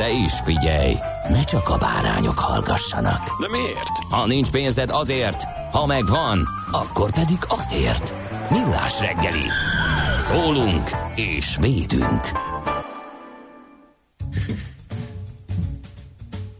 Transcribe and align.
De 0.00 0.10
is 0.24 0.32
figyelj, 0.44 0.94
ne 1.28 1.42
csak 1.44 1.68
a 1.68 1.76
bárányok 1.76 2.38
hallgassanak. 2.38 3.40
De 3.40 3.48
miért? 3.48 3.88
Ha 4.10 4.26
nincs 4.26 4.50
pénzed 4.50 4.90
azért, 4.90 5.42
ha 5.72 5.86
megvan, 5.86 6.48
akkor 6.72 7.12
pedig 7.12 7.38
azért. 7.48 8.14
Millás 8.50 9.00
reggeli. 9.00 9.44
Szólunk 10.18 10.88
és 11.14 11.56
védünk. 11.60 12.20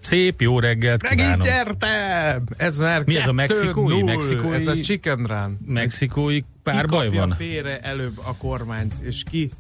Szép 0.01 0.41
jó 0.41 0.59
reggelt 0.59 1.03
Megint 1.03 1.21
kívánok! 1.21 1.47
gyertem! 1.47 2.45
Ez 2.57 2.79
már 2.79 3.03
Mi 3.05 3.17
ez 3.17 3.29
a 3.29 3.33
2-0. 3.33 3.35
mexikói? 3.35 4.03
Mexikói- 4.03 4.55
Ez 4.55 4.67
a 4.67 4.77
chicken 4.77 5.25
run. 5.27 5.59
Mexikói 5.67 6.41
párbaj 6.63 7.01
ki 7.01 7.05
kapja 7.07 7.21
van? 7.21 7.37
félre 7.37 7.81
előbb 7.81 8.19
a 8.25 8.35
kormányt, 8.39 8.95
és 9.03 9.23
ki 9.31 9.51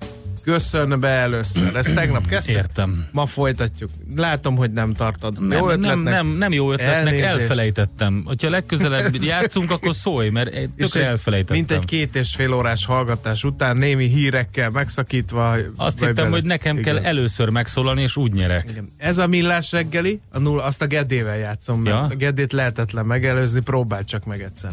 köszön 0.42 1.00
be 1.00 1.08
először. 1.08 1.77
Ezt 1.77 1.94
tegnap 1.94 2.27
kezdtük? 2.27 2.55
Értem. 2.55 3.06
Ma 3.12 3.27
folytatjuk. 3.27 3.91
Látom, 4.16 4.56
hogy 4.56 4.72
nem 4.72 4.94
tartad. 4.94 5.41
Nem, 5.48 5.58
jó 5.58 5.66
nem, 5.66 5.78
ötletnek. 5.78 6.14
nem, 6.14 6.27
nem 6.27 6.52
jó 6.52 6.72
ötletnek, 6.72 7.06
Elnézést. 7.14 7.36
elfelejtettem. 7.36 8.22
Hogyha 8.27 8.50
legközelebb 8.50 9.14
játszunk, 9.22 9.70
akkor 9.70 9.94
szólj, 9.94 10.28
mert 10.28 10.50
tökre 10.77 11.06
elfelejtettem. 11.06 11.56
Mint 11.56 11.70
egy 11.70 11.84
két 11.84 12.16
és 12.16 12.34
fél 12.34 12.52
órás 12.52 12.86
hallgatás 12.86 13.44
után, 13.44 13.77
némi 13.77 14.08
hírekkel 14.08 14.70
megszakítva. 14.70 15.56
Azt 15.77 15.98
hittem, 15.98 16.14
bele- 16.14 16.30
hogy 16.30 16.44
nekem 16.44 16.78
Igen. 16.78 16.94
kell 16.94 17.04
először 17.04 17.48
megszólalni, 17.48 18.02
és 18.02 18.16
úgy 18.16 18.32
nyerek. 18.32 18.70
Igen. 18.70 18.92
Ez 18.97 19.19
a 19.19 19.27
millás 19.27 19.72
reggeli, 19.72 20.20
a 20.30 20.38
nulla, 20.38 20.62
azt 20.64 20.82
a 20.82 20.86
Geddével 20.86 21.36
játszom, 21.36 21.80
mert 21.82 21.97
Ja. 21.97 22.02
a 22.02 22.14
Geddét 22.16 22.52
lehetetlen 22.52 23.06
megelőzni, 23.06 23.60
próbáld 23.60 24.04
csak 24.04 24.25
meg 24.25 24.42
egyszer. 24.42 24.70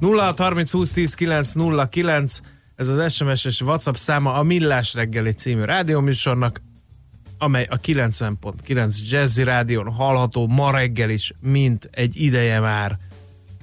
06 0.00 0.38
30 0.38 0.70
20 0.70 0.90
10 0.92 1.14
9 1.14 1.52
09, 1.90 2.40
ez 2.78 2.88
az 2.88 3.14
SMS 3.14 3.44
és 3.44 3.60
WhatsApp 3.60 3.94
száma 3.94 4.34
a 4.34 4.42
Millás 4.42 4.94
reggeli 4.94 5.32
című 5.32 5.62
rádióműsornak, 5.62 6.62
amely 7.38 7.66
a 7.70 7.80
90.9 7.80 9.08
Jazzy 9.10 9.42
Rádión 9.42 9.92
hallható 9.92 10.46
ma 10.46 10.70
reggel 10.70 11.10
is, 11.10 11.32
mint 11.40 11.88
egy 11.92 12.20
ideje 12.20 12.60
már 12.60 12.98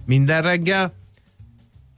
minden 0.05 0.41
reggel, 0.41 0.93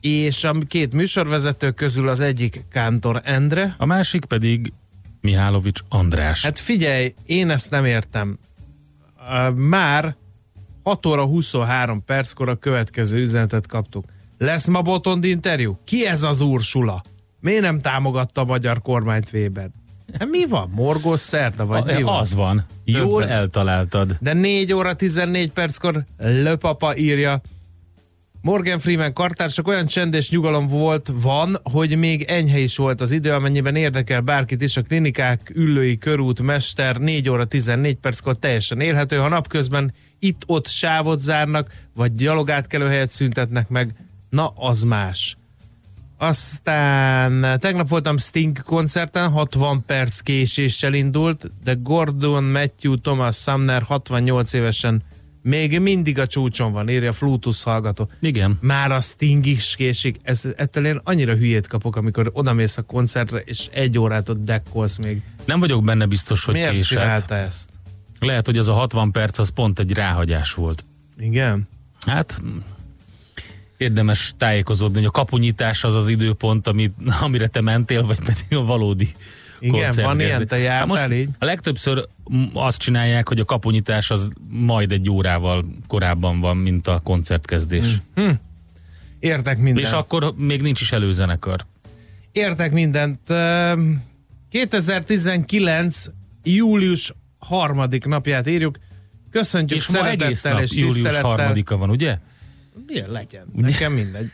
és 0.01 0.44
a 0.44 0.53
két 0.67 0.94
műsorvezető 0.94 1.72
közül 1.72 2.07
az 2.07 2.19
egyik 2.19 2.66
Kántor 2.69 3.22
Endre, 3.23 3.75
A 3.77 3.85
másik 3.85 4.25
pedig 4.25 4.73
Mihálovics 5.22 5.79
András. 5.89 6.44
Hát 6.44 6.59
figyelj, 6.59 7.13
én 7.25 7.50
ezt 7.50 7.72
nem 7.72 7.85
értem. 7.85 8.39
Már 9.56 10.16
6 10.83 11.06
óra 11.06 11.25
23 11.25 12.03
perckor 12.03 12.50
a 12.50 12.56
következő 12.56 13.19
üzenetet 13.19 13.67
kaptuk. 13.67 14.06
Lesz 14.37 14.67
ma 14.67 14.81
Botond 14.81 15.23
interjú? 15.23 15.79
Ki 15.83 16.07
ez 16.07 16.23
az 16.23 16.41
Ursula? 16.41 17.03
Miért 17.39 17.61
nem 17.61 17.79
támogatta 17.79 18.41
a 18.41 18.45
magyar 18.45 18.81
kormányt 18.81 19.29
Weber? 19.33 19.69
Hát 20.19 20.27
mi 20.29 20.45
van? 20.45 20.71
Morgós 20.75 21.19
szerda, 21.19 21.65
vagy 21.65 21.85
mi 21.85 22.01
a, 22.01 22.05
van? 22.05 22.19
az 22.19 22.33
van. 22.33 22.65
Jól 22.83 23.21
Többen. 23.21 23.35
eltaláltad. 23.35 24.17
De 24.19 24.33
4 24.33 24.73
óra 24.73 24.93
14 24.95 25.51
perckor 25.51 26.03
Löpapa 26.17 26.95
írja, 26.95 27.41
Morgan 28.41 28.79
Freeman 28.79 29.13
kartársak 29.13 29.67
olyan 29.67 29.85
csend 29.85 30.13
és 30.13 30.29
nyugalom 30.29 30.67
volt, 30.67 31.11
van, 31.21 31.57
hogy 31.63 31.97
még 31.97 32.23
enyhe 32.23 32.59
is 32.59 32.77
volt 32.77 33.01
az 33.01 33.11
idő, 33.11 33.31
amennyiben 33.31 33.75
érdekel 33.75 34.21
bárkit 34.21 34.61
is, 34.61 34.77
a 34.77 34.81
klinikák, 34.81 35.51
üllői 35.55 35.97
körút, 35.97 36.41
mester 36.41 36.97
4 36.97 37.29
óra 37.29 37.45
14 37.45 37.95
perckor 37.95 38.37
teljesen 38.37 38.79
élhető, 38.79 39.17
ha 39.17 39.27
napközben 39.27 39.93
itt-ott 40.19 40.67
sávot 40.67 41.19
zárnak, 41.19 41.71
vagy 41.95 42.13
gyalogátkelőhelyet 42.13 43.09
szüntetnek 43.09 43.69
meg, 43.69 43.93
na 44.29 44.47
az 44.47 44.81
más. 44.81 45.38
Aztán 46.17 47.59
tegnap 47.59 47.88
voltam 47.88 48.17
Sting 48.17 48.61
koncerten, 48.61 49.29
60 49.29 49.83
perc 49.85 50.19
késéssel 50.19 50.93
indult, 50.93 51.51
de 51.63 51.73
Gordon 51.73 52.43
Matthew 52.43 52.95
Thomas 52.95 53.35
Sumner 53.35 53.81
68 53.81 54.53
évesen 54.53 55.03
még 55.41 55.79
mindig 55.79 56.19
a 56.19 56.27
csúcson 56.27 56.71
van, 56.71 56.89
írja 56.89 57.11
Flutus 57.11 57.63
hallgató. 57.63 58.09
Igen. 58.19 58.57
Már 58.61 58.91
a 58.91 58.99
Sting 58.99 59.45
is 59.45 59.75
késik. 59.75 60.19
Ez, 60.23 60.53
ettől 60.55 60.85
én 60.85 60.99
annyira 61.03 61.35
hülyét 61.35 61.67
kapok, 61.67 61.95
amikor 61.95 62.29
odamész 62.33 62.77
a 62.77 62.81
koncertre, 62.81 63.39
és 63.39 63.67
egy 63.71 63.99
órát 63.99 64.29
ott 64.29 64.44
dekkolsz 64.44 64.97
még. 64.97 65.21
Nem 65.45 65.59
vagyok 65.59 65.83
benne 65.83 66.05
biztos, 66.05 66.45
hogy 66.45 66.53
Miért 66.53 66.69
késett. 66.69 66.83
csinálta 66.83 67.35
ezt? 67.35 67.69
Lehet, 68.19 68.45
hogy 68.45 68.57
az 68.57 68.67
a 68.67 68.73
60 68.73 69.11
perc 69.11 69.38
az 69.39 69.49
pont 69.49 69.79
egy 69.79 69.94
ráhagyás 69.94 70.53
volt. 70.53 70.85
Igen? 71.17 71.67
Hát 72.05 72.41
érdemes 73.77 74.33
tájékozódni, 74.38 74.97
hogy 74.97 75.05
a 75.05 75.11
kapunyítás 75.11 75.83
az 75.83 75.95
az 75.95 76.07
időpont, 76.07 76.67
amit, 76.67 76.93
amire 77.21 77.47
te 77.47 77.61
mentél, 77.61 78.05
vagy 78.05 78.19
pedig 78.19 78.57
a 78.57 78.63
valódi 78.63 79.09
Igen, 79.59 79.81
koncert 79.81 80.07
van 80.07 80.17
kezdés. 80.17 80.35
ilyen, 80.35 80.47
te 80.47 80.55
Hát 80.55 80.63
jártál 80.63 80.85
most 80.85 81.11
így? 81.11 81.29
A 81.39 81.45
legtöbbször 81.45 82.07
azt 82.53 82.79
csinálják, 82.79 83.27
hogy 83.27 83.39
a 83.39 83.45
kapunyítás 83.45 84.11
az 84.11 84.29
majd 84.49 84.91
egy 84.91 85.09
órával 85.09 85.65
korábban 85.88 86.39
van, 86.39 86.57
mint 86.57 86.88
a 86.88 87.01
koncertkezdés. 87.03 88.01
Értek 89.19 89.57
mindent. 89.57 89.85
És 89.85 89.91
akkor 89.91 90.33
még 90.38 90.61
nincs 90.61 90.81
is 90.81 90.91
előzenekar. 90.91 91.65
Értek 92.31 92.71
mindent. 92.71 93.29
Ehm, 93.29 93.91
2019. 94.49 96.05
július 96.44 97.13
harmadik 97.39 98.05
napját 98.05 98.47
írjuk. 98.47 98.77
Köszöntjük 99.31 99.79
És 99.79 99.88
ma 99.88 100.07
egész 100.09 100.39
szeretettel 100.39 100.53
nap 100.53 100.61
és 100.61 100.75
július 100.75 101.17
harmadika 101.17 101.77
van, 101.77 101.89
ugye? 101.89 102.17
Milyen 102.85 103.11
legyen? 103.11 103.47
Nekem 103.53 103.93
mindegy. 103.93 104.31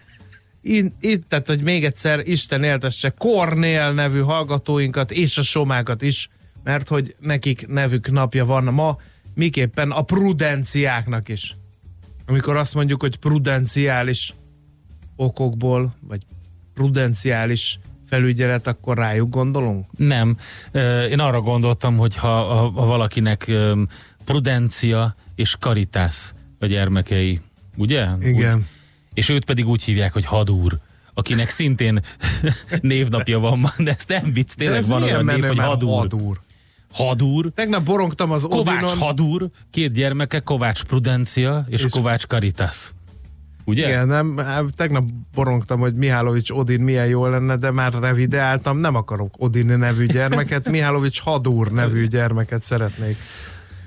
Itt, 0.62 0.96
itt, 1.00 1.30
tehát, 1.30 1.48
hogy 1.48 1.62
még 1.62 1.86
egyszer 1.86 2.20
Isten 2.20 2.64
éltesse 2.64 3.10
Kornél 3.10 3.92
nevű 3.92 4.20
hallgatóinkat 4.20 5.12
és 5.12 5.38
a 5.38 5.42
somákat 5.42 6.02
is, 6.02 6.30
mert 6.64 6.88
hogy 6.88 7.16
nekik 7.20 7.68
nevük 7.68 8.12
napja 8.12 8.46
van 8.46 8.64
ma, 8.64 8.98
miképpen 9.34 9.92
a 9.92 10.02
prudenciáknak 10.02 11.30
is. 11.30 11.58
Amikor 12.26 12.56
azt 12.56 12.76
mondjuk, 12.76 13.02
hogy 13.02 13.16
prudenciális 13.16 14.34
okokból, 15.16 15.96
vagy 16.02 16.22
prudenciális 16.74 17.80
felügyelet, 18.06 18.68
akkor 18.68 18.98
rájuk 18.98 19.30
gondolunk? 19.30 19.86
Nem. 19.98 20.38
Én 21.10 21.20
arra 21.20 21.42
gondoltam, 21.42 21.98
hogy 21.98 22.16
ha, 22.16 22.28
ha, 22.28 22.72
valakinek 22.72 23.52
prudencia 24.26 25.16
és 25.36 25.56
karitász 25.60 26.34
a 26.60 26.66
gyermekei, 26.66 27.42
ugye? 27.78 28.08
Úgy, 28.16 28.48
és 29.14 29.30
őt 29.30 29.46
pedig 29.46 29.68
úgy 29.68 29.84
hívják, 29.84 30.14
hogy 30.14 30.26
hadúr 30.26 30.80
akinek 31.14 31.50
szintén 31.50 32.00
névnapja 32.82 33.40
van, 33.40 33.66
de 33.78 33.92
ezt 33.92 34.08
nem 34.08 34.34
vicc, 34.34 34.54
tényleg 34.54 34.78
ez 34.78 34.88
van 34.88 35.04
olyan 35.04 35.26
név, 35.26 35.46
hogy 35.46 35.60
hadúr. 35.60 35.98
hadúr. 35.98 36.40
Hadúr, 36.94 37.52
Tegnap 37.56 37.84
borongtam 37.84 38.32
az 38.32 38.48
Kovács 38.50 38.84
Odinon. 38.84 38.98
Hadúr, 38.98 39.50
két 39.72 39.92
gyermeke, 39.92 40.40
Kovács 40.40 40.84
Prudencia 40.84 41.66
és, 41.70 41.84
És- 41.84 41.92
Kovács 41.92 42.28
Karitas. 42.28 42.92
Ugye? 43.66 43.88
Igen, 43.88 44.08
nem, 44.08 44.38
hát 44.38 44.64
tegnap 44.76 45.04
borongtam, 45.34 45.80
hogy 45.80 45.94
Mihálovics 45.94 46.50
Odin 46.50 46.82
milyen 46.82 47.08
jó 47.08 47.28
lenne, 47.28 47.56
de 47.58 47.72
már 47.72 47.94
revideáltam, 47.94 48.78
nem 48.78 48.96
akarok 48.96 49.34
Odin 49.38 49.66
nevű 49.66 50.06
gyermeket, 50.06 50.70
Mihálovics 50.70 51.22
Hadúr 51.22 51.72
nevű 51.72 52.08
gyermeket 52.08 52.64
szeretnék. 52.64 53.18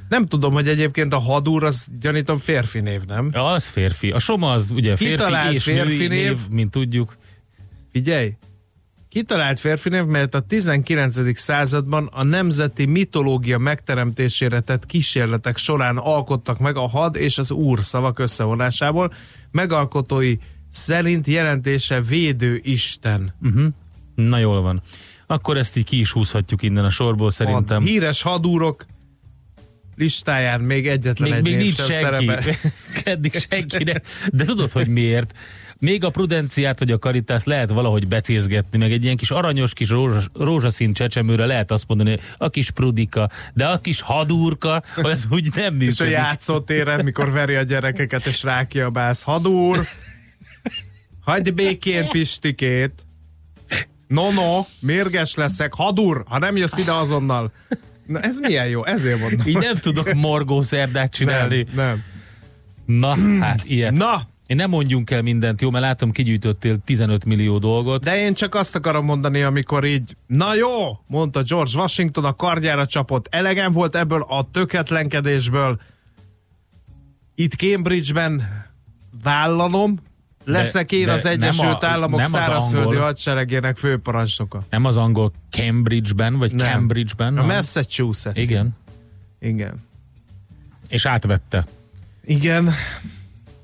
Nem 0.08 0.26
tudom, 0.26 0.52
hogy 0.52 0.68
egyébként 0.68 1.12
a 1.12 1.18
Hadúr 1.18 1.64
az 1.64 1.86
gyanítom 2.00 2.36
férfi 2.36 2.80
név, 2.80 3.04
nem? 3.04 3.30
Ja, 3.32 3.44
az 3.44 3.68
férfi. 3.68 4.10
A 4.10 4.18
Soma 4.18 4.52
az 4.52 4.70
ugye 4.70 4.96
férfi 4.96 5.14
Kitalált 5.14 5.52
és 5.52 5.62
férfi 5.62 5.96
név? 5.96 6.08
név, 6.08 6.38
mint 6.50 6.70
tudjuk. 6.70 7.16
Figyelj! 7.92 8.36
Kitalált 9.08 9.60
férfinév, 9.60 10.04
mert 10.04 10.34
a 10.34 10.40
19. 10.40 11.38
században 11.38 12.08
a 12.12 12.24
nemzeti 12.24 12.86
mitológia 12.86 13.58
megteremtésére 13.58 14.60
tett 14.60 14.86
kísérletek 14.86 15.56
során 15.56 15.96
alkottak 15.96 16.58
meg 16.58 16.76
a 16.76 16.88
had 16.88 17.16
és 17.16 17.38
az 17.38 17.50
úr 17.50 17.84
szavak 17.84 18.18
összevonásából. 18.18 19.12
Megalkotói 19.50 20.36
szerint 20.70 21.26
jelentése 21.26 22.00
védő 22.00 22.60
isten. 22.62 23.34
Uh-huh. 23.42 23.66
Na 24.14 24.38
jól 24.38 24.60
van. 24.60 24.82
Akkor 25.26 25.56
ezt 25.56 25.76
így 25.76 25.84
ki 25.84 25.98
is 25.98 26.12
húzhatjuk 26.12 26.62
innen 26.62 26.84
a 26.84 26.90
sorból 26.90 27.30
szerintem. 27.30 27.82
A 27.82 27.86
híres 27.86 28.22
hadúrok 28.22 28.86
listáján 29.96 30.60
még 30.60 30.88
egyetlen 30.88 31.28
még, 31.28 31.38
egy 31.38 31.44
még 31.44 31.56
nincs 31.56 31.74
sem 31.74 32.12
senki. 32.12 32.58
Eddig 33.04 33.32
senki. 33.50 33.84
De, 33.84 34.02
de 34.32 34.44
tudod, 34.44 34.72
hogy 34.72 34.88
miért? 34.88 35.38
Még 35.78 36.04
a 36.04 36.10
prudenciát, 36.10 36.78
vagy 36.78 36.90
a 36.90 36.98
karitás 36.98 37.44
lehet 37.44 37.70
valahogy 37.70 38.08
becézgetni, 38.08 38.78
meg 38.78 38.92
egy 38.92 39.04
ilyen 39.04 39.16
kis 39.16 39.30
aranyos 39.30 39.72
kis 39.72 39.88
rózsas, 39.88 40.28
rózsaszín 40.34 40.92
csecsemőre 40.92 41.46
lehet 41.46 41.70
azt 41.70 41.84
mondani, 41.88 42.10
hogy 42.10 42.20
a 42.38 42.50
kis 42.50 42.70
prudika, 42.70 43.30
de 43.54 43.66
a 43.66 43.80
kis 43.80 44.00
hadúrka, 44.00 44.82
az 44.96 45.26
úgy 45.30 45.48
nem 45.54 45.74
működik. 45.74 45.88
És 45.94 46.00
a 46.00 46.04
játszótéren, 46.04 47.04
mikor 47.04 47.30
veri 47.30 47.54
a 47.54 47.62
gyerekeket, 47.62 48.26
és 48.26 48.42
rákiabálsz, 48.42 49.22
hadúr, 49.22 49.86
hagyd 51.20 51.54
békén 51.54 52.08
Pistikét, 52.08 53.06
no, 54.06 54.32
no, 54.32 54.66
mérges 54.80 55.34
leszek, 55.34 55.74
hadúr, 55.74 56.24
ha 56.28 56.38
nem 56.38 56.56
jössz 56.56 56.76
ide 56.76 56.92
azonnal. 56.92 57.52
Na 58.06 58.20
ez 58.20 58.38
milyen 58.40 58.68
jó, 58.68 58.84
ezért 58.84 59.20
mondom. 59.20 59.46
Így 59.46 59.56
nem 59.58 59.74
tudok 59.74 60.12
morgó 60.12 60.62
szerdát 60.62 61.12
csinálni. 61.12 61.66
Nem, 61.74 62.02
Na, 62.86 63.16
hát 63.40 63.64
ilyet. 63.64 63.90
nem. 63.90 63.98
Na, 64.08 64.28
Én 64.46 64.56
nem 64.56 64.70
mondjunk 64.70 65.10
el 65.10 65.22
mindent, 65.22 65.60
jó, 65.60 65.70
mert 65.70 65.84
látom, 65.84 66.10
kigyűjtöttél 66.10 66.76
15 66.84 67.24
millió 67.24 67.58
dolgot. 67.58 68.04
de 68.04 68.18
én 68.18 68.34
csak 68.34 68.54
azt 68.54 68.74
akarom 68.76 69.04
mondani, 69.04 69.42
amikor 69.42 69.84
így, 69.84 70.16
na 70.26 70.54
jó, 70.54 70.98
mondta 71.06 71.42
George 71.42 71.78
Washington, 71.78 72.24
a 72.24 72.32
kardjára 72.32 72.86
csapott. 72.86 73.26
Elegem 73.30 73.72
volt 73.72 73.96
ebből 73.96 74.22
a 74.28 74.48
töketlenkedésből. 74.52 75.80
Itt 77.34 77.52
Cambridge-ben 77.54 78.42
vállalom, 79.22 79.98
leszek 80.52 80.92
én 80.92 81.04
de 81.04 81.12
az 81.12 81.24
Egyesült 81.26 81.82
a- 81.82 81.86
Államok 81.86 82.20
nem 82.20 82.34
az 82.34 82.40
szárazföldi 82.40 82.86
angol. 82.86 83.00
hadseregének 83.02 83.76
főparancsnoka. 83.76 84.62
Nem 84.70 84.84
az 84.84 84.96
angol 84.96 85.32
Cambridge-ben, 85.50 86.38
vagy 86.38 86.52
Nem. 86.54 86.70
Cambridge-ben? 86.72 87.38
A 87.38 87.44
Massachusetts. 87.44 88.38
Igen. 88.38 88.74
Igen. 89.40 89.84
És 90.88 91.06
átvette. 91.06 91.66
Igen. 92.24 92.70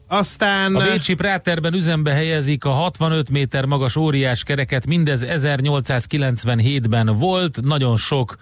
Aztán... 0.06 0.74
A 0.76 0.82
Bécsi 0.90 1.14
Práterben 1.14 1.74
üzembe 1.74 2.12
helyezik 2.12 2.64
a 2.64 2.70
65 2.70 3.30
méter 3.30 3.64
magas 3.64 3.96
óriás 3.96 4.42
kereket, 4.42 4.86
mindez 4.86 5.24
1897-ben 5.28 7.06
volt, 7.06 7.60
nagyon 7.62 7.96
sok 7.96 8.36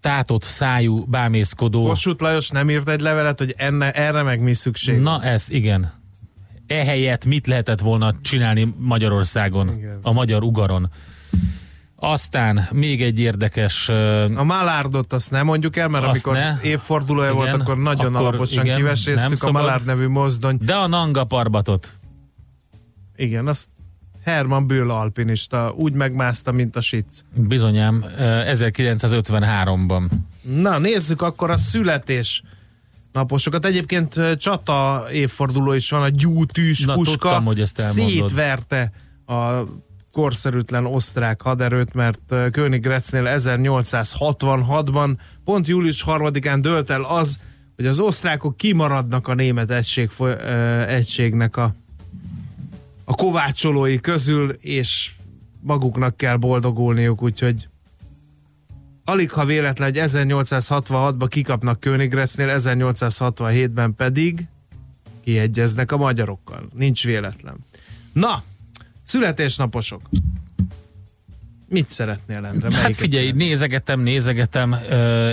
tátott 0.00 0.42
szájú 0.42 1.04
bámészkodó. 1.04 1.84
Kossuth 1.84 2.22
Lajos 2.22 2.48
nem 2.50 2.70
írt 2.70 2.88
egy 2.88 3.00
levelet, 3.00 3.38
hogy 3.38 3.54
enne, 3.56 3.92
erre 3.92 4.22
meg 4.22 4.40
mi 4.40 4.54
szükség? 4.54 4.98
Na 4.98 5.22
ez, 5.22 5.46
igen. 5.50 5.92
Ehelyett 6.72 7.24
mit 7.24 7.46
lehetett 7.46 7.80
volna 7.80 8.12
csinálni 8.22 8.74
Magyarországon, 8.78 9.76
Igen. 9.76 9.98
a 10.02 10.12
magyar 10.12 10.42
ugaron. 10.42 10.90
Aztán 11.96 12.68
még 12.72 13.02
egy 13.02 13.18
érdekes... 13.18 13.88
A 14.34 14.44
Malárdot 14.44 15.12
azt 15.12 15.30
nem 15.30 15.46
mondjuk 15.46 15.76
el, 15.76 15.88
mert 15.88 16.04
amikor 16.04 16.34
ne. 16.34 16.58
évfordulója 16.62 17.30
Igen, 17.30 17.36
volt, 17.36 17.52
akkor 17.52 17.78
nagyon 17.78 18.14
akkor 18.14 18.26
alaposan 18.26 18.64
igen, 18.64 18.76
kiveséztük 18.76 19.42
a. 19.42 19.50
Malárd 19.50 19.84
nevű 19.84 20.06
mozdony. 20.06 20.58
De 20.60 20.74
a 20.74 20.86
Nanga 20.86 21.24
Parbatot. 21.24 21.90
Igen, 23.16 23.46
azt 23.46 23.68
Herman 24.24 24.66
Böll 24.66 24.90
alpinista 24.90 25.72
úgy 25.76 25.92
megmászta, 25.92 26.52
mint 26.52 26.76
a 26.76 26.80
sic. 26.80 27.24
Bizonyám, 27.34 28.04
ö, 28.18 28.42
1953-ban. 28.52 30.10
Na, 30.42 30.78
nézzük 30.78 31.22
akkor 31.22 31.50
a 31.50 31.56
születés 31.56 32.42
naposokat. 33.12 33.64
Egyébként 33.64 34.36
csata 34.36 35.06
évforduló 35.10 35.72
is 35.72 35.90
van, 35.90 36.02
a 36.02 36.08
gyútűs 36.08 36.84
Na, 36.84 36.94
puska 36.94 37.18
tudtam, 37.18 37.44
hogy 37.44 37.60
ezt 37.60 37.78
elmondod. 37.78 38.28
szétverte 38.28 38.92
a 39.26 39.62
korszerűtlen 40.12 40.86
osztrák 40.86 41.42
haderőt, 41.42 41.94
mert 41.94 42.34
Königgrätznél 42.50 43.24
1866-ban 43.26 45.16
pont 45.44 45.68
július 45.68 46.04
3-án 46.06 46.58
dölt 46.60 46.90
el 46.90 47.02
az, 47.02 47.38
hogy 47.76 47.86
az 47.86 48.00
osztrákok 48.00 48.56
kimaradnak 48.56 49.28
a 49.28 49.34
német 49.34 49.70
egység, 49.70 50.10
egységnek 50.86 51.56
a, 51.56 51.74
a 53.04 53.14
kovácsolói 53.14 54.00
közül, 54.00 54.50
és 54.50 55.12
maguknak 55.60 56.16
kell 56.16 56.36
boldogulniuk, 56.36 57.22
úgyhogy 57.22 57.68
alig 59.04 59.30
ha 59.30 59.44
véletlen, 59.44 59.92
hogy 59.92 60.02
1866-ban 60.04 61.26
kikapnak 61.28 61.80
Königgrätznél, 61.80 62.54
1867-ben 62.58 63.94
pedig 63.94 64.46
kiegyeznek 65.24 65.92
a 65.92 65.96
magyarokkal. 65.96 66.68
Nincs 66.74 67.04
véletlen. 67.04 67.56
Na, 68.12 68.42
születésnaposok. 69.04 70.02
Mit 71.68 71.88
szeretnél, 71.88 72.44
Endre? 72.44 72.76
Hát 72.76 72.96
figyelj, 72.96 73.26
szeretnél? 73.26 73.46
nézegetem, 73.46 74.00
nézegetem. 74.00 74.72
ö, 74.72 75.32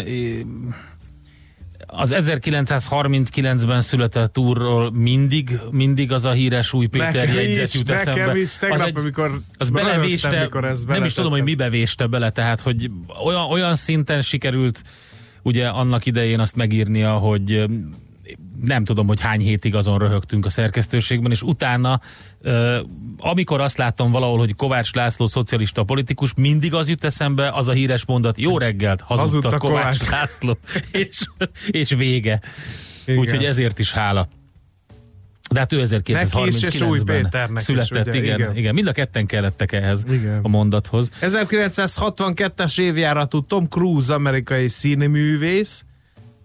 Az 1.92 2.14
1939-ben 2.18 3.82
született 3.82 4.38
úrról 4.38 4.92
mindig, 4.92 5.60
mindig 5.72 6.12
az 6.12 6.26
a 6.26 6.32
híres 6.32 6.74
új 6.74 6.86
Péter 6.86 7.14
Nekem 7.14 7.36
jegyzet 7.36 7.74
jut 7.74 7.88
nekem 7.88 8.14
eszembe. 8.14 8.40
is, 8.40 8.58
tegnap, 8.58 8.80
az 8.80 8.86
egy, 8.86 8.98
amikor 8.98 9.40
az 9.58 9.70
belevéste, 9.70 10.42
mikor 10.42 10.66
ezt 10.66 10.88
nem 10.88 11.04
is 11.04 11.14
tudom, 11.14 11.32
hogy 11.32 11.40
beletettem. 11.40 11.68
mibe 11.68 11.78
véste 11.78 12.08
bele, 12.08 12.30
tehát 12.30 12.60
hogy 12.62 12.92
olyan, 13.26 13.42
olyan 13.42 13.76
szinten 13.76 14.22
sikerült 14.22 14.82
ugye 15.42 15.68
annak 15.68 16.06
idején 16.06 16.40
azt 16.40 16.56
megírnia, 16.56 17.14
hogy 17.14 17.66
nem 18.64 18.84
tudom, 18.84 19.08
hogy 19.08 19.20
hány 19.20 19.40
hétig 19.40 19.76
azon 19.76 19.98
röhögtünk 19.98 20.46
a 20.46 20.50
szerkesztőségben, 20.50 21.32
és 21.32 21.42
utána, 21.42 22.00
amikor 23.18 23.62
azt 23.62 23.78
láttam 23.78 24.12
valahol, 24.12 24.38
hogy 24.38 24.56
Kovács 24.56 24.94
László 24.94 25.26
szocialista 25.26 25.84
politikus, 25.84 26.34
mindig 26.34 26.74
az 26.74 26.90
jut 26.90 27.04
eszembe, 27.04 27.50
az 27.50 27.68
a 27.68 27.72
híres 27.72 28.06
mondat, 28.06 28.38
jó 28.38 28.58
reggelt, 28.58 29.02
hazudta, 29.02 29.22
Hazudta 29.22 29.58
Kovács, 29.58 29.98
Kovács. 29.98 30.10
László, 30.10 30.58
és, 30.92 31.20
és 31.68 31.90
vége. 31.90 32.42
Úgyhogy 33.08 33.44
ezért 33.44 33.80
is 33.80 33.92
hála. 33.92 34.28
De 35.52 35.60
hát 35.60 35.74
ő 35.74 35.84
Neki 35.90 36.12
is, 36.12 36.62
és 36.62 36.82
Új 36.82 37.00
1939-ben 37.00 37.22
Péternek 37.22 37.58
is, 37.60 37.64
született, 37.64 38.08
ugye? 38.08 38.24
igen, 38.24 38.40
igen, 38.40 38.56
Igen. 38.56 38.74
Mind 38.74 38.88
a 38.88 38.92
ketten 38.92 39.26
kellettek 39.26 39.72
ehhez 39.72 40.06
Igen. 40.10 40.40
a 40.44 40.48
mondathoz. 40.48 41.10
1962-es 41.22 42.80
évjáratú 42.80 43.42
Tom 43.42 43.68
Cruise 43.68 44.14
amerikai 44.14 44.68
színművész, 44.68 45.86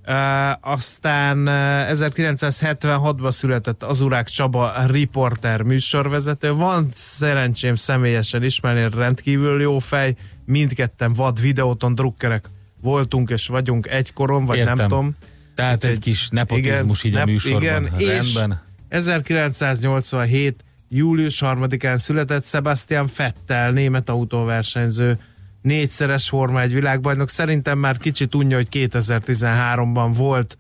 Uh, 0.06 0.72
aztán 0.72 1.38
uh, 1.38 1.54
1976-ban 1.92 3.30
született 3.30 3.82
Azurák 3.82 4.28
Csaba 4.28 4.72
riporter 4.86 5.62
műsorvezető. 5.62 6.52
Van 6.52 6.88
szerencsém 6.92 7.74
személyesen 7.74 8.42
ismerni, 8.42 8.96
rendkívül 8.96 9.60
jó 9.60 9.78
fej. 9.78 10.16
Mindketten 10.44 11.12
vad 11.12 11.40
videóton 11.40 11.94
drukkerek 11.94 12.48
voltunk 12.82 13.30
és 13.30 13.46
vagyunk 13.46 13.86
egykoron, 13.86 14.44
vagy 14.44 14.56
Értem. 14.56 14.74
nem 14.74 14.88
tudom. 14.88 15.14
Tehát 15.54 15.84
egy, 15.84 15.90
egy 15.90 15.98
kis 15.98 16.28
nepotizmus 16.28 17.04
így 17.04 17.14
a 17.14 17.24
műsorban. 17.24 17.62
Igen, 17.62 17.98
és 17.98 18.34
Rendben. 18.34 18.62
1987. 18.88 20.64
július 20.88 21.42
3-án 21.44 21.96
született 21.96 22.44
Sebastian 22.46 23.08
Vettel, 23.16 23.70
német 23.70 24.08
autóversenyző, 24.08 25.18
négyszeres 25.64 26.28
Forma 26.28 26.60
egy 26.60 26.72
világbajnok. 26.72 27.28
Szerintem 27.28 27.78
már 27.78 27.98
kicsit 27.98 28.34
unja, 28.34 28.56
hogy 28.56 28.68
2013-ban 28.70 30.10
volt 30.16 30.58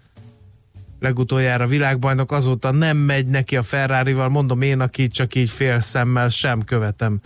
legutoljára 1.00 1.66
világbajnok, 1.66 2.32
azóta 2.32 2.70
nem 2.70 2.96
megy 2.96 3.26
neki 3.26 3.56
a 3.56 3.62
Ferrari-val, 3.62 4.28
mondom 4.28 4.62
én, 4.62 4.80
aki 4.80 5.08
csak 5.08 5.34
így 5.34 5.50
fél 5.50 5.80
szemmel 5.80 6.28
sem 6.28 6.62
követem 6.62 7.20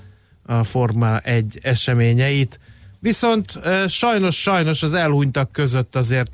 a 0.46 0.64
Forma 0.64 1.18
egy 1.18 1.58
eseményeit. 1.62 2.60
Viszont 3.00 3.56
eh, 3.62 3.88
sajnos, 3.88 4.40
sajnos 4.40 4.82
az 4.82 4.94
elhunytak 4.94 5.52
között 5.52 5.96
azért 5.96 6.30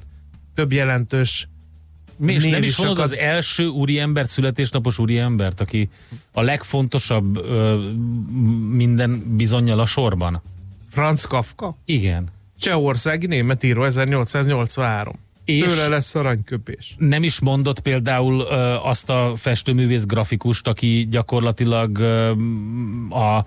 több 0.55 0.73
jelentős 0.73 1.49
És 2.27 2.45
nem 2.45 2.63
is 2.63 2.77
mondod 2.77 2.99
az 2.99 3.17
első 3.17 3.67
úriembert, 3.67 4.31
születésnapos 4.31 4.99
úriembert, 4.99 5.61
aki 5.61 5.91
a 6.33 6.43
legfontosabb 6.43 7.37
ö, 7.37 7.91
minden 8.71 9.37
bizonyal 9.37 9.81
a 9.81 9.87
sorban? 9.87 10.43
Franz 10.95 11.25
Kafka? 11.25 11.77
Igen. 11.85 12.29
Csehországi 12.59 13.27
német 13.27 13.63
író 13.63 13.85
1883. 13.85 15.19
És- 15.45 15.65
Tőle 15.65 15.89
lesz 15.89 16.15
aranyköpés. 16.15 16.95
Nem 16.99 17.23
is 17.23 17.41
mondott 17.41 17.81
például 17.81 18.41
ö, 18.41 18.55
azt 18.83 19.11
a 19.11 19.33
festőművész 19.37 20.05
grafikust, 20.05 20.69
aki 20.69 21.07
gyakorlatilag 21.11 21.99
ö, 21.99 22.31
a 23.11 23.45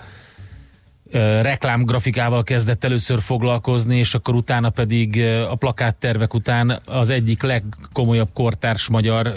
reklámgrafikával 1.41 2.43
kezdett 2.43 2.83
először 2.83 3.21
foglalkozni, 3.21 3.97
és 3.97 4.13
akkor 4.13 4.35
utána 4.35 4.69
pedig 4.69 5.21
a 5.49 5.55
plakáttervek 5.55 6.33
után 6.33 6.79
az 6.85 7.09
egyik 7.09 7.41
legkomolyabb 7.41 8.29
kortárs 8.33 8.89
magyar, 8.89 9.27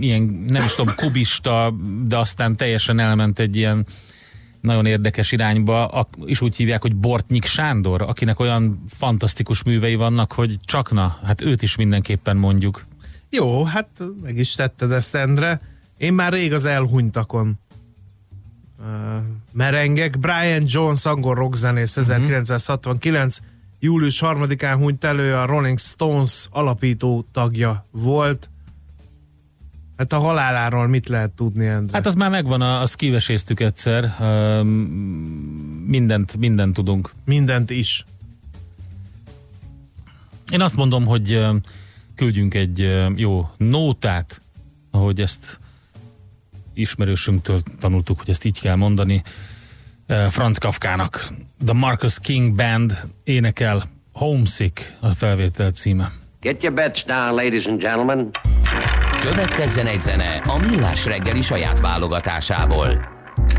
ilyen 0.00 0.22
nem 0.48 0.64
is 0.64 0.74
tudom, 0.74 0.94
kubista, 0.96 1.74
de 2.06 2.16
aztán 2.16 2.56
teljesen 2.56 2.98
elment 2.98 3.38
egy 3.38 3.56
ilyen 3.56 3.86
nagyon 4.60 4.86
érdekes 4.86 5.32
irányba, 5.32 6.08
is 6.24 6.40
úgy 6.40 6.56
hívják, 6.56 6.82
hogy 6.82 6.96
Bortnyik 6.96 7.44
Sándor, 7.44 8.02
akinek 8.02 8.40
olyan 8.40 8.80
fantasztikus 8.88 9.62
művei 9.62 9.94
vannak, 9.94 10.32
hogy 10.32 10.56
csak 10.64 10.92
na, 10.92 11.18
hát 11.24 11.40
őt 11.40 11.62
is 11.62 11.76
mindenképpen 11.76 12.36
mondjuk. 12.36 12.84
Jó, 13.30 13.64
hát 13.64 13.88
meg 14.22 14.36
is 14.36 14.54
tetted 14.54 14.90
ezt, 14.90 15.14
Endre. 15.14 15.60
Én 15.96 16.12
már 16.12 16.32
rég 16.32 16.52
az 16.52 16.64
elhunytakon 16.64 17.58
uh, 18.78 18.86
merengek. 19.52 20.18
Brian 20.18 20.62
Jones, 20.66 21.04
angol 21.04 21.34
rockzenész, 21.34 21.96
1969. 21.96 23.40
Mm-hmm. 23.40 23.50
július 23.78 24.20
3-án 24.24 24.76
hunyt 24.78 25.04
elő, 25.04 25.34
a 25.34 25.46
Rolling 25.46 25.78
Stones 25.78 26.46
alapító 26.50 27.26
tagja 27.32 27.86
volt. 27.90 28.50
Hát 29.98 30.12
a 30.12 30.18
haláláról 30.18 30.86
mit 30.86 31.08
lehet 31.08 31.30
tudni, 31.30 31.66
Endre? 31.66 31.96
Hát 31.96 32.06
az 32.06 32.14
már 32.14 32.30
megvan, 32.30 32.60
azt 32.60 32.96
kiveséztük 32.96 33.60
egyszer. 33.60 34.14
Mindent, 35.86 36.36
mindent 36.36 36.74
tudunk. 36.74 37.12
Mindent 37.24 37.70
is. 37.70 38.04
Én 40.52 40.60
azt 40.60 40.76
mondom, 40.76 41.06
hogy 41.06 41.46
küldjünk 42.14 42.54
egy 42.54 43.06
jó 43.14 43.50
nótát, 43.56 44.40
ahogy 44.90 45.20
ezt 45.20 45.60
ismerősünktől 46.74 47.58
tanultuk, 47.80 48.18
hogy 48.18 48.30
ezt 48.30 48.44
így 48.44 48.60
kell 48.60 48.76
mondani. 48.76 49.22
Franz 50.28 50.58
Kafkának 50.58 51.28
The 51.64 51.74
Marcus 51.74 52.18
King 52.20 52.54
Band 52.54 53.08
énekel 53.24 53.84
Homesick 54.12 54.96
a 55.00 55.08
felvétel 55.08 55.70
címe. 55.70 56.12
Get 56.40 56.62
your 56.62 56.74
bets 56.74 57.04
down, 57.04 57.34
ladies 57.34 57.66
and 57.66 57.80
gentlemen. 57.80 58.30
Következzen 59.20 59.86
egy 59.86 60.00
zene 60.00 60.40
a 60.46 60.58
Millás 60.58 61.06
reggeli 61.06 61.42
saját 61.42 61.80
válogatásából, 61.80 63.08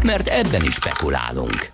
mert 0.04 0.28
ebben 0.28 0.64
is 0.64 0.74
spekulálunk. 0.74 1.72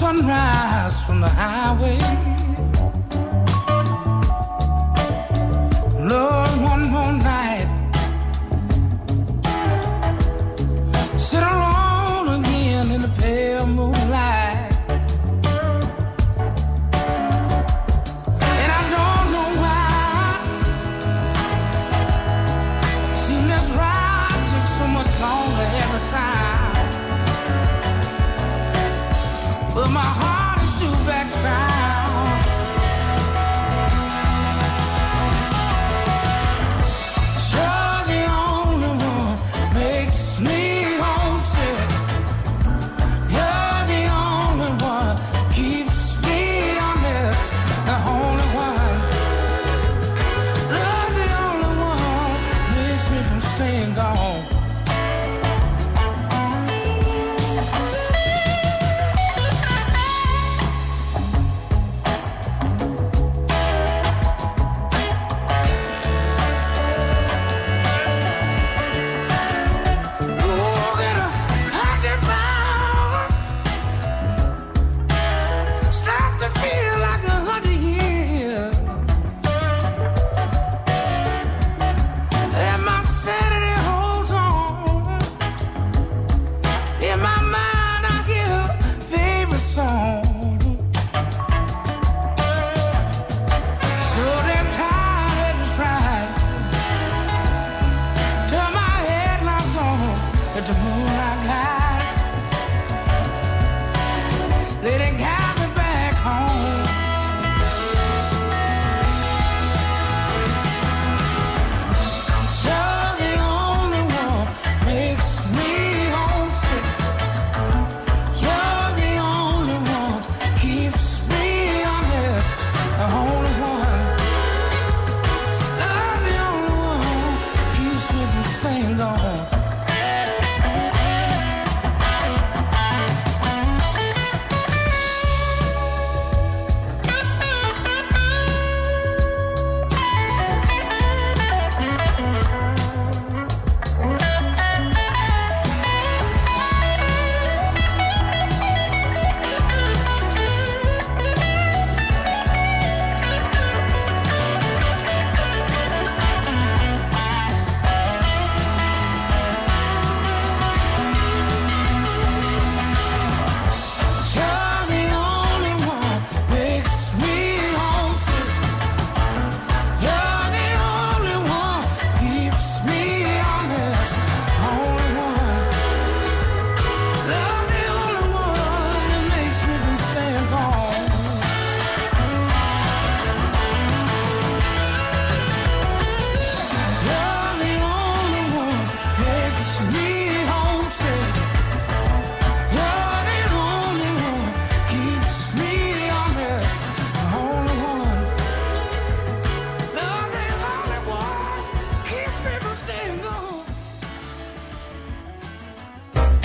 sunrise 0.00 0.98
from 1.04 1.20
the 1.20 1.28
highway 1.28 2.09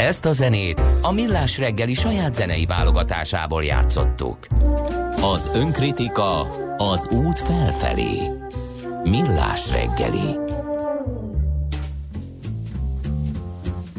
Ezt 0.06 0.26
a 0.26 0.32
zenét 0.32 0.82
a 1.02 1.12
Millás 1.12 1.58
reggeli 1.58 1.94
saját 1.94 2.34
zenei 2.34 2.66
válogatásából 2.66 3.64
játszottuk. 3.64 4.48
Az 5.22 5.52
önkritika 5.54 6.40
az 6.78 7.08
út 7.12 7.40
felfelé. 7.40 8.18
Millás 9.10 9.72
reggeli. 9.72 10.36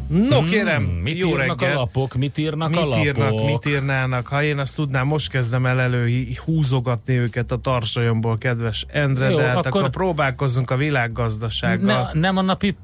No 0.09 0.45
kérem, 0.45 0.85
Hmm, 0.85 0.95
mit 0.95 1.19
jó 1.19 1.29
írnak 1.29 1.61
reggel. 1.61 1.77
a 1.77 1.79
lapok? 1.79 2.15
Mit 2.15 2.39
írnak 2.39 2.69
Mit 2.71 2.79
a 2.79 2.85
lapok? 2.87 3.05
írnak, 3.05 3.45
mit 3.45 3.67
írnának? 3.67 4.27
Ha 4.27 4.43
én 4.43 4.59
azt 4.59 4.77
tudnám, 4.77 5.07
most 5.07 5.31
kezdem 5.31 5.67
el 5.67 5.81
előhúzogatni 5.81 7.15
őket 7.15 7.53
a 7.53 7.57
tarsajomból, 7.57 8.39
kedves 8.39 8.87
Endre, 8.93 9.31
Jó, 9.31 9.37
de 9.37 9.43
hát 9.43 9.57
akkor- 9.57 9.81
akkor 9.81 9.91
próbálkozzunk 9.91 10.71
a 10.71 10.77
világgazdasággal. 10.77 12.11
Ne, 12.13 12.21
nem 12.21 12.37
a 12.37 12.43
napi 12.43 12.77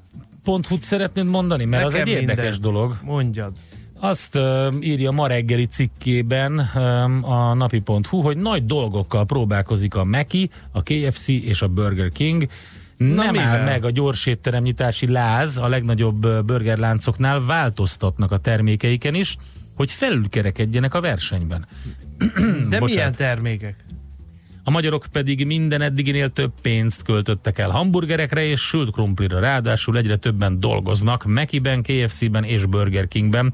pont 0.45 0.69
szeretnéd 0.83 1.27
mondani? 1.27 1.65
Mert 1.65 1.85
az 1.85 1.93
Nekem 1.93 2.09
egy 2.09 2.13
érdekes 2.21 2.37
mindegy. 2.45 2.61
dolog. 2.61 2.97
Mondjad. 3.03 3.53
Azt 4.01 4.37
uh, 4.37 4.67
írja 4.81 5.11
ma 5.11 5.27
reggeli 5.27 5.67
cikkében 5.67 6.71
um, 6.75 7.25
a 7.25 7.55
napi.hu, 7.55 8.21
hogy 8.21 8.37
nagy 8.37 8.65
dolgokkal 8.65 9.25
próbálkozik 9.25 9.95
a 9.95 10.05
Meki, 10.05 10.51
a 10.73 10.83
KFC 10.83 11.29
és 11.29 11.63
a 11.63 11.69
Burger 11.69 12.09
King. 12.13 12.47
Na, 12.97 13.07
Nem 13.07 13.31
mivel? 13.31 13.47
áll 13.49 13.65
meg 13.65 13.85
a 13.85 13.91
gyors 13.91 14.27
étteremnyitási 14.27 15.07
láz 15.13 15.59
a 15.59 15.69
legnagyobb 15.69 16.45
burgerláncoknál, 16.45 17.45
változtatnak 17.45 18.33
a 18.33 18.39
termékeiken 18.39 19.15
is, 19.15 19.37
hogy 19.75 19.91
felülkerekedjenek 19.91 20.95
a 20.95 21.01
versenyben. 21.01 21.67
De 22.19 22.25
Bocsánat. 22.79 22.81
milyen 22.81 23.13
termékek? 23.13 23.85
A 24.65 24.71
magyarok 24.71 25.07
pedig 25.13 25.47
minden 25.47 25.81
eddiginél 25.81 26.29
több 26.29 26.53
pénzt 26.63 27.03
költöttek 27.03 27.59
el 27.59 27.71
hamburgerekre 27.71 28.45
és 28.45 28.61
sült 28.61 28.91
krumplira, 28.91 29.39
ráadásul 29.39 29.97
egyre 29.97 30.17
többen 30.17 30.61
dolgoznak 30.61 31.25
Mekiben, 31.25 31.83
KFC-ben 31.83 32.45
és 32.45 32.67
Burger 32.67 33.09
Kingben. 33.09 33.53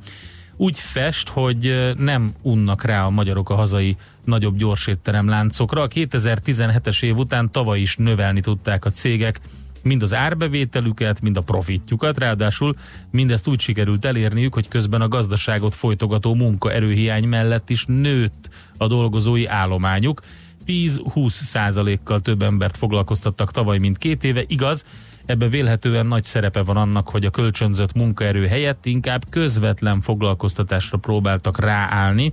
Úgy 0.57 0.79
fest, 0.79 1.29
hogy 1.29 1.93
nem 1.99 2.33
unnak 2.43 2.85
rá 2.85 3.05
a 3.05 3.11
magyarok 3.11 3.51
a 3.51 3.55
hazai 3.55 3.97
nagyobb 4.25 4.57
gyorsétterem 4.57 5.29
láncokra. 5.29 5.83
A 5.83 5.89
2017-es 5.89 7.03
év 7.03 7.17
után 7.17 7.51
tavaly 7.51 7.81
is 7.81 7.97
növelni 7.97 8.41
tudták 8.41 8.85
a 8.85 8.91
cégek 8.91 9.41
mind 9.83 10.03
az 10.03 10.15
árbevételüket, 10.15 11.21
mind 11.21 11.37
a 11.37 11.41
profitjukat, 11.41 12.19
ráadásul 12.19 12.77
mindezt 13.11 13.49
úgy 13.49 13.61
sikerült 13.61 14.05
elérniük, 14.05 14.55
hogy 14.55 14.69
közben 14.69 15.01
a 15.01 15.09
gazdaságot 15.09 15.75
folytogató 15.75 16.35
munkaerőhiány 16.35 17.29
mellett 17.29 17.71
is 17.71 17.85
nőtt 17.87 18.49
a 18.77 18.87
dolgozói 18.87 19.47
állományuk. 19.47 20.23
10-20 20.69 21.29
százalékkal 21.29 22.21
több 22.21 22.43
embert 22.43 22.77
foglalkoztattak 22.77 23.51
tavaly, 23.51 23.79
mint 23.79 23.99
két 23.99 24.25
éve. 24.25 24.43
Igaz, 24.47 24.85
ebbe 25.27 25.49
vélhetően 25.49 26.07
nagy 26.07 26.25
szerepe 26.25 26.63
van 26.63 26.77
annak, 26.77 27.09
hogy 27.09 27.25
a 27.25 27.31
kölcsönzött 27.31 27.93
munkaerő 27.93 28.47
helyett 28.47 28.87
inkább 28.87 29.25
közvetlen 29.31 30.01
foglalkoztatásra 30.01 30.99
próbáltak 30.99 31.61
ráállni. 31.61 32.33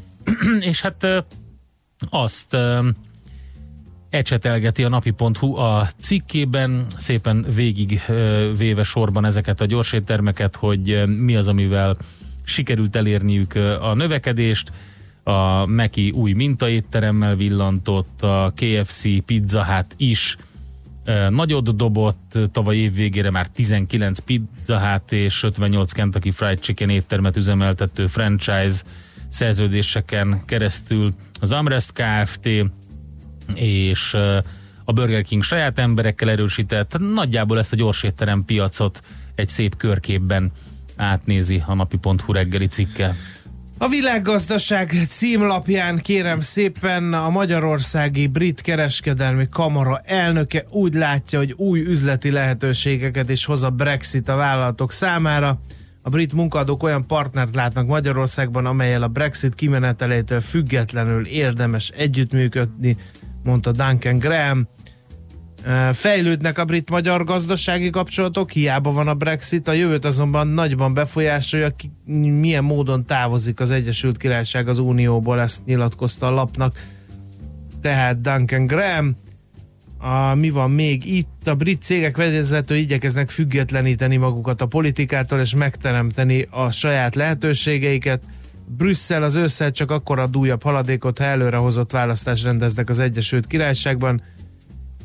És 0.70 0.80
hát 0.80 1.06
azt 2.10 2.56
ecsetelgeti 4.10 4.84
a 4.84 4.88
napi.hu 4.88 5.56
a 5.56 5.88
cikkében, 5.98 6.86
szépen 6.96 7.46
végig 7.54 8.02
véve 8.56 8.82
sorban 8.82 9.24
ezeket 9.24 9.60
a 9.60 9.66
gyorséttermeket, 9.66 10.56
hogy 10.56 11.02
mi 11.06 11.36
az, 11.36 11.48
amivel 11.48 11.96
sikerült 12.44 12.96
elérniük 12.96 13.54
a 13.80 13.94
növekedést. 13.94 14.72
A 15.28 15.66
Meki 15.66 16.10
új 16.10 16.32
mintaétteremmel 16.32 17.36
villantott, 17.36 18.22
a 18.22 18.52
KFC 18.56 19.24
Pizza 19.24 19.64
Hut 19.64 19.94
is 19.96 20.36
ö, 21.04 21.30
nagyot 21.30 21.76
dobott, 21.76 22.38
tavaly 22.52 22.76
év 22.76 22.94
végére 22.94 23.30
már 23.30 23.46
19 23.46 24.18
Pizza 24.18 24.80
Hut 24.80 25.12
és 25.12 25.42
58 25.42 25.92
Kentucky 25.92 26.30
Fried 26.30 26.60
Chicken 26.60 26.90
éttermet 26.90 27.36
üzemeltető 27.36 28.06
franchise 28.06 28.82
szerződéseken 29.28 30.42
keresztül 30.44 31.12
az 31.40 31.52
Amrest 31.52 31.92
Kft 31.92 32.48
és 33.54 34.14
ö, 34.14 34.38
a 34.84 34.92
Burger 34.92 35.22
King 35.22 35.42
saját 35.42 35.78
emberekkel 35.78 36.30
erősített, 36.30 36.98
nagyjából 36.98 37.58
ezt 37.58 37.72
a 37.72 37.76
gyorsétterem 37.76 38.44
piacot 38.44 39.02
egy 39.34 39.48
szép 39.48 39.76
körképben 39.76 40.52
átnézi 40.96 41.62
a 41.66 41.74
napi.hu 41.74 42.32
reggeli 42.32 42.66
cikke. 42.66 43.14
A 43.80 43.88
világgazdaság 43.88 44.92
címlapján 45.08 45.98
kérem 45.98 46.40
szépen 46.40 47.12
a 47.12 47.28
Magyarországi 47.28 48.26
Brit 48.26 48.60
Kereskedelmi 48.60 49.48
Kamara 49.50 50.00
elnöke 50.04 50.64
úgy 50.70 50.94
látja, 50.94 51.38
hogy 51.38 51.54
új 51.56 51.80
üzleti 51.80 52.30
lehetőségeket 52.30 53.28
is 53.30 53.44
hoz 53.44 53.62
a 53.62 53.70
Brexit 53.70 54.28
a 54.28 54.36
vállalatok 54.36 54.92
számára. 54.92 55.60
A 56.02 56.10
brit 56.10 56.32
munkadók 56.32 56.82
olyan 56.82 57.06
partnert 57.06 57.54
látnak 57.54 57.86
Magyarországban, 57.86 58.66
amelyel 58.66 59.02
a 59.02 59.08
Brexit 59.08 59.54
kimenetelétől 59.54 60.40
függetlenül 60.40 61.26
érdemes 61.26 61.88
együttműködni, 61.88 62.96
mondta 63.42 63.72
Duncan 63.72 64.18
Graham. 64.18 64.68
Fejlődnek 65.92 66.58
a 66.58 66.64
brit-magyar 66.64 67.24
gazdasági 67.24 67.90
kapcsolatok, 67.90 68.50
hiába 68.50 68.90
van 68.90 69.08
a 69.08 69.14
Brexit, 69.14 69.68
a 69.68 69.72
jövőt 69.72 70.04
azonban 70.04 70.48
nagyban 70.48 70.94
befolyásolja, 70.94 71.70
ki, 71.76 71.90
milyen 72.40 72.64
módon 72.64 73.04
távozik 73.04 73.60
az 73.60 73.70
Egyesült 73.70 74.16
Királyság 74.16 74.68
az 74.68 74.78
Unióból, 74.78 75.40
ezt 75.40 75.64
nyilatkozta 75.64 76.26
a 76.26 76.30
lapnak. 76.30 76.78
Tehát 77.80 78.20
Duncan 78.20 78.66
Graham, 78.66 79.16
a, 79.98 80.34
mi 80.34 80.50
van 80.50 80.70
még 80.70 81.16
itt? 81.16 81.48
A 81.48 81.54
brit 81.54 81.82
cégek 81.82 82.16
vezetői 82.16 82.80
igyekeznek 82.80 83.30
függetleníteni 83.30 84.16
magukat 84.16 84.60
a 84.60 84.66
politikától 84.66 85.40
és 85.40 85.54
megteremteni 85.54 86.46
a 86.50 86.70
saját 86.70 87.14
lehetőségeiket. 87.14 88.22
Brüsszel 88.66 89.22
az 89.22 89.36
ősszel 89.36 89.70
csak 89.70 89.90
akkor 89.90 90.18
ad 90.18 90.36
újabb 90.36 90.62
haladékot, 90.62 91.18
ha 91.18 91.24
előrehozott 91.24 91.90
választást 91.90 92.44
rendeznek 92.44 92.88
az 92.88 92.98
Egyesült 92.98 93.46
Királyságban. 93.46 94.22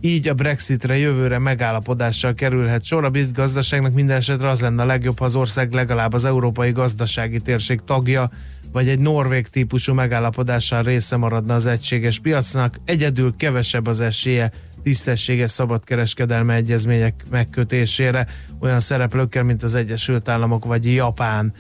Így 0.06 0.28
a 0.28 0.34
Brexitre 0.34 0.98
jövőre 0.98 1.40
megállapodással 1.40 2.34
kerülhet 2.34 2.84
sor. 2.84 3.04
A 3.04 3.10
brit 3.10 3.34
gazdaságnak 3.34 3.94
minden 3.94 4.18
esetre 4.18 4.50
az 4.50 4.62
lenne 4.62 4.82
a 4.82 4.86
legjobb, 4.86 5.20
ha 5.20 5.26
az 5.26 5.36
ország 5.36 5.74
legalább 5.74 6.14
az 6.14 6.26
európai 6.26 6.72
gazdasági 6.72 7.40
térség 7.40 7.82
tagja, 7.86 8.30
vagy 8.72 8.88
egy 8.88 9.00
norvég 9.00 9.48
típusú 9.48 9.94
megállapodással 9.94 10.82
része 10.82 11.18
maradna 11.18 11.54
az 11.54 11.66
egységes 11.66 12.20
piacnak. 12.20 12.76
Egyedül 12.86 13.34
kevesebb 13.38 13.88
az 13.88 14.02
esélye 14.02 14.52
tisztességes 14.84 15.52
szabadkereskedelme 15.52 16.54
egyezmények 16.54 17.24
megkötésére 17.30 18.28
olyan 18.60 18.80
szereplőkkel, 18.80 19.44
mint 19.44 19.64
az 19.64 19.76
Egyesült 19.76 20.30
Államok 20.30 20.66
vagy 20.66 20.94
Japán. 20.94 21.54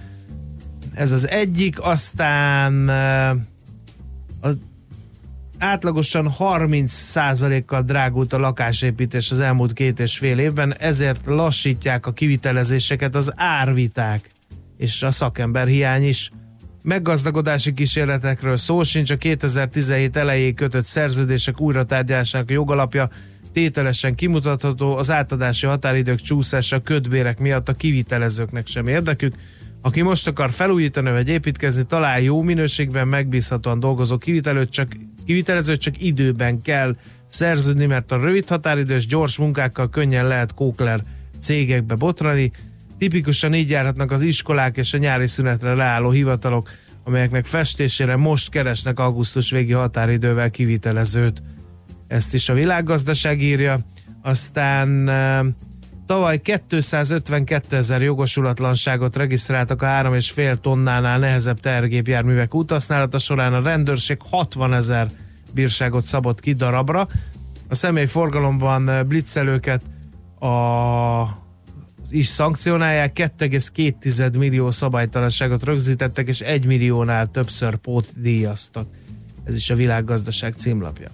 Ez 0.93 1.12
az 1.12 1.27
egyik, 1.27 1.82
aztán 1.82 2.89
eh, 2.89 3.32
átlagosan 5.63 6.34
30%-kal 6.39 7.82
drágult 7.82 8.34
a 8.34 8.38
lakásépítés 8.39 9.32
az 9.32 9.39
elmúlt 9.39 9.73
két 9.73 9.99
és 9.99 10.17
fél 10.17 10.39
évben, 10.39 10.76
ezért 10.80 11.26
lassítják 11.26 12.06
a 12.06 12.13
kivitelezéseket 12.13 13.15
az 13.15 13.34
árviták 13.36 14.30
és 14.78 15.04
a 15.04 15.12
szakember 15.12 15.67
hiány 15.67 16.08
is. 16.08 16.32
Meggazdagodási 16.82 17.73
kísérletekről 17.73 18.58
szó 18.58 18.84
sincs, 18.84 19.12
a 19.12 19.17
2017 19.17 20.15
elejéig 20.15 20.56
kötött 20.56 20.86
szerződések 20.86 21.62
újratárgyalásának 21.62 22.49
a 22.49 22.54
jogalapja 22.54 23.10
tételesen 23.54 24.15
kimutatható, 24.15 24.97
az 24.97 25.12
átadási 25.12 25.65
határidők 25.65 26.21
csúszása 26.21 26.82
ködbérek 26.82 27.39
miatt 27.39 27.69
a 27.69 27.73
kivitelezőknek 27.73 28.67
sem 28.67 28.88
érdekük. 28.88 29.34
Aki 29.82 30.02
most 30.02 30.28
akar 30.28 30.52
felújítani 30.52 31.12
vagy 31.12 31.28
építkezni, 31.28 31.84
talál 31.84 32.21
jó 32.21 32.41
minőségben, 32.41 33.08
megbízhatóan 33.08 33.80
dolgozó 33.80 34.17
kivitelőt, 34.17 34.71
csak, 34.71 34.88
kivitelezőt 35.25 35.81
csak 35.81 36.01
időben 36.01 36.62
kell 36.62 36.95
szerződni, 37.27 37.86
mert 37.86 38.12
a 38.12 38.21
rövid 38.21 38.47
határidős 38.47 39.05
gyors 39.05 39.38
munkákkal 39.38 39.89
könnyen 39.89 40.27
lehet 40.27 40.53
kókler 40.53 41.03
cégekbe 41.39 41.95
botrani. 41.95 42.51
Tipikusan 42.97 43.53
így 43.53 43.69
járhatnak 43.69 44.12
az 44.12 44.21
iskolák 44.21 44.77
és 44.77 44.93
a 44.93 44.97
nyári 44.97 45.27
szünetre 45.27 45.73
leálló 45.73 46.09
hivatalok, 46.09 46.69
amelyeknek 47.03 47.45
festésére 47.45 48.15
most 48.15 48.49
keresnek 48.49 48.99
augusztus 48.99 49.51
végi 49.51 49.73
határidővel 49.73 50.49
kivitelezőt. 50.49 51.41
Ezt 52.07 52.33
is 52.33 52.49
a 52.49 52.53
világgazdaság 52.53 53.41
írja. 53.41 53.79
Aztán 54.21 55.09
eh, 55.09 55.39
tavaly 56.05 56.41
252 56.41 57.75
ezer 57.75 58.01
jogosulatlanságot 58.01 59.15
regisztráltak 59.15 59.81
a 59.81 59.85
3,5 59.85 60.55
tonnánál 60.55 61.19
nehezebb 61.19 61.59
tehergépjárművek 61.59 62.55
úthasználata 62.55 63.17
során. 63.17 63.53
A 63.53 63.61
rendőrség 63.61 64.17
60 64.29 64.73
ezer 64.73 65.07
bírságot 65.53 66.05
szabott 66.05 66.39
ki 66.39 66.53
darabra. 66.53 67.07
A 67.67 67.75
személyforgalomban 67.75 69.07
blitzelőket 69.07 69.81
a 70.39 71.41
is 72.09 72.27
szankcionálják, 72.27 73.13
2,2 73.37 74.37
millió 74.37 74.71
szabálytalanságot 74.71 75.63
rögzítettek, 75.63 76.27
és 76.27 76.39
1 76.39 76.65
milliónál 76.65 77.27
többször 77.27 77.75
pótdíjaztak. 77.75 78.87
Ez 79.43 79.55
is 79.55 79.69
a 79.69 79.75
világgazdaság 79.75 80.53
címlapja. 80.53 81.09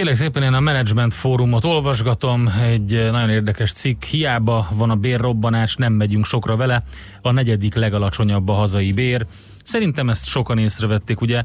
Kérlek 0.00 0.18
szépen, 0.18 0.42
én 0.42 0.52
a 0.52 0.60
Management 0.60 1.14
Fórumot 1.14 1.64
olvasgatom, 1.64 2.52
egy 2.62 2.94
eh, 2.94 3.10
nagyon 3.10 3.30
érdekes 3.30 3.72
cikk. 3.72 4.02
Hiába 4.02 4.68
van 4.72 4.90
a 4.90 4.94
bérrobbanás, 4.94 5.76
nem 5.76 5.92
megyünk 5.92 6.24
sokra 6.24 6.56
vele. 6.56 6.82
A 7.22 7.30
negyedik 7.30 7.74
legalacsonyabb 7.74 8.48
a 8.48 8.52
hazai 8.52 8.92
bér. 8.92 9.26
Szerintem 9.62 10.08
ezt 10.08 10.26
sokan 10.26 10.58
észrevették, 10.58 11.20
ugye 11.20 11.42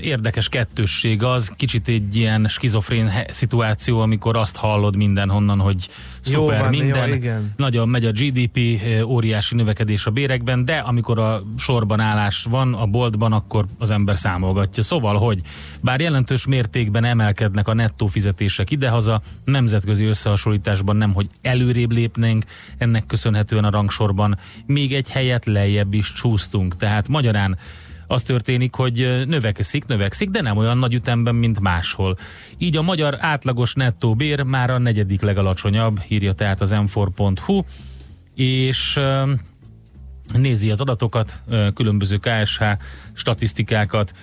érdekes 0.00 0.48
kettősség 0.48 1.22
az, 1.22 1.52
kicsit 1.56 1.88
egy 1.88 2.16
ilyen 2.16 2.48
skizofrén 2.48 3.10
szituáció, 3.28 4.00
amikor 4.00 4.36
azt 4.36 4.56
hallod 4.56 4.96
mindenhonnan, 4.96 5.58
hogy 5.58 5.88
szuper 6.20 6.60
van, 6.60 6.68
minden, 6.68 7.08
jó, 7.08 7.14
igen. 7.14 7.52
nagyon 7.56 7.88
megy 7.88 8.04
a 8.04 8.12
GDP, 8.12 8.58
óriási 9.04 9.54
növekedés 9.54 10.06
a 10.06 10.10
bérekben, 10.10 10.64
de 10.64 10.76
amikor 10.76 11.18
a 11.18 11.42
sorban 11.58 12.00
állás 12.00 12.46
van 12.50 12.74
a 12.74 12.86
boltban, 12.86 13.32
akkor 13.32 13.64
az 13.78 13.90
ember 13.90 14.18
számolgatja. 14.18 14.82
Szóval, 14.82 15.18
hogy 15.18 15.40
bár 15.80 16.00
jelentős 16.00 16.46
mértékben 16.46 17.04
emelkednek 17.04 17.68
a 17.68 17.74
nettó 17.74 18.06
fizetések 18.06 18.70
idehaza, 18.70 19.20
nemzetközi 19.44 20.04
összehasonlításban 20.04 20.96
nem, 20.96 21.12
hogy 21.12 21.26
előrébb 21.42 21.92
lépnénk, 21.92 22.44
ennek 22.78 23.06
köszönhetően 23.06 23.64
a 23.64 23.70
rangsorban 23.70 24.38
még 24.66 24.94
egy 24.94 25.10
helyet 25.10 25.44
lejjebb 25.44 25.94
is 25.94 26.12
csúsztunk. 26.12 26.76
Tehát 26.76 27.08
magyarán 27.34 27.58
az 28.06 28.22
történik, 28.22 28.74
hogy 28.74 29.24
növekszik, 29.26 29.84
növekszik, 29.84 30.30
de 30.30 30.40
nem 30.40 30.56
olyan 30.56 30.78
nagy 30.78 30.94
ütemben, 30.94 31.34
mint 31.34 31.60
máshol. 31.60 32.18
Így 32.58 32.76
a 32.76 32.82
magyar 32.82 33.16
átlagos 33.20 33.74
nettó 33.74 34.14
bér 34.14 34.42
már 34.42 34.70
a 34.70 34.78
negyedik 34.78 35.20
legalacsonyabb, 35.20 36.00
írja 36.08 36.32
tehát 36.32 36.60
az 36.60 36.74
m4.hu, 36.74 37.62
és 38.34 39.00
nézi 40.32 40.70
az 40.70 40.80
adatokat, 40.80 41.42
különböző 41.74 42.16
KSH 42.16 42.62
statisztikákat, 43.12 44.14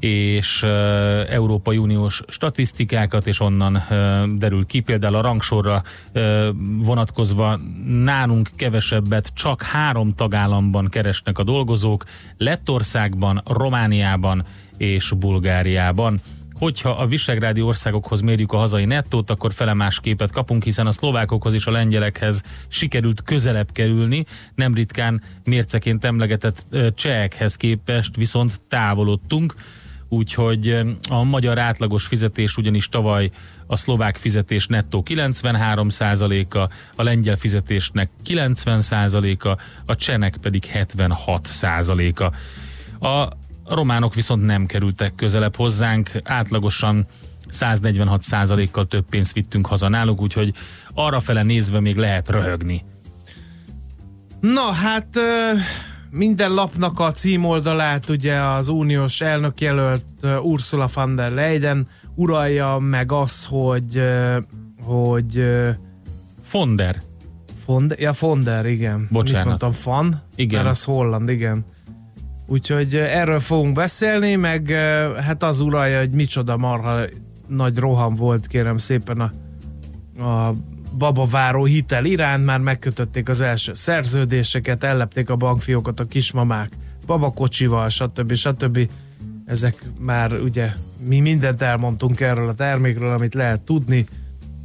és 0.00 0.62
Európai 1.28 1.76
Uniós 1.76 2.22
statisztikákat, 2.28 3.26
és 3.26 3.40
onnan 3.40 3.82
derül 4.38 4.66
ki. 4.66 4.80
Például 4.80 5.14
a 5.14 5.20
rangsorra 5.20 5.82
vonatkozva 6.78 7.60
nálunk 7.86 8.48
kevesebbet 8.56 9.30
csak 9.34 9.62
három 9.62 10.14
tagállamban 10.14 10.88
keresnek 10.88 11.38
a 11.38 11.42
dolgozók, 11.42 12.04
Lettországban, 12.36 13.42
Romániában 13.46 14.44
és 14.76 15.12
Bulgáriában. 15.18 16.20
Hogyha 16.54 16.90
a 16.90 17.06
visegrádi 17.06 17.60
országokhoz 17.60 18.20
mérjük 18.20 18.52
a 18.52 18.56
hazai 18.56 18.84
nettót, 18.84 19.30
akkor 19.30 19.52
fele 19.52 19.74
más 19.74 20.00
képet 20.00 20.32
kapunk, 20.32 20.62
hiszen 20.62 20.86
a 20.86 20.92
szlovákokhoz 20.92 21.54
és 21.54 21.66
a 21.66 21.70
lengyelekhez 21.70 22.42
sikerült 22.68 23.22
közelebb 23.22 23.72
kerülni, 23.72 24.24
nem 24.54 24.74
ritkán 24.74 25.22
mérceként 25.44 26.04
emlegetett 26.04 26.66
csehekhez 26.94 27.56
képest 27.56 28.16
viszont 28.16 28.60
távolodtunk 28.68 29.54
úgyhogy 30.08 30.80
a 31.08 31.22
magyar 31.22 31.58
átlagos 31.58 32.06
fizetés 32.06 32.56
ugyanis 32.56 32.88
tavaly 32.88 33.30
a 33.66 33.76
szlovák 33.76 34.16
fizetés 34.16 34.66
nettó 34.66 35.02
93%-a, 35.06 36.58
a 36.96 37.02
lengyel 37.02 37.36
fizetésnek 37.36 38.10
90%-a, 38.26 39.60
a 39.86 39.96
csenek 39.96 40.36
pedig 40.36 40.64
76%-a. 40.74 42.34
A 43.06 43.28
románok 43.66 44.14
viszont 44.14 44.44
nem 44.44 44.66
kerültek 44.66 45.14
közelebb 45.14 45.56
hozzánk, 45.56 46.10
átlagosan 46.24 47.06
146%-kal 47.50 48.84
több 48.84 49.04
pénzt 49.08 49.32
vittünk 49.32 49.66
haza 49.66 49.88
náluk, 49.88 50.20
úgyhogy 50.20 50.54
arra 50.94 51.20
fele 51.20 51.42
nézve 51.42 51.80
még 51.80 51.96
lehet 51.96 52.28
röhögni. 52.28 52.84
Na 54.40 54.72
hát 54.72 55.08
minden 56.10 56.54
lapnak 56.54 57.00
a 57.00 57.12
címoldalát 57.12 58.08
ugye 58.08 58.42
az 58.42 58.68
uniós 58.68 59.20
elnökjelölt 59.20 60.04
Ursula 60.42 60.88
von 60.94 61.14
der 61.14 61.32
Leyen 61.32 61.88
uralja 62.14 62.78
meg 62.78 63.12
az, 63.12 63.44
hogy 63.44 64.02
hogy 64.82 65.42
Fonder. 66.42 66.96
Fonder, 67.54 67.98
ja 67.98 68.12
Fonder, 68.12 68.66
igen. 68.66 69.08
Bocsánat. 69.10 69.36
Mit 69.36 69.46
mondtam, 69.46 69.72
fan? 69.72 70.22
Igen. 70.34 70.62
Mert 70.62 70.74
az 70.74 70.84
holland, 70.84 71.28
igen. 71.28 71.64
Úgyhogy 72.46 72.94
erről 72.94 73.40
fogunk 73.40 73.74
beszélni, 73.74 74.34
meg 74.34 74.68
hát 75.16 75.42
az 75.42 75.60
uralja, 75.60 75.98
hogy 75.98 76.10
micsoda 76.10 76.56
marha 76.56 77.04
nagy 77.46 77.76
roham 77.76 78.14
volt, 78.14 78.46
kérem 78.46 78.76
szépen 78.76 79.20
a, 79.20 79.32
a 80.22 80.54
babaváró 80.98 81.64
hitel 81.64 82.04
iránt, 82.04 82.44
már 82.44 82.60
megkötötték 82.60 83.28
az 83.28 83.40
első 83.40 83.74
szerződéseket, 83.74 84.84
ellepték 84.84 85.30
a 85.30 85.36
bankfiókat 85.36 86.00
a 86.00 86.06
kismamák 86.06 86.72
babakocsival, 87.06 87.88
stb. 87.88 88.34
stb. 88.34 88.90
Ezek 89.44 89.82
már 89.98 90.32
ugye 90.32 90.72
mi 91.06 91.20
mindent 91.20 91.62
elmondtunk 91.62 92.20
erről 92.20 92.48
a 92.48 92.54
termékről, 92.54 93.12
amit 93.12 93.34
lehet 93.34 93.60
tudni, 93.60 94.06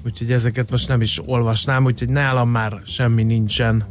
úgyhogy 0.06 0.32
ezeket 0.32 0.72
most 0.72 0.88
nem 0.88 1.02
is 1.02 1.22
olvasnám, 1.26 1.86
úgyhogy 1.86 2.10
nálam 2.10 2.50
már 2.50 2.82
semmi 2.86 3.24
nincsen. 3.24 3.84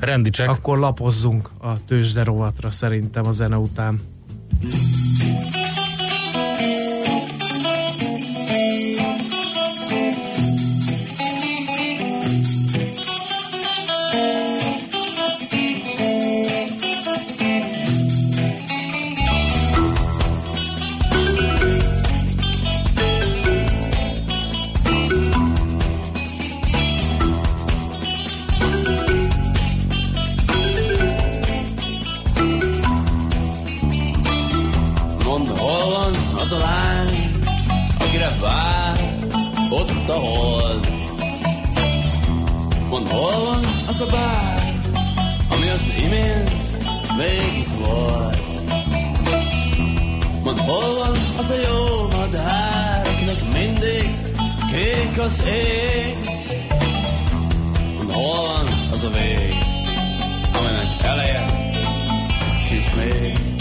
Rendi. 0.00 0.30
Akkor 0.46 0.78
lapozzunk 0.78 1.50
a 1.58 1.84
tőzsderovatra 1.84 2.70
szerintem 2.70 3.26
a 3.26 3.30
zene 3.30 3.56
után. 3.56 4.00
zárt? 4.70 5.63
ott 39.90 40.08
a 40.08 40.12
hold. 40.12 40.88
Mondd, 42.88 43.06
hol 43.08 43.44
van 43.44 43.64
az 43.86 44.00
a 44.00 44.06
bár, 44.06 44.80
ami 45.50 45.68
az 45.68 45.94
imént 46.04 46.50
még 47.16 47.58
itt 47.58 47.78
volt. 47.78 48.42
Mondd, 50.44 50.58
hol 50.58 50.94
van 50.94 51.16
az 51.38 51.50
a 51.50 51.54
jó 51.54 52.08
madár, 52.16 53.06
akinek 53.06 53.44
mindig 53.52 54.10
kék 54.72 55.20
az 55.20 55.42
ég. 55.46 56.16
Mondd, 57.96 58.12
hol 58.12 58.42
van 58.42 58.66
az 58.92 59.04
a 59.04 59.10
vég, 59.10 59.54
aminek 60.52 61.02
eleje 61.02 61.46
sincs 62.60 62.94
még. 62.94 63.53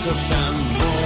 esos 0.00 0.30
amores. 0.30 0.99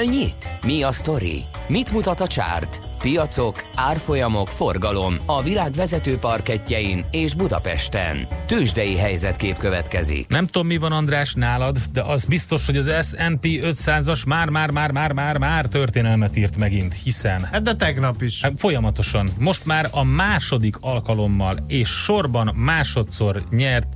Hol 0.00 0.08
nyit? 0.08 0.50
Mi 0.64 0.82
a 0.82 0.92
sztori? 0.92 1.42
Mit 1.66 1.92
mutat 1.92 2.20
a 2.20 2.26
csárt? 2.26 2.78
Piacok, 2.98 3.62
árfolyamok, 3.74 4.48
forgalom 4.48 5.16
a 5.26 5.42
világ 5.42 5.72
vezető 5.72 6.18
parketjein 6.18 7.04
és 7.10 7.34
Budapesten. 7.34 8.26
Tősdei 8.46 8.96
helyzetkép 8.96 9.58
következik. 9.58 10.28
Nem 10.28 10.46
tudom, 10.46 10.66
mi 10.66 10.76
van 10.76 10.92
András 10.92 11.34
nálad, 11.34 11.78
de 11.92 12.02
az 12.02 12.24
biztos, 12.24 12.66
hogy 12.66 12.76
az 12.76 13.06
S&P 13.06 13.44
500-as 13.44 14.26
már, 14.26 14.48
már, 14.48 14.70
már, 14.70 14.90
már, 14.92 15.12
már, 15.12 15.38
már 15.38 15.66
történelmet 15.66 16.36
írt 16.36 16.56
megint, 16.56 16.94
hiszen... 16.94 17.44
Hát 17.52 17.62
de 17.62 17.74
tegnap 17.74 18.22
is. 18.22 18.42
Hát 18.42 18.52
folyamatosan. 18.56 19.28
Most 19.38 19.66
már 19.66 19.88
a 19.90 20.04
második 20.04 20.76
alkalommal 20.80 21.56
és 21.66 21.88
sorban 21.88 22.54
másodszor 22.56 23.42
nyert 23.50 23.88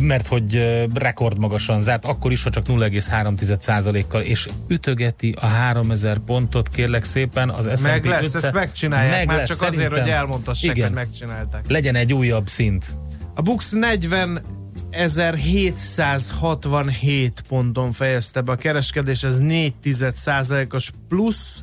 mert 0.00 0.26
hogy 0.26 0.78
rekordmagasan 0.94 1.80
zárt, 1.80 2.04
akkor 2.04 2.32
is, 2.32 2.42
ha 2.42 2.50
csak 2.50 2.66
0,3%-kal, 2.66 4.20
és 4.20 4.46
ütögeti 4.68 5.34
a 5.40 5.46
3000 5.46 6.18
pontot, 6.18 6.68
kérlek 6.68 7.04
szépen, 7.04 7.50
az 7.50 7.70
S&P 7.74 7.82
Meg 7.82 8.04
lesz, 8.04 8.24
500, 8.24 8.44
ezt 8.44 8.54
megcsinálják 8.54 9.16
meg 9.16 9.26
már 9.26 9.36
lesz, 9.36 9.48
csak 9.48 9.62
azért, 9.62 9.98
hogy 9.98 10.08
elmondhassák, 10.08 10.80
hogy 10.80 10.92
megcsinálták. 10.92 11.68
Legyen 11.68 11.94
egy 11.94 12.12
újabb 12.12 12.48
szint. 12.48 12.86
A 13.34 13.42
Bux 13.42 13.70
40 13.70 14.42
1767 14.90 17.42
ponton 17.48 17.92
fejezte 17.92 18.40
be 18.40 18.52
a 18.52 18.56
kereskedés, 18.56 19.22
ez 19.22 19.38
4 19.38 19.74
os 20.70 20.90
plusz, 21.08 21.62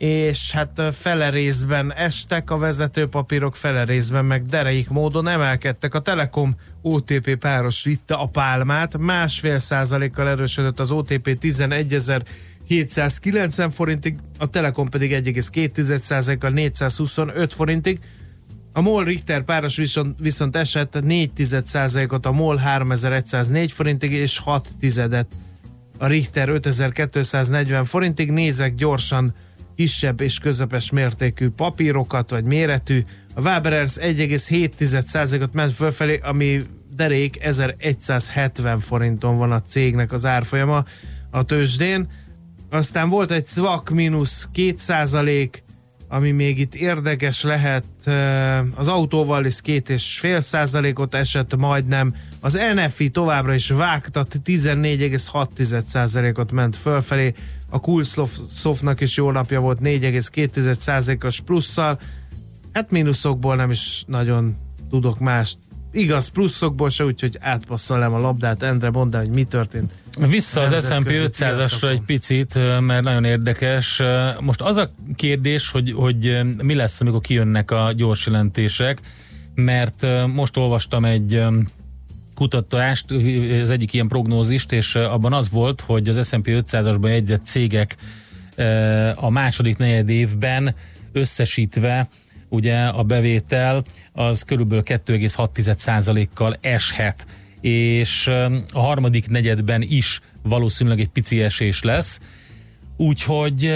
és 0.00 0.52
hát 0.52 0.82
fele 0.92 1.30
részben 1.30 1.92
estek 1.92 2.50
a 2.50 2.58
vezetőpapírok, 2.58 3.56
fele 3.56 3.84
részben 3.84 4.24
meg 4.24 4.44
dereik 4.44 4.88
módon 4.88 5.28
emelkedtek. 5.28 5.94
A 5.94 5.98
Telekom 5.98 6.54
OTP 6.82 7.36
páros 7.36 7.82
vitte 7.82 8.14
a 8.14 8.26
pálmát, 8.26 8.98
másfél 8.98 9.58
százalékkal 9.58 10.28
erősödött 10.28 10.80
az 10.80 10.90
OTP 10.90 11.38
11.790 11.40 13.68
forintig, 13.72 14.16
a 14.38 14.46
Telekom 14.46 14.88
pedig 14.88 15.24
1,2 15.24 16.36
kal 16.38 16.50
425 16.50 17.54
forintig. 17.54 17.98
A 18.72 18.80
MOL 18.80 19.04
Richter 19.04 19.44
páros 19.44 19.76
viszont, 19.76 20.16
viszont 20.20 20.56
esett 20.56 21.02
4 21.02 21.30
ot 22.08 22.26
a 22.26 22.32
MOL 22.32 22.56
3104 22.56 23.72
forintig 23.72 24.12
és 24.12 24.38
6 24.38 24.68
tizedet 24.78 25.28
a 25.98 26.06
Richter 26.06 26.48
5240 26.48 27.84
forintig. 27.84 28.30
Nézek 28.30 28.74
gyorsan 28.74 29.34
kisebb 29.80 30.20
és 30.20 30.38
közepes 30.38 30.90
mértékű 30.90 31.48
papírokat, 31.48 32.30
vagy 32.30 32.44
méretű. 32.44 33.04
A 33.34 33.40
Waberers 33.40 33.96
1,7%-ot 33.96 35.52
ment 35.52 35.72
fölfelé, 35.72 36.20
ami 36.22 36.62
derék 36.96 37.44
1170 37.44 38.78
forinton 38.78 39.36
van 39.36 39.52
a 39.52 39.60
cégnek 39.60 40.12
az 40.12 40.26
árfolyama 40.26 40.84
a 41.30 41.42
tőzsdén. 41.42 42.08
Aztán 42.70 43.08
volt 43.08 43.30
egy 43.30 43.46
CVAK 43.46 43.90
mínusz 43.90 44.48
2% 44.54 45.50
ami 46.12 46.30
még 46.30 46.58
itt 46.58 46.74
érdekes 46.74 47.42
lehet, 47.42 47.84
eh, 48.04 48.78
az 48.78 48.88
autóval 48.88 49.44
is 49.44 49.60
két 49.60 49.90
és 49.90 50.18
fél 50.18 50.40
százalékot 50.40 51.14
esett 51.14 51.56
majdnem, 51.56 52.14
az 52.40 52.58
NFI 52.74 53.08
továbbra 53.08 53.54
is 53.54 53.70
vágtat, 53.70 54.34
14,6 54.44 55.82
százalékot 55.86 56.52
ment 56.52 56.76
fölfelé, 56.76 57.34
a 57.70 57.80
Coolsoftnak 57.80 59.00
is 59.00 59.16
jó 59.16 59.30
napja 59.30 59.60
volt 59.60 59.78
4,2 59.82 60.74
százalékos 60.78 61.40
plusszal, 61.40 61.98
hát 62.72 62.90
mínuszokból 62.90 63.56
nem 63.56 63.70
is 63.70 64.04
nagyon 64.06 64.56
tudok 64.90 65.18
más. 65.18 65.56
Igaz, 65.92 66.28
pluszokból 66.28 66.90
se, 66.90 67.04
úgyhogy 67.04 67.36
átpasszolnám 67.40 68.12
a 68.12 68.18
labdát. 68.18 68.62
Endre, 68.62 68.90
mondd 68.90 69.16
hogy 69.16 69.28
mi 69.28 69.44
történt. 69.44 69.92
Vissza 70.28 70.60
az 70.60 70.84
S&P 70.84 70.88
Nemzetközi 70.88 71.24
500-asra 71.26 71.56
piacokon. 71.56 71.90
egy 71.90 72.00
picit, 72.00 72.54
mert 72.80 73.04
nagyon 73.04 73.24
érdekes. 73.24 74.02
Most 74.40 74.60
az 74.60 74.76
a 74.76 74.90
kérdés, 75.14 75.70
hogy, 75.70 75.92
hogy 75.92 76.40
mi 76.62 76.74
lesz, 76.74 77.00
amikor 77.00 77.20
kijönnek 77.20 77.70
a 77.70 77.92
gyors 77.92 78.26
jelentések, 78.26 79.00
mert 79.54 80.06
most 80.26 80.56
olvastam 80.56 81.04
egy 81.04 81.42
kutatást, 82.40 83.10
az 83.62 83.70
egyik 83.70 83.92
ilyen 83.92 84.08
prognózist, 84.08 84.72
és 84.72 84.94
abban 84.94 85.32
az 85.32 85.50
volt, 85.50 85.80
hogy 85.80 86.08
az 86.08 86.28
S&P 86.28 86.46
500-asban 86.46 87.08
jegyzett 87.08 87.44
cégek 87.44 87.96
a 89.14 89.30
második 89.30 89.76
negyed 89.76 90.08
évben 90.08 90.74
összesítve 91.12 92.08
ugye 92.48 92.76
a 92.86 93.02
bevétel 93.02 93.84
az 94.12 94.42
körülbelül 94.42 94.82
2,6%-kal 94.86 96.56
eshet, 96.60 97.26
és 97.60 98.26
a 98.72 98.80
harmadik 98.80 99.28
negyedben 99.28 99.82
is 99.82 100.20
valószínűleg 100.42 101.00
egy 101.00 101.08
pici 101.08 101.42
esés 101.42 101.82
lesz, 101.82 102.20
Úgyhogy 103.00 103.72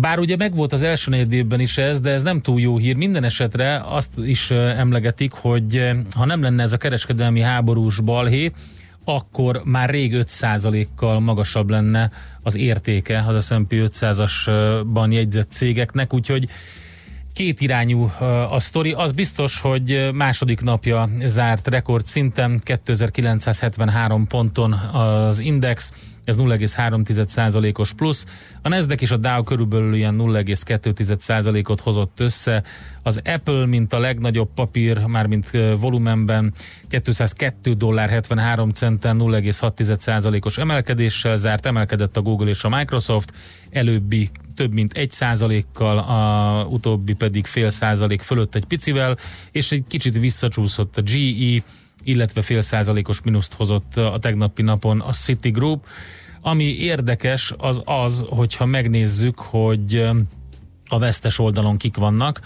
bár 0.00 0.18
ugye 0.18 0.36
megvolt 0.36 0.72
az 0.72 0.82
első 0.82 1.10
negyed 1.10 1.32
évben 1.32 1.60
is 1.60 1.78
ez, 1.78 2.00
de 2.00 2.10
ez 2.10 2.22
nem 2.22 2.40
túl 2.40 2.60
jó 2.60 2.78
hír. 2.78 2.96
Minden 2.96 3.24
esetre 3.24 3.82
azt 3.84 4.18
is 4.18 4.50
emlegetik, 4.50 5.32
hogy 5.32 5.90
ha 6.16 6.24
nem 6.24 6.42
lenne 6.42 6.62
ez 6.62 6.72
a 6.72 6.76
kereskedelmi 6.76 7.40
háborús 7.40 8.00
balhé, 8.00 8.52
akkor 9.04 9.62
már 9.64 9.90
rég 9.90 10.14
5%-kal 10.16 11.20
magasabb 11.20 11.70
lenne 11.70 12.10
az 12.42 12.56
értéke 12.56 13.24
az 13.26 13.46
S&P 13.46 13.70
500-asban 13.70 15.10
jegyzett 15.10 15.50
cégeknek, 15.50 16.14
úgyhogy 16.14 16.48
két 17.32 17.60
irányú 17.60 18.10
a 18.50 18.60
sztori. 18.60 18.92
Az 18.92 19.12
biztos, 19.12 19.60
hogy 19.60 20.10
második 20.14 20.60
napja 20.60 21.08
zárt 21.24 21.68
rekord 21.68 22.04
szinten, 22.04 22.60
2973 22.64 24.26
ponton 24.26 24.72
az 24.72 25.38
index, 25.38 25.92
ez 26.24 26.36
0,3%-os 26.38 27.92
plusz. 27.92 28.26
A 28.62 28.68
Nasdaq 28.68 29.02
és 29.02 29.10
a 29.10 29.16
Dow 29.16 29.42
körülbelül 29.42 29.94
ilyen 29.94 30.16
0,2%-ot 30.18 31.80
hozott 31.80 32.20
össze. 32.20 32.62
Az 33.02 33.20
Apple, 33.24 33.66
mint 33.66 33.92
a 33.92 33.98
legnagyobb 33.98 34.48
papír, 34.54 34.98
mármint 35.06 35.50
volumenben 35.78 36.52
202 36.88 37.74
dollár 37.76 38.08
73 38.08 38.70
centen 38.70 39.16
0,6%-os 39.20 40.58
emelkedéssel 40.58 41.36
zárt, 41.36 41.66
emelkedett 41.66 42.16
a 42.16 42.22
Google 42.22 42.48
és 42.48 42.64
a 42.64 42.68
Microsoft, 42.68 43.32
előbbi 43.70 44.30
több 44.54 44.72
mint 44.72 44.92
egy 44.92 45.10
százalékkal, 45.10 45.98
a 45.98 46.64
utóbbi 46.64 47.12
pedig 47.12 47.46
fél 47.46 47.70
százalék 47.70 48.20
fölött 48.20 48.54
egy 48.54 48.64
picivel, 48.64 49.18
és 49.50 49.72
egy 49.72 49.84
kicsit 49.88 50.18
visszacsúszott 50.18 50.96
a 50.96 51.02
GE, 51.02 51.62
illetve 52.04 52.42
fél 52.42 52.60
százalékos 52.60 53.22
mínuszt 53.22 53.54
hozott 53.54 53.96
a 53.96 54.18
tegnapi 54.18 54.62
napon 54.62 55.00
a 55.00 55.12
Citigroup. 55.12 55.86
Ami 56.40 56.64
érdekes 56.64 57.54
az 57.58 57.82
az, 57.84 58.26
hogyha 58.28 58.66
megnézzük, 58.66 59.38
hogy 59.38 60.10
a 60.88 60.98
vesztes 60.98 61.38
oldalon 61.38 61.76
kik 61.76 61.96
vannak, 61.96 62.40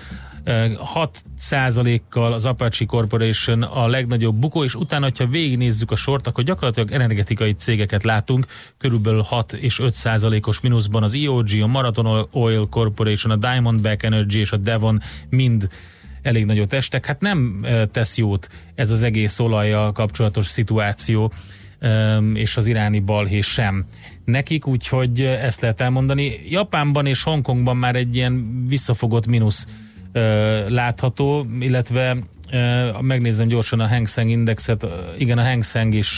6 0.79 1.23
százalékkal 1.37 2.33
az 2.33 2.47
Apache 2.47 2.85
Corporation 2.85 3.63
a 3.63 3.87
legnagyobb 3.87 4.35
bukó, 4.35 4.65
és 4.65 4.75
utána, 4.75 5.09
ha 5.19 5.27
végignézzük 5.27 5.91
a 5.91 5.97
sort, 5.97 6.27
akkor 6.27 6.45
gyakorlatilag 6.45 6.91
energetikai 6.91 7.53
cégeket 7.53 8.05
látunk, 8.05 8.47
körülbelül 8.79 9.21
6 9.21 9.53
és 9.53 9.79
5 9.79 9.93
százalékos 9.93 10.61
mínuszban 10.61 11.03
az 11.03 11.15
EOG, 11.15 11.49
a 11.63 11.67
Marathon 11.67 12.29
Oil 12.33 12.67
Corporation, 12.69 13.33
a 13.33 13.37
Diamondback 13.37 14.03
Energy 14.03 14.39
és 14.39 14.53
a 14.53 14.57
Devon 14.57 15.03
mind 15.29 15.69
elég 16.27 16.45
nagyot 16.45 16.73
estek. 16.73 17.07
Hát 17.07 17.21
nem 17.21 17.67
tesz 17.93 18.17
jót 18.17 18.49
ez 18.75 18.91
az 18.91 19.03
egész 19.03 19.39
olajjal 19.39 19.93
kapcsolatos 19.93 20.47
szituáció, 20.47 21.33
és 22.35 22.57
az 22.57 22.67
iráni 22.67 22.99
balhé 22.99 23.41
sem 23.41 23.85
nekik, 24.25 24.67
úgyhogy 24.67 25.21
ezt 25.23 25.61
lehet 25.61 25.81
elmondani. 25.81 26.41
Japánban 26.49 27.07
és 27.07 27.23
Hongkongban 27.23 27.77
már 27.77 27.97
egy 27.97 28.17
ilyen 28.17 28.65
visszafogott 28.69 29.27
mínusz 29.27 29.67
látható, 30.69 31.47
illetve 31.61 32.17
megnézem 33.01 33.49
gyorsan 33.49 33.81
a 33.81 33.89
Hang 33.89 34.09
Seng 34.09 34.31
indexet, 34.31 34.87
igen, 35.19 35.39
a 35.39 35.45
Hang 35.45 35.65
Seng 35.65 35.95
is 35.95 36.17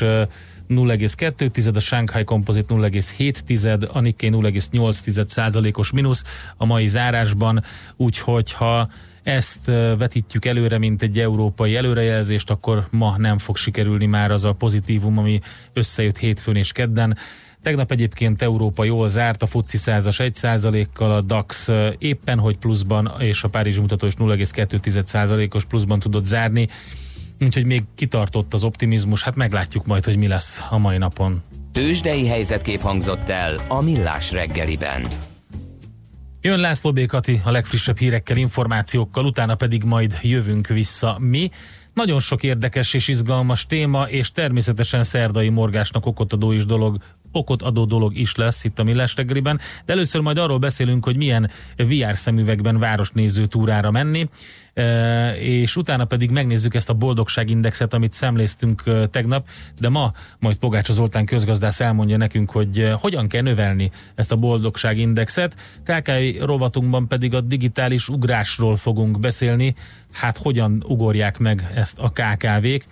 0,2, 0.68 1.74
a 1.74 1.78
Shanghai 1.78 2.24
Composite 2.24 2.74
0,7, 2.74 3.88
a 3.92 4.00
Nikkei 4.00 4.30
0,8 4.32 5.28
százalékos 5.28 5.92
mínusz 5.92 6.24
a 6.56 6.64
mai 6.64 6.86
zárásban, 6.86 7.64
úgyhogy 7.96 8.52
ha 8.52 8.88
ezt 9.28 9.64
vetítjük 9.98 10.44
előre, 10.44 10.78
mint 10.78 11.02
egy 11.02 11.18
európai 11.18 11.76
előrejelzést, 11.76 12.50
akkor 12.50 12.86
ma 12.90 13.14
nem 13.18 13.38
fog 13.38 13.56
sikerülni 13.56 14.06
már 14.06 14.30
az 14.30 14.44
a 14.44 14.52
pozitívum, 14.52 15.18
ami 15.18 15.40
összejött 15.72 16.18
hétfőn 16.18 16.56
és 16.56 16.72
kedden. 16.72 17.16
Tegnap 17.62 17.90
egyébként 17.90 18.42
Európa 18.42 18.84
jól 18.84 19.08
zárt, 19.08 19.42
a 19.42 19.46
FUCI 19.46 19.76
100-as 19.80 20.32
1% 20.42 20.86
kal 20.94 21.12
a 21.12 21.20
DAX 21.20 21.68
éppen 21.98 22.38
hogy 22.38 22.56
pluszban, 22.56 23.12
és 23.18 23.42
a 23.42 23.48
Párizsi 23.48 23.80
mutató 23.80 24.06
is 24.06 24.14
0,2%-os 24.18 25.64
pluszban 25.64 25.98
tudott 25.98 26.24
zárni, 26.24 26.68
úgyhogy 27.40 27.64
még 27.64 27.82
kitartott 27.94 28.54
az 28.54 28.64
optimizmus, 28.64 29.22
hát 29.22 29.36
meglátjuk 29.36 29.86
majd, 29.86 30.04
hogy 30.04 30.16
mi 30.16 30.26
lesz 30.26 30.64
a 30.70 30.78
mai 30.78 30.98
napon. 30.98 31.42
Tőzsdei 31.72 32.26
helyzetkép 32.26 32.80
hangzott 32.80 33.28
el 33.28 33.60
a 33.68 33.80
Millás 33.80 34.32
reggeliben. 34.32 35.02
Jön 36.40 36.58
László 36.58 36.92
B. 36.92 37.06
Kati 37.06 37.40
a 37.44 37.50
legfrissebb 37.50 37.98
hírekkel, 37.98 38.36
információkkal, 38.36 39.24
utána 39.24 39.54
pedig 39.54 39.84
majd 39.84 40.18
jövünk 40.22 40.66
vissza 40.66 41.16
mi. 41.20 41.50
Nagyon 41.94 42.20
sok 42.20 42.42
érdekes 42.42 42.94
és 42.94 43.08
izgalmas 43.08 43.66
téma, 43.66 44.08
és 44.08 44.32
természetesen 44.32 45.02
szerdai 45.02 45.48
morgásnak 45.48 46.06
okot 46.06 46.32
adó 46.32 46.52
is 46.52 46.64
dolog 46.64 46.96
okot 47.38 47.62
adó 47.62 47.84
dolog 47.84 48.16
is 48.16 48.34
lesz 48.34 48.64
itt 48.64 48.78
a 48.78 48.84
Millás 48.84 49.16
reggeliben, 49.16 49.60
de 49.84 49.92
először 49.92 50.20
majd 50.20 50.38
arról 50.38 50.58
beszélünk, 50.58 51.04
hogy 51.04 51.16
milyen 51.16 51.50
VR 51.76 52.16
szemüvegben 52.16 52.78
városnéző 52.78 53.46
túrára 53.46 53.90
menni 53.90 54.28
és 55.38 55.76
utána 55.76 56.04
pedig 56.04 56.30
megnézzük 56.30 56.74
ezt 56.74 56.88
a 56.88 56.94
boldogságindexet, 56.94 57.94
amit 57.94 58.12
szemléztünk 58.12 58.82
tegnap, 59.10 59.48
de 59.80 59.88
ma 59.88 60.12
majd 60.38 60.56
Pogácsa 60.56 60.92
Zoltán 60.92 61.24
közgazdász 61.24 61.80
elmondja 61.80 62.16
nekünk, 62.16 62.50
hogy 62.50 62.92
hogyan 63.00 63.28
kell 63.28 63.42
növelni 63.42 63.90
ezt 64.14 64.32
a 64.32 64.36
boldogságindexet. 64.36 65.56
KKI 65.84 66.38
rovatunkban 66.40 67.08
pedig 67.08 67.34
a 67.34 67.40
digitális 67.40 68.08
ugrásról 68.08 68.76
fogunk 68.76 69.20
beszélni, 69.20 69.74
hát 70.12 70.36
hogyan 70.36 70.84
ugorják 70.86 71.38
meg 71.38 71.70
ezt 71.74 71.98
a 71.98 72.10
KKV-k 72.10 72.84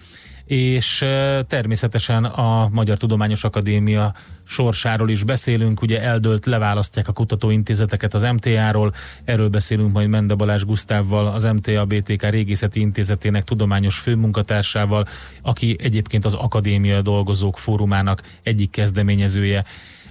és 0.46 0.98
természetesen 1.46 2.24
a 2.24 2.68
Magyar 2.68 2.98
Tudományos 2.98 3.44
Akadémia 3.44 4.14
sorsáról 4.44 5.10
is 5.10 5.24
beszélünk, 5.24 5.82
ugye 5.82 6.02
eldőlt, 6.02 6.46
leválasztják 6.46 7.08
a 7.08 7.12
kutatóintézeteket 7.12 8.14
az 8.14 8.22
MTA-ról, 8.22 8.92
erről 9.24 9.48
beszélünk 9.48 9.92
majd 9.92 10.08
Mende 10.08 10.34
Balázs 10.34 10.64
Gusztávval, 10.64 11.26
az 11.26 11.44
MTA 11.44 11.84
BTK 11.84 12.22
Régészeti 12.22 12.80
Intézetének 12.80 13.44
tudományos 13.44 13.98
főmunkatársával, 13.98 15.06
aki 15.42 15.76
egyébként 15.80 16.24
az 16.24 16.34
Akadémia 16.34 17.02
Dolgozók 17.02 17.58
Fórumának 17.58 18.22
egyik 18.42 18.70
kezdeményezője. 18.70 19.64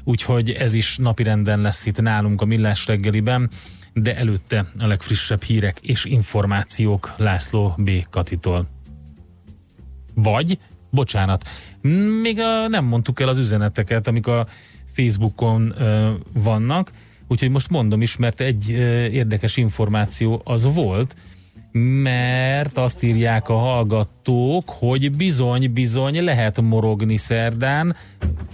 Úgyhogy 0.04 0.50
ez 0.50 0.74
is 0.74 0.98
napirenden 0.98 1.62
lesz 1.62 1.86
itt 1.86 2.02
nálunk 2.02 2.41
a 2.41 2.45
Millás 2.45 2.86
reggeliben, 2.86 3.50
de 3.93 4.15
előtte 4.15 4.71
a 4.80 4.88
legfrissebb 4.88 5.43
hírek 5.43 5.80
és 5.82 6.06
információk 6.06 7.13
László 7.17 7.74
B. 7.78 7.89
Katitól. 8.10 8.75
Vagy, 10.15 10.60
bocsánat, 10.89 11.47
még 12.21 12.39
a, 12.39 12.67
nem 12.67 12.86
mondtuk 12.86 13.19
el 13.19 13.28
az 13.28 13.38
üzeneteket, 13.38 14.08
amik 14.08 14.28
a 14.28 14.47
Facebookon 14.93 15.73
ö, 15.78 16.12
vannak, 16.34 16.91
úgyhogy 17.28 17.49
most 17.49 17.69
mondom 17.69 18.01
is, 18.01 18.17
mert 18.17 18.39
egy 18.39 18.71
ö, 18.71 19.06
érdekes 19.06 19.58
információ 19.58 20.41
az 20.43 20.73
volt, 20.73 21.15
mert 22.01 22.78
azt 22.78 23.04
írják 23.04 23.49
a 23.49 23.58
hallgatók, 23.58 24.69
hogy 24.69 25.12
bizony, 25.12 25.73
bizony 25.73 26.23
lehet 26.23 26.62
morogni 26.62 27.17
szerdán. 27.17 27.95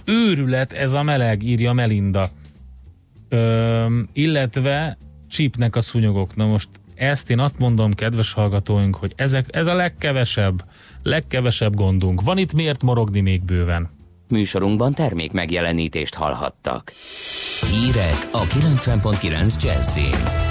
Őrület 0.04 0.72
ez 0.72 0.92
a 0.92 1.02
meleg, 1.02 1.42
írja 1.42 1.72
Melinda. 1.72 2.28
Ö, 3.28 4.00
illetve 4.12 4.96
csípnek 5.28 5.76
a 5.76 5.80
szúnyogok. 5.80 6.36
Na 6.36 6.46
most 6.46 6.68
ezt 7.02 7.30
én 7.30 7.38
azt 7.38 7.58
mondom, 7.58 7.92
kedves 7.92 8.32
hallgatóink, 8.32 8.96
hogy 8.96 9.12
ezek, 9.16 9.46
ez 9.50 9.66
a 9.66 9.74
legkevesebb, 9.74 10.64
legkevesebb 11.02 11.74
gondunk. 11.74 12.22
Van 12.22 12.38
itt 12.38 12.52
miért 12.52 12.82
morogni 12.82 13.20
még 13.20 13.42
bőven? 13.42 13.90
Műsorunkban 14.28 14.94
termék 14.94 15.32
megjelenítést 15.32 16.14
hallhattak. 16.14 16.92
Hírek 17.70 18.28
a 18.32 18.42
90.9 18.42 19.62
Jazzin. 19.62 20.50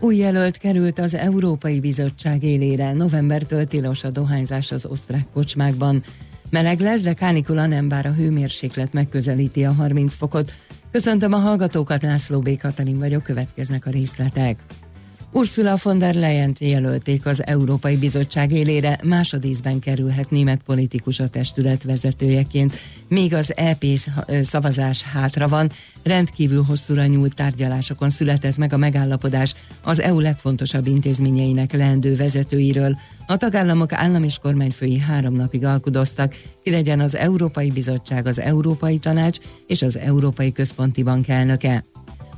Új 0.00 0.16
jelölt 0.16 0.56
került 0.56 0.98
az 0.98 1.14
Európai 1.14 1.80
Bizottság 1.80 2.42
élére. 2.42 2.92
Novembertől 2.92 3.64
tilos 3.64 4.04
a 4.04 4.10
dohányzás 4.10 4.72
az 4.72 4.86
osztrák 4.86 5.26
kocsmákban. 5.32 6.02
Meleg 6.50 6.80
lesz, 6.80 7.00
de 7.00 7.12
kánikula 7.12 7.66
nem, 7.66 7.88
bár 7.88 8.06
a 8.06 8.12
hőmérséklet 8.12 8.92
megközelíti 8.92 9.64
a 9.64 9.72
30 9.72 10.14
fokot. 10.14 10.52
Köszöntöm 10.92 11.32
a 11.32 11.36
hallgatókat, 11.36 12.02
László 12.02 12.40
B. 12.40 12.58
Katalin 12.58 12.98
vagyok, 12.98 13.22
következnek 13.22 13.86
a 13.86 13.90
részletek. 13.90 14.62
Ursula 15.32 15.76
von 15.82 15.98
der 15.98 16.14
leyen 16.14 16.56
jelölték 16.60 17.26
az 17.26 17.46
Európai 17.46 17.96
Bizottság 17.96 18.52
élére, 18.52 19.00
másodízben 19.02 19.78
kerülhet 19.78 20.30
német 20.30 20.60
politikus 20.62 21.20
a 21.20 21.28
testület 21.28 21.82
vezetőjeként. 21.82 22.80
Még 23.08 23.34
az 23.34 23.52
EP 23.56 23.84
szavazás 24.40 25.02
hátra 25.02 25.48
van, 25.48 25.70
rendkívül 26.02 26.62
hosszúra 26.62 27.06
nyúlt 27.06 27.34
tárgyalásokon 27.34 28.08
született 28.08 28.56
meg 28.56 28.72
a 28.72 28.76
megállapodás 28.76 29.54
az 29.82 30.00
EU 30.00 30.20
legfontosabb 30.20 30.86
intézményeinek 30.86 31.72
leendő 31.72 32.16
vezetőiről. 32.16 32.98
A 33.26 33.36
tagállamok 33.36 33.92
állam 33.92 34.24
és 34.24 34.38
kormányfői 34.38 34.98
három 34.98 35.34
napig 35.34 35.64
alkudoztak, 35.64 36.34
ki 36.62 36.70
legyen 36.70 37.00
az 37.00 37.16
Európai 37.16 37.70
Bizottság, 37.70 38.26
az 38.26 38.38
Európai 38.38 38.98
Tanács 38.98 39.38
és 39.66 39.82
az 39.82 39.98
Európai 39.98 40.52
Központi 40.52 41.02
Bank 41.02 41.28
elnöke. 41.28 41.84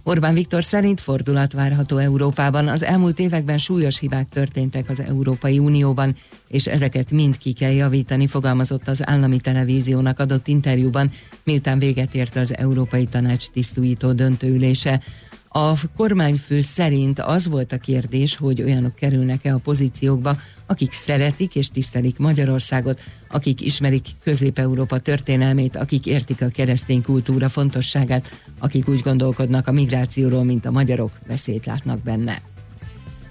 Orbán 0.05 0.35
Viktor 0.35 0.65
szerint 0.65 1.01
fordulat 1.01 1.53
várható 1.53 1.97
Európában. 1.97 2.69
Az 2.69 2.83
elmúlt 2.83 3.19
években 3.19 3.59
súlyos 3.59 3.99
hibák 3.99 4.29
történtek 4.29 4.89
az 4.89 5.03
Európai 5.07 5.59
Unióban, 5.59 6.17
és 6.49 6.67
ezeket 6.67 7.11
mind 7.11 7.39
ki 7.39 7.53
kell 7.53 7.73
javítani, 7.73 8.27
fogalmazott 8.27 8.89
az 8.89 9.09
állami 9.09 9.41
televíziónak 9.41 10.19
adott 10.19 10.49
interjúban, 10.49 11.11
miután 11.45 11.79
véget 11.79 12.15
ért 12.15 12.37
az 12.37 12.57
Európai 12.57 13.07
Tanács 13.07 13.47
tisztújító 13.47 14.13
döntőülése. 14.13 15.01
A 15.49 15.73
kormányfő 15.97 16.61
szerint 16.61 17.19
az 17.19 17.49
volt 17.49 17.73
a 17.73 17.79
kérdés, 17.79 18.37
hogy 18.37 18.63
olyanok 18.63 18.95
kerülnek-e 18.95 19.55
a 19.55 19.59
pozíciókba, 19.59 20.37
akik 20.73 20.93
szeretik 20.93 21.55
és 21.55 21.69
tisztelik 21.69 22.19
Magyarországot, 22.19 23.01
akik 23.29 23.61
ismerik 23.61 24.07
Közép-Európa 24.25 24.99
történelmét, 24.99 25.77
akik 25.77 26.07
értik 26.07 26.43
a 26.43 26.49
keresztény 26.49 27.03
kultúra 27.03 27.49
fontosságát, 27.49 28.31
akik 28.59 28.89
úgy 28.89 29.01
gondolkodnak 29.01 29.69
a 29.69 29.73
migrációról, 29.73 30.45
mint 30.45 30.67
a 30.67 30.71
magyarok, 30.71 31.11
veszélyt 31.27 31.67
látnak 31.67 32.03
benne. 32.03 32.41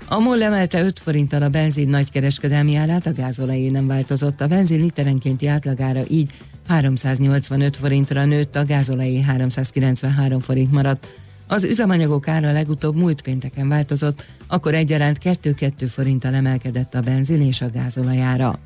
A 0.07 0.19
MOL 0.19 0.43
emelte 0.43 0.83
5 0.83 0.99
forinttal 0.99 1.41
a 1.41 1.49
benzin 1.49 1.89
nagykereskedelmi 1.89 2.75
árát, 2.75 3.05
a 3.05 3.13
gázolajé 3.13 3.69
nem 3.69 3.87
változott. 3.87 4.41
A 4.41 4.47
benzin 4.47 4.79
literenkénti 4.79 5.47
átlagára 5.47 6.01
így 6.09 6.31
385 6.67 7.75
forintra 7.75 8.25
nőtt, 8.25 8.55
a 8.55 8.65
gázolajé 8.65 9.19
393 9.19 10.39
forint 10.39 10.71
maradt. 10.71 11.07
Az 11.51 11.63
üzemanyagok 11.63 12.27
ára 12.27 12.51
legutóbb 12.51 12.95
múlt 12.95 13.21
pénteken 13.21 13.67
változott, 13.67 14.27
akkor 14.47 14.73
egyaránt 14.73 15.17
2-2 15.23 15.71
forinttal 15.89 16.33
emelkedett 16.33 16.93
a 16.93 17.01
benzin 17.01 17.41
és 17.41 17.61
a 17.61 17.69
gázolajára. 17.69 18.59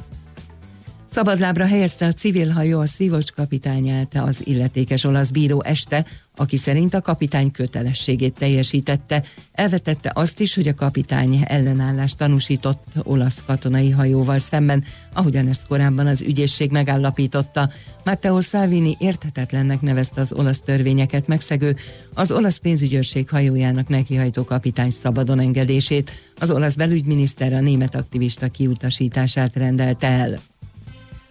Szabadlábra 1.06 1.66
helyezte 1.66 2.06
a 2.06 2.14
civil 2.14 2.50
hajó 2.50 2.80
a 2.80 2.86
Szívocs 2.86 3.32
kapitányát 3.32 4.16
az 4.16 4.42
illetékes 4.46 5.04
olasz 5.04 5.30
bíró 5.30 5.64
este, 5.64 6.06
aki 6.36 6.58
szerint 6.58 6.94
a 6.94 7.02
kapitány 7.02 7.52
kötelességét 7.52 8.34
teljesítette. 8.34 9.24
Elvetette 9.52 10.12
azt 10.14 10.40
is, 10.40 10.56
hogy 10.56 10.68
a 10.68 10.74
kapitány 10.74 11.44
ellenállást 11.48 12.18
tanúsított 12.18 12.84
olasz 13.04 13.44
katonai 13.46 13.90
hajóval 13.90 14.38
szemben, 14.38 14.84
ahogyan 15.14 15.48
ezt 15.48 15.68
korábban 15.68 16.08
az 16.08 16.22
ügyészség 16.22 16.72
megállapította. 16.72 17.70
Matteo 18.04 18.42
Salvini 18.42 18.96
érthetetlennek 19.00 19.82
nevezte 19.82 20.22
az 20.22 20.34
olasz 20.34 20.62
törvényeket 20.62 21.28
megszegő, 21.28 21.76
az 22.14 22.32
olasz 22.32 22.58
pénzügyőrség 22.58 23.30
hajójának 23.30 23.88
nekihajtó 23.88 24.44
kapitány 24.44 24.90
szabadon 24.90 25.40
engedését, 25.40 26.12
az 26.40 26.52
olasz 26.52 26.76
belügyminiszter 26.76 27.54
a 27.54 27.60
német 27.60 27.96
aktivista 27.96 28.48
kiutasítását 28.48 29.56
rendelte 29.56 30.08
el. 30.08 30.40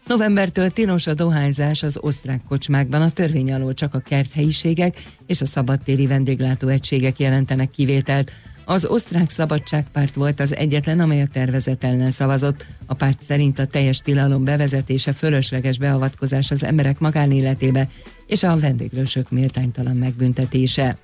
Novembertől 0.07 0.71
tilos 0.71 1.07
a 1.07 1.15
dohányzás 1.15 1.83
az 1.83 1.99
osztrák 2.01 2.41
kocsmákban, 2.49 3.03
a 3.03 3.11
törvény 3.11 3.53
alól 3.53 3.73
csak 3.75 3.95
a 3.95 3.99
kerthelyiségek 3.99 5.03
és 5.27 5.41
a 5.41 5.47
szabadtéri 5.47 6.07
vendéglátó 6.07 6.69
egységek 6.69 7.19
jelentenek 7.19 7.71
kivételt. 7.71 8.33
Az 8.65 8.85
osztrák 8.85 9.31
szabadságpárt 9.31 10.15
volt 10.15 10.41
az 10.41 10.57
egyetlen, 10.57 11.01
amely 11.01 11.23
a 11.23 11.27
tervezet 11.27 11.85
ellen 11.85 12.11
szavazott. 12.11 12.67
A 12.87 12.95
párt 12.95 13.23
szerint 13.23 13.59
a 13.59 13.67
teljes 13.67 13.99
tilalom 13.99 14.45
bevezetése 14.45 15.13
fölösleges 15.13 15.79
beavatkozás 15.79 16.51
az 16.51 16.63
emberek 16.63 16.99
magánéletébe 16.99 17.89
és 18.27 18.43
a 18.43 18.59
vendéglősök 18.59 19.31
méltánytalan 19.31 19.97
megbüntetése. 19.97 20.99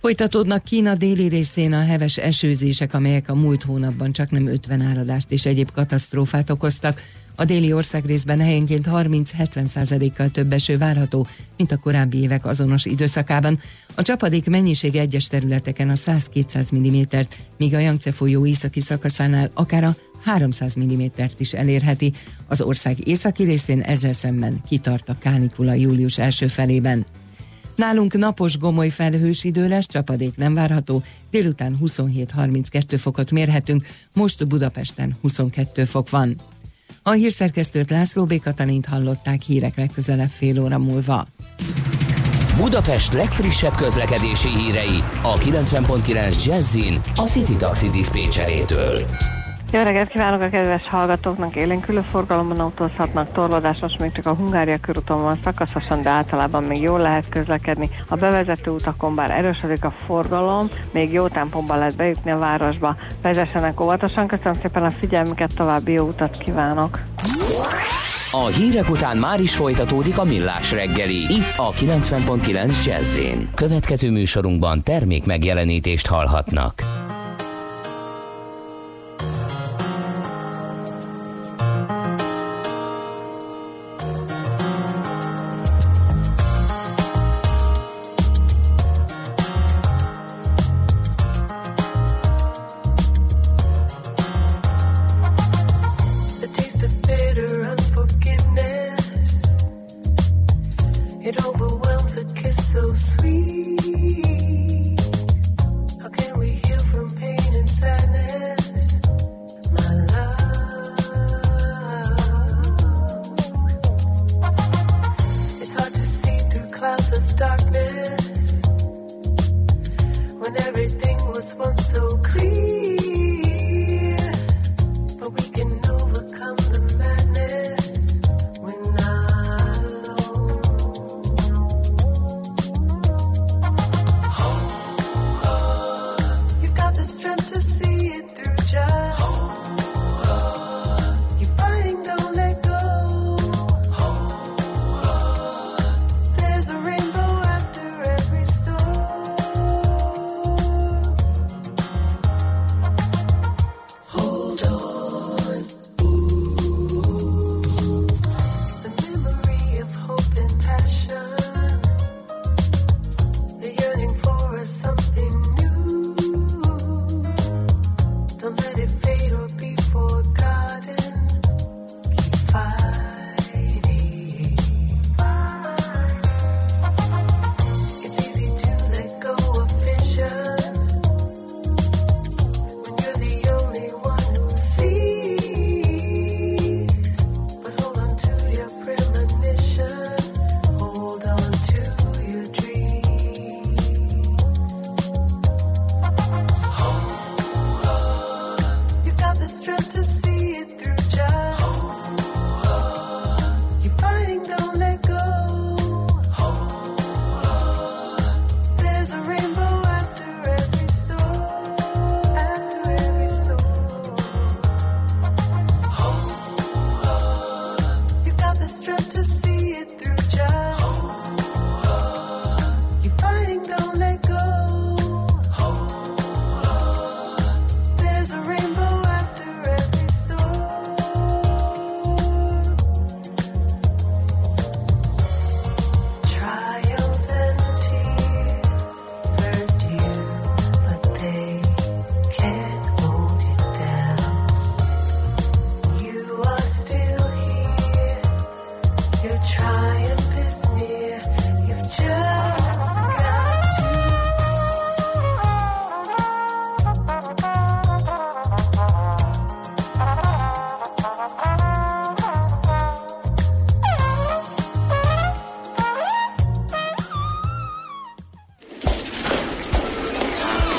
Folytatódnak 0.00 0.64
Kína 0.64 0.94
déli 0.94 1.28
részén 1.28 1.72
a 1.72 1.84
heves 1.84 2.16
esőzések, 2.16 2.94
amelyek 2.94 3.28
a 3.28 3.34
múlt 3.34 3.62
hónapban 3.62 4.12
csak 4.12 4.30
nem 4.30 4.46
50 4.46 4.80
áradást 4.80 5.30
és 5.30 5.46
egyéb 5.46 5.70
katasztrófát 5.70 6.50
okoztak. 6.50 7.02
A 7.40 7.44
déli 7.44 7.72
ország 7.72 8.04
részben 8.06 8.40
helyenként 8.40 8.88
30-70 8.90 9.64
százalékkal 9.64 10.28
több 10.28 10.52
eső 10.52 10.78
várható, 10.78 11.26
mint 11.56 11.72
a 11.72 11.76
korábbi 11.76 12.18
évek 12.18 12.46
azonos 12.46 12.84
időszakában. 12.84 13.60
A 13.94 14.02
csapadék 14.02 14.46
mennyiség 14.46 14.96
egyes 14.96 15.26
területeken 15.26 15.88
a 15.88 15.94
100-200 15.94 16.74
mm-t, 16.74 17.36
míg 17.56 17.74
a 17.74 17.78
Yangtze 17.78 18.12
folyó 18.12 18.46
északi 18.46 18.80
szakaszánál 18.80 19.50
akár 19.54 19.84
a 19.84 19.96
300 20.24 20.78
mm-t 20.78 21.34
is 21.38 21.52
elérheti. 21.52 22.12
Az 22.46 22.60
ország 22.60 23.08
északi 23.08 23.42
részén 23.42 23.80
ezzel 23.80 24.12
szemben 24.12 24.60
kitart 24.68 25.08
a 25.08 25.16
kánikula 25.18 25.74
július 25.74 26.18
első 26.18 26.46
felében. 26.46 27.06
Nálunk 27.74 28.14
napos 28.14 28.58
gomoly 28.58 28.88
felhős 28.88 29.44
idő 29.44 29.68
lesz, 29.68 29.86
csapadék 29.86 30.36
nem 30.36 30.54
várható, 30.54 31.02
délután 31.30 31.78
27-32 31.82 32.94
fokot 32.96 33.30
mérhetünk, 33.30 33.86
most 34.12 34.46
Budapesten 34.46 35.16
22 35.20 35.84
fok 35.84 36.10
van. 36.10 36.40
A 37.08 37.12
hírszerkesztőt 37.12 37.90
László 37.90 38.24
B. 38.24 38.40
Katalint 38.40 38.86
hallották 38.86 39.42
hírek 39.42 39.76
legközelebb 39.76 40.28
fél 40.28 40.62
óra 40.62 40.78
múlva. 40.78 41.26
Budapest 42.56 43.12
legfrissebb 43.12 43.74
közlekedési 43.74 44.48
hírei 44.48 45.02
a 45.22 45.38
90.9 45.38 46.44
Jazzin 46.44 47.02
a 47.16 47.26
City 47.26 47.56
Taxi 47.56 47.88
Dispécsejétől. 47.88 49.06
Jó 49.72 49.82
reggelt 49.82 50.08
kívánok 50.08 50.40
a 50.40 50.48
kedves 50.48 50.82
hallgatóknak! 50.82 51.56
Élénkülő 51.56 52.00
forgalomban 52.00 52.60
autózhatnak, 52.60 53.32
torlódás 53.32 53.78
most 53.80 53.98
még 53.98 54.12
csak 54.12 54.26
a 54.26 54.34
Hungária 54.34 54.78
körúton 54.80 55.22
van 55.22 55.38
szakaszosan, 55.44 56.02
de 56.02 56.10
általában 56.10 56.62
még 56.62 56.82
jól 56.82 56.98
lehet 56.98 57.28
közlekedni. 57.28 57.90
A 58.08 58.16
bevezető 58.16 58.70
utakon 58.70 59.14
bár 59.14 59.30
erősödik 59.30 59.84
a 59.84 59.94
forgalom, 60.06 60.68
még 60.92 61.12
jó 61.12 61.28
tempóban 61.28 61.78
lehet 61.78 61.96
bejutni 61.96 62.30
a 62.30 62.38
városba. 62.38 62.96
Vezessenek 63.22 63.80
óvatosan, 63.80 64.26
köszönöm 64.26 64.60
szépen 64.62 64.84
a 64.84 64.94
figyelmüket, 65.00 65.54
további 65.54 65.92
jó 65.92 66.06
utat 66.06 66.38
kívánok! 66.38 66.98
A 68.30 68.46
hírek 68.46 68.90
után 68.90 69.16
már 69.16 69.40
is 69.40 69.56
folytatódik 69.56 70.18
a 70.18 70.24
millás 70.24 70.72
reggeli, 70.72 71.16
itt 71.16 71.54
a 71.56 71.70
90.9 71.70 72.84
jazz 72.84 73.20
Következő 73.54 74.10
műsorunkban 74.10 74.82
termék 74.82 75.26
megjelenítést 75.26 76.06
hallhatnak. 76.06 76.82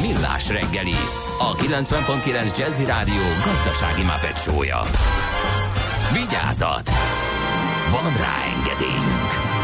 Millás 0.00 0.48
reggeli, 0.48 0.94
a 1.38 1.54
90.9 1.54 2.58
Jazzy 2.58 2.84
Rádió 2.84 3.22
gazdasági 3.44 4.02
mapetsója. 4.02 4.82
Vigyázat! 6.12 6.90
Van 7.90 8.12
rá 8.12 8.36
engedélyünk! 8.56 9.54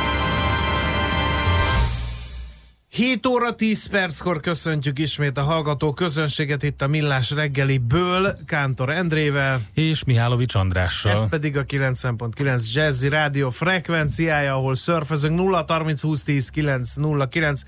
7 2.89 3.27
óra 3.27 3.55
10 3.55 3.89
perckor 3.89 4.41
köszöntjük 4.41 4.99
ismét 4.99 5.39
a 5.39 5.43
hallgató 5.43 5.93
közönséget 5.93 6.63
itt 6.63 6.83
a 6.83 6.87
Millás 6.87 7.31
reggeliből 7.31 8.37
Kántor 8.47 8.91
Endrével. 8.91 9.61
És 9.75 10.05
Mihálovics 10.05 10.55
Andrással. 10.55 11.13
Ez 11.13 11.29
pedig 11.29 11.57
a 11.57 11.65
90.9 11.65 12.73
Jazzy 12.73 13.09
Rádió 13.09 13.51
frekvenciája, 13.51 14.55
ahol 14.55 14.75
szörfözünk 14.75 15.37
0 15.37 15.65
30 15.69 16.03
20 16.03 16.23
10 16.23 16.49
9 16.49 16.95
0 16.95 17.29
9 17.29 17.63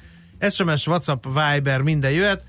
SMS, 0.50 0.86
WhatsApp, 0.86 1.24
Viber, 1.24 1.80
minden 1.80 2.10
jöhet 2.10 2.44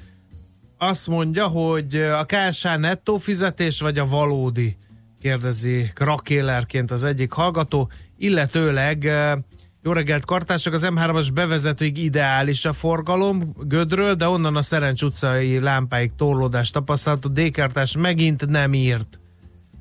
azt 0.88 1.08
mondja, 1.08 1.48
hogy 1.48 1.96
a 1.96 2.26
KSH 2.26 2.78
nettó 2.78 3.18
fizetés, 3.18 3.80
vagy 3.80 3.98
a 3.98 4.06
valódi, 4.06 4.78
kérdezi 5.22 5.92
krakélerként 5.94 6.92
az 6.92 7.04
egyik 7.04 7.32
hallgató, 7.32 7.92
illetőleg 8.18 9.12
jó 9.82 9.92
reggelt 9.92 10.26
kartások, 10.26 10.74
az 10.74 10.88
M3-as 10.90 11.28
bevezetőig 11.34 11.98
ideális 11.98 12.66
a 12.66 12.74
forgalom 12.74 13.56
Gödről, 13.60 14.14
de 14.14 14.28
onnan 14.28 14.56
a 14.56 14.62
Szerencs 14.62 15.02
utcai 15.02 15.60
lámpáig 15.60 16.12
torlódás 16.16 16.70
tapasztalható, 16.70 17.30
d. 17.30 17.98
Megint 17.98 18.46
nem 18.46 18.74
írt 18.74 19.20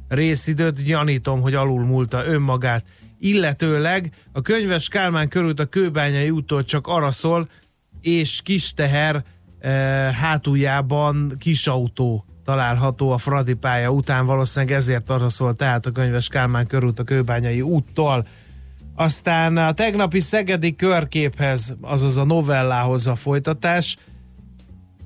részidőt, 0.09 0.85
gyanítom, 0.85 1.41
hogy 1.41 1.55
alul 1.55 1.85
múlta 1.85 2.27
önmagát. 2.27 2.85
Illetőleg 3.19 4.13
a 4.33 4.43
könyves 4.43 4.89
Kálmán 4.89 5.29
körült 5.29 5.61
a 5.61 5.67
Kőbányai 5.67 6.31
úttól 6.31 6.65
csak 6.65 6.87
arra 6.87 7.11
szól, 7.11 7.49
és 8.01 8.41
kis 8.43 8.73
hátuljában 10.21 11.33
kisautó 11.39 12.25
található 12.45 13.11
a 13.11 13.19
Fradi 13.19 13.55
pálya 13.55 13.91
után, 13.91 14.27
valószínűleg 14.27 14.77
ezért 14.77 15.11
arra 15.11 15.29
szól 15.29 15.55
tehát 15.55 15.87
a 15.87 15.91
könyves 15.91 16.29
Kálmán 16.29 16.67
körút 16.67 16.99
a 16.99 17.05
Kőbányai 17.05 17.61
úttól. 17.61 18.27
Aztán 18.95 19.57
a 19.57 19.73
tegnapi 19.73 20.21
szegedi 20.21 20.77
körképhez, 20.77 21.77
azaz 21.81 22.19
a 22.19 22.25
novellához 22.25 23.07
a 23.07 23.15
folytatás, 23.15 23.97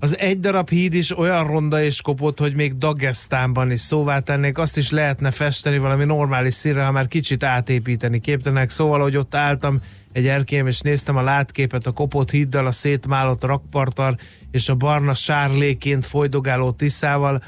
az 0.01 0.18
egy 0.18 0.40
darab 0.40 0.68
híd 0.68 0.94
is 0.94 1.18
olyan 1.18 1.47
ronda 1.47 1.82
és 1.82 2.01
kopott, 2.01 2.38
hogy 2.38 2.55
még 2.55 2.78
Dagestánban 2.78 3.70
is 3.70 3.80
szóvá 3.80 4.18
tennék, 4.18 4.59
azt 4.59 4.76
is 4.76 4.90
lehetne 4.90 5.30
festeni 5.30 5.78
valami 5.78 6.05
normális 6.05 6.55
színre, 6.55 6.84
ha 6.84 6.90
már 6.90 7.09
kicsit 7.09 7.42
átépíteni 7.42 8.20
képtelenek. 8.20 8.70
Szóval, 8.70 9.01
hogy 9.01 9.16
ott 9.16 9.34
álltam 9.34 9.80
egy 10.12 10.26
erkém, 10.26 10.66
és 10.66 10.80
néztem 10.80 11.16
a 11.16 11.22
látképet 11.22 11.86
a 11.86 11.92
kopott 11.92 12.30
híddal, 12.30 12.66
a 12.66 12.70
szétmálott 12.70 13.44
rakpartar 13.44 14.16
és 14.51 14.68
a 14.68 14.74
barna 14.74 15.14
sárléként 15.14 16.07
folydogáló 16.07 16.70
tiszával, 16.70 17.42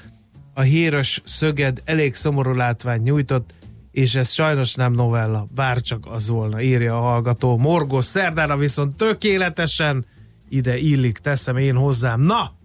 a 0.54 0.60
híres 0.60 1.22
szöged 1.24 1.82
elég 1.84 2.14
szomorú 2.14 2.52
látvány 2.52 3.00
nyújtott, 3.00 3.54
és 3.90 4.14
ez 4.14 4.30
sajnos 4.30 4.74
nem 4.74 4.92
novella, 4.92 5.48
bárcsak 5.54 6.06
az 6.10 6.28
volna, 6.28 6.60
írja 6.60 6.96
a 6.96 7.00
hallgató. 7.00 7.56
Morgos 7.56 8.04
szerdára 8.04 8.56
viszont 8.56 8.96
tökéletesen 8.96 10.06
ide 10.48 10.76
illik, 10.76 11.18
teszem 11.18 11.56
én 11.56 11.76
hozzám. 11.76 12.20
Na! 12.20 12.56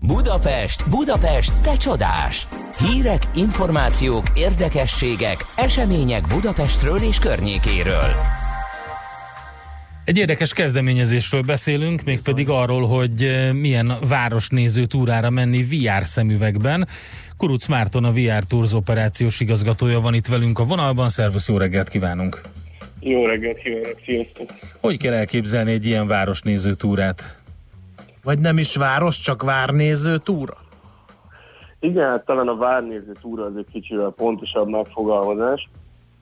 Budapest, 0.00 0.90
Budapest, 0.90 1.52
te 1.62 1.76
csodás! 1.76 2.48
Hírek, 2.78 3.22
információk, 3.34 4.24
érdekességek, 4.34 5.44
események 5.56 6.26
Budapestről 6.26 6.98
és 6.98 7.18
környékéről. 7.18 8.12
Egy 10.04 10.16
érdekes 10.16 10.52
kezdeményezésről 10.52 11.42
beszélünk, 11.42 12.04
mégpedig 12.04 12.48
arról, 12.48 12.86
hogy 12.86 13.22
eh, 13.22 13.52
milyen 13.52 13.98
városnéző 14.08 14.86
túrára 14.86 15.30
menni 15.30 15.64
VR 15.64 16.04
szemüvegben. 16.06 16.88
Kuruc 17.36 17.66
Márton, 17.66 18.04
a 18.04 18.12
VR 18.12 18.44
Tours 18.44 18.72
operációs 18.72 19.40
igazgatója 19.40 20.00
van 20.00 20.14
itt 20.14 20.26
velünk 20.26 20.58
a 20.58 20.64
vonalban. 20.64 21.08
Szervusz, 21.08 21.48
jó 21.48 21.56
reggelt 21.56 21.88
kívánunk! 21.88 22.40
Jó 23.00 23.26
reggelt 23.26 23.58
kívánok, 23.58 23.98
sziasztok! 24.04 24.50
Hogy 24.80 24.96
kell 24.96 25.12
elképzelni 25.12 25.72
egy 25.72 25.86
ilyen 25.86 26.06
városnéző 26.06 26.74
túrát? 26.74 27.38
Vagy 28.22 28.38
nem 28.38 28.58
is 28.58 28.76
város, 28.76 29.20
csak 29.20 29.42
várnéző 29.42 30.16
túra? 30.18 30.56
Igen, 31.80 32.08
hát 32.08 32.24
talán 32.24 32.48
a 32.48 32.56
várnéző 32.56 33.12
túra 33.20 33.44
az 33.44 33.56
egy 33.56 33.66
kicsivel 33.72 34.10
pontosabb 34.10 34.68
megfogalmazás. 34.68 35.68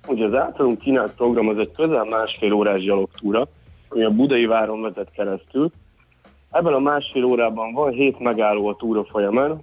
Ugye 0.06 0.24
az 0.24 0.34
általunk 0.34 0.78
kínált 0.78 1.12
program 1.14 1.48
az 1.48 1.58
egy 1.58 1.72
közel 1.76 2.04
másfél 2.04 2.52
órás 2.52 2.82
gyalogtúra, 2.82 3.48
ami 3.88 4.04
a 4.04 4.10
Budai 4.10 4.46
váron 4.46 4.82
vezet 4.82 5.10
keresztül. 5.10 5.70
Ebben 6.50 6.72
a 6.72 6.78
másfél 6.78 7.24
órában 7.24 7.72
van 7.72 7.92
hét 7.92 8.18
megálló 8.18 8.66
a 8.66 8.76
túra 8.76 9.04
folyamán, 9.04 9.58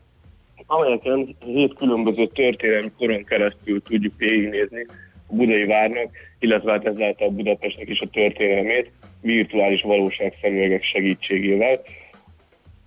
amelyeken 0.66 1.36
hét 1.40 1.74
különböző 1.74 2.28
történelmi 2.28 2.92
koron 2.98 3.24
keresztül 3.24 3.82
tudjuk 3.82 4.14
végignézni 4.18 4.86
Budai 5.34 5.66
várnak, 5.66 6.10
illetve 6.40 6.72
hát 6.72 6.86
ezáltal 6.86 7.30
Budapestnek 7.30 7.90
is 7.90 8.02
a 8.02 8.10
történelmét 8.10 8.92
virtuális 9.22 9.82
valóságszemüvegek 9.82 10.84
segítségével. 10.84 11.82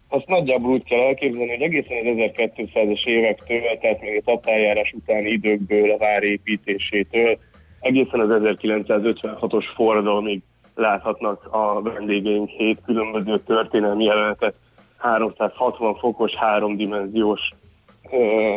Azt 0.08 0.26
nagyjából 0.26 0.70
úgy 0.70 0.84
kell 0.84 1.00
elképzelni, 1.00 1.50
hogy 1.50 1.62
egészen 1.62 2.06
az 2.06 2.30
1200-es 2.36 3.06
évektől, 3.06 3.60
tehát 3.80 4.00
még 4.00 4.16
a 4.16 4.30
tatárjárás 4.30 4.92
utáni 4.92 5.30
időkből, 5.30 5.90
a 5.90 5.96
vár 5.96 6.22
építésétől, 6.22 7.38
egészen 7.80 8.20
az 8.20 8.28
1956-os 8.30 9.64
forradalomig 9.74 10.40
láthatnak 10.74 11.48
a 11.50 11.82
vendégeink 11.82 12.48
hét 12.48 12.78
különböző 12.84 13.40
történelmi 13.46 14.04
jelenetet 14.04 14.54
360 14.98 15.94
fokos, 15.94 16.34
háromdimenziós 16.34 17.40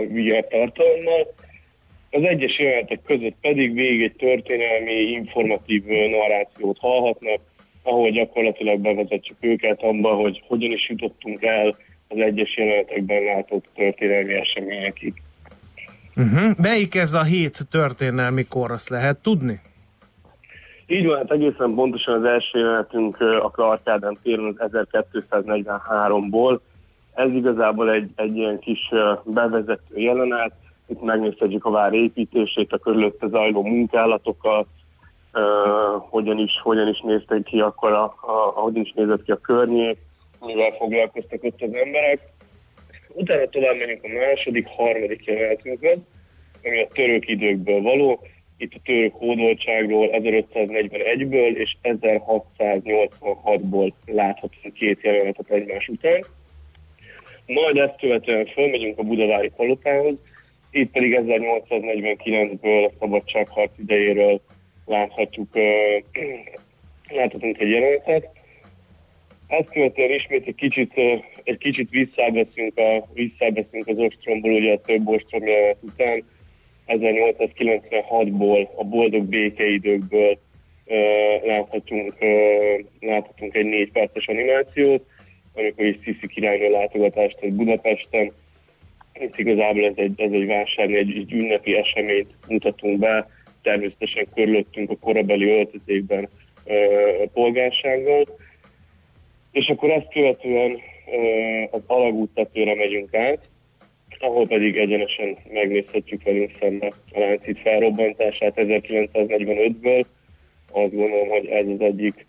VR 0.09 0.47
tartalommal. 0.47 1.33
Az 2.11 2.23
egyes 2.23 2.59
jelenetek 2.59 2.99
között 3.05 3.35
pedig 3.41 3.73
végig 3.73 4.03
egy 4.03 4.15
történelmi, 4.15 4.91
informatív 4.91 5.83
narrációt 5.85 6.77
hallhatnak, 6.79 7.39
ahol 7.83 8.09
gyakorlatilag 8.09 8.79
bevezetjük 8.79 9.37
őket 9.39 9.81
abba, 9.81 10.13
hogy 10.13 10.43
hogyan 10.47 10.71
is 10.71 10.89
jutottunk 10.89 11.41
el 11.41 11.75
az 12.07 12.17
egyes 12.17 12.57
jelenetekben 12.57 13.23
látott 13.23 13.65
történelmi 13.75 14.33
eseményekig. 14.33 15.13
Uh-huh. 16.15 16.57
Melyik 16.57 16.95
ez 16.95 17.13
a 17.13 17.23
hét 17.23 17.67
történelmi 17.71 18.43
kor, 18.49 18.71
azt 18.71 18.89
lehet 18.89 19.17
tudni? 19.17 19.59
Így 20.87 21.05
van, 21.05 21.17
hát 21.17 21.31
egészen 21.31 21.73
pontosan 21.73 22.13
az 22.13 22.23
első 22.23 22.59
jelenetünk 22.59 23.19
a 23.19 23.49
Clark 23.49 23.87
Ádám 23.87 24.17
téren 24.23 24.55
az 24.57 24.87
1243-ból. 25.31 26.59
Ez 27.13 27.33
igazából 27.33 27.91
egy, 27.91 28.09
egy 28.15 28.35
ilyen 28.35 28.59
kis 28.59 28.79
bevezető 29.23 29.95
jelenet, 29.95 30.53
itt 30.89 31.01
megnézhetjük 31.01 31.65
a 31.65 31.69
vár 31.69 31.93
építését, 31.93 32.71
a 32.71 32.77
körülötte 32.77 33.27
zajló 33.27 33.63
munkálatokat, 33.63 34.67
uh, 35.33 35.41
hogyan, 36.09 36.39
is, 36.39 36.59
hogyan 36.63 36.87
is 36.87 36.99
néztek 36.99 37.43
ki 37.43 37.59
akkor, 37.59 37.91
a, 37.91 38.03
a, 38.03 38.61
hogyan 38.61 38.81
is 38.81 38.93
nézett 38.95 39.23
ki 39.23 39.31
a 39.31 39.37
környék, 39.37 39.97
mivel 40.45 40.71
foglalkoztak 40.71 41.43
ott 41.43 41.61
az 41.61 41.73
emberek. 41.73 42.19
Utána 43.07 43.45
tovább 43.45 43.77
megyünk 43.77 44.03
a 44.03 44.07
második, 44.07 44.67
harmadik 44.67 45.25
jelenetünkön, 45.25 46.05
ami 46.63 46.81
a 46.81 46.87
török 46.93 47.27
időkből 47.27 47.81
való. 47.81 48.19
Itt 48.57 48.73
a 48.73 48.79
török 48.83 49.13
hódoltságról 49.13 50.09
1541-ből 50.11 51.55
és 51.55 51.77
1686-ból 51.83 53.91
láthatunk 54.05 54.73
két 54.73 55.01
jelenetet 55.01 55.49
egymás 55.49 55.87
után. 55.87 56.25
Majd 57.45 57.77
ezt 57.77 57.99
követően 57.99 58.45
fölmegyünk 58.45 58.99
a 58.99 59.03
Budavári 59.03 59.51
palotához, 59.55 60.15
itt 60.71 60.91
pedig 60.91 61.19
1849-ből 61.25 62.87
a 62.87 62.91
szabadságharc 62.99 63.71
idejéről 63.77 64.41
láthatjuk, 64.85 65.47
láthatunk 67.09 67.59
egy 67.59 67.69
jelenetet. 67.69 68.29
Ezt 69.47 69.69
követően 69.69 70.11
ismét 70.11 70.47
egy 70.47 70.55
kicsit, 70.55 70.93
egy 71.43 71.57
kicsit 71.57 71.89
visszábeszünk, 71.89 72.77
a, 72.77 73.07
visszábeszünk 73.13 73.87
az 73.87 73.97
ostromból, 73.97 74.51
ugye 74.51 74.73
a 74.73 74.81
több 74.81 75.07
ostrom 75.07 75.47
jelenet 75.47 75.77
után, 75.81 76.23
1896-ból, 76.87 78.67
a 78.75 78.83
boldog 78.83 79.23
békeidőkből 79.23 80.39
láthatunk, 81.43 82.15
láthatunk 82.99 83.55
egy 83.55 83.65
négy 83.65 83.91
perces 83.91 84.27
animációt, 84.27 85.05
amikor 85.53 85.85
is 85.85 85.97
Sziszi 86.03 86.27
királynő 86.27 86.69
látogatást 86.69 87.37
egy 87.41 87.53
Budapesten. 87.53 88.31
Itt 89.19 89.37
igazából 89.37 89.85
ez 89.85 89.93
egy, 89.95 90.21
ez 90.21 90.31
egy 90.31 90.45
vásárló, 90.45 90.95
egy, 90.95 91.17
egy 91.17 91.33
ünnepi 91.33 91.75
eseményt 91.75 92.33
mutatunk 92.47 92.99
be, 92.99 93.29
természetesen 93.61 94.27
körülöttünk 94.33 94.89
a 94.89 94.97
korabeli 94.97 95.49
öltözékben 95.49 96.29
a 97.23 97.27
polgársággal. 97.33 98.25
És 99.51 99.67
akkor 99.67 99.89
ezt 99.89 100.11
követően 100.11 100.77
az 101.71 101.81
alagút 101.87 102.33
tetőre 102.33 102.75
megyünk 102.75 103.13
át, 103.13 103.39
ahol 104.19 104.47
pedig 104.47 104.77
egyenesen 104.77 105.37
megnézhetjük 105.53 106.23
velünk 106.23 106.51
szembe 106.59 106.93
a 107.11 107.19
láncít 107.19 107.59
felrobbantását 107.59 108.53
1945-ből. 108.55 110.05
Azt 110.71 110.95
gondolom, 110.95 111.27
hogy 111.27 111.45
ez 111.45 111.65
az 111.67 111.81
egyik, 111.81 112.25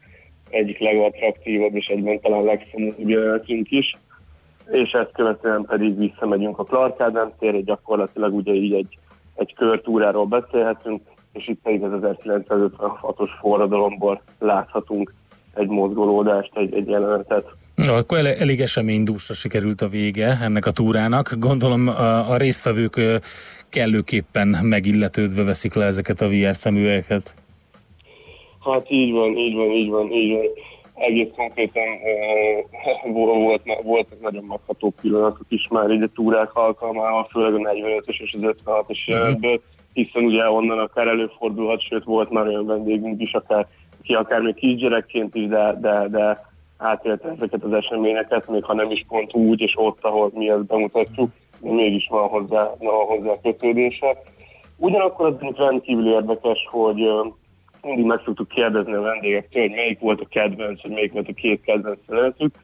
egyik 0.51 0.79
legattraktívabb 0.79 1.75
és 1.75 1.87
egyben 1.87 2.21
talán 2.21 2.45
legszomorúbb 2.45 3.09
jelenetünk 3.09 3.71
is. 3.71 3.97
És 4.71 4.91
ezt 4.93 5.13
követően 5.13 5.65
pedig 5.65 5.99
visszamegyünk 5.99 6.59
a 6.59 6.65
Clark 6.65 7.01
Ádám 7.01 7.33
térre, 7.39 7.61
gyakorlatilag 7.61 8.35
ugye 8.35 8.53
így 8.53 8.73
egy, 8.73 8.99
egy 9.35 9.55
körtúráról 9.55 10.27
beszélhetünk, 10.27 11.03
és 11.33 11.49
itt 11.49 11.61
pedig 11.63 11.83
az 11.83 11.91
1956-os 12.25 13.31
forradalomból 13.41 14.23
láthatunk 14.39 15.13
egy 15.55 15.69
mozgolódást, 15.69 16.51
egy, 16.55 16.75
egy 16.75 16.89
jelenetet. 16.89 17.47
Na, 17.75 17.95
akkor 17.95 18.19
el, 18.19 18.27
elég 18.27 18.61
eseménydúsra 18.61 19.35
sikerült 19.35 19.81
a 19.81 19.89
vége 19.89 20.39
ennek 20.43 20.67
a 20.67 20.71
túrának. 20.71 21.35
Gondolom 21.39 21.89
a, 21.89 22.31
a 22.31 22.37
résztvevők 22.37 23.01
kellőképpen 23.69 24.49
megilletődve 24.63 25.43
veszik 25.43 25.75
le 25.75 25.85
ezeket 25.85 26.21
a 26.21 26.29
VR 26.29 26.55
szemüvegeket. 26.55 27.35
Hát 28.65 28.91
így 28.91 29.13
van, 29.13 29.37
így 29.37 29.55
van, 29.55 29.71
így 29.71 29.89
van, 29.89 30.13
így 30.13 30.33
van. 30.33 30.45
Egész 31.01 31.29
konkrétan 31.37 31.89
uh, 33.05 33.13
volt, 33.13 33.63
voltak 33.83 34.21
nagyon 34.21 34.45
megható 34.45 34.93
pillanatok 35.01 35.47
is 35.49 35.69
már 35.71 35.91
így 35.91 36.03
a 36.03 36.09
túrák 36.15 36.55
alkalmával, 36.55 37.29
főleg 37.31 37.55
a 37.55 37.59
45-ös 37.59 38.21
és 38.21 38.37
az 38.41 38.55
56-os 38.65 39.05
jelenetből. 39.07 39.51
Uh-huh 39.51 39.79
hiszen 39.93 40.25
ugye 40.25 40.51
onnan 40.51 40.79
akár 40.79 41.07
előfordulhat, 41.07 41.81
sőt 41.81 42.05
volt 42.05 42.31
már 42.31 42.47
olyan 42.47 42.67
vendégünk 42.67 43.21
is, 43.21 43.33
akár, 43.33 43.67
ki 44.03 44.15
akár 44.15 44.41
még 44.41 44.55
kisgyerekként 44.55 45.35
is, 45.35 45.47
de, 45.47 45.77
de, 45.81 46.09
de 46.09 46.49
átélte 46.77 47.29
ezeket 47.29 47.63
az 47.63 47.73
eseményeket, 47.73 48.49
még 48.49 48.65
ha 48.65 48.75
nem 48.75 48.91
is 48.91 49.05
pont 49.09 49.35
úgy, 49.35 49.61
és 49.61 49.73
ott, 49.77 50.05
ahol 50.05 50.31
mi 50.35 50.51
ezt 50.51 50.67
bemutatjuk. 50.67 51.31
mégis 51.61 52.07
van 52.11 52.29
hozzá, 52.29 52.71
van 52.79 53.07
hozzá 53.07 53.41
kötődése. 53.43 54.23
Ugyanakkor 54.77 55.27
az 55.27 55.57
rendkívül 55.57 56.13
érdekes, 56.13 56.67
hogy 56.71 57.09
mindig 57.83 58.05
meg 58.05 58.21
szoktuk 58.25 58.49
kérdezni 58.49 58.93
a 58.93 59.01
vendégektől, 59.01 59.63
hogy 59.63 59.71
melyik 59.71 60.01
volt 60.01 60.21
a 60.21 60.27
kedvenc, 60.31 60.81
hogy 60.81 60.91
melyik 60.91 61.13
volt 61.13 61.29
a 61.29 61.33
két 61.33 61.61
kedvenc 61.63 61.99
szeretük. 62.09 62.55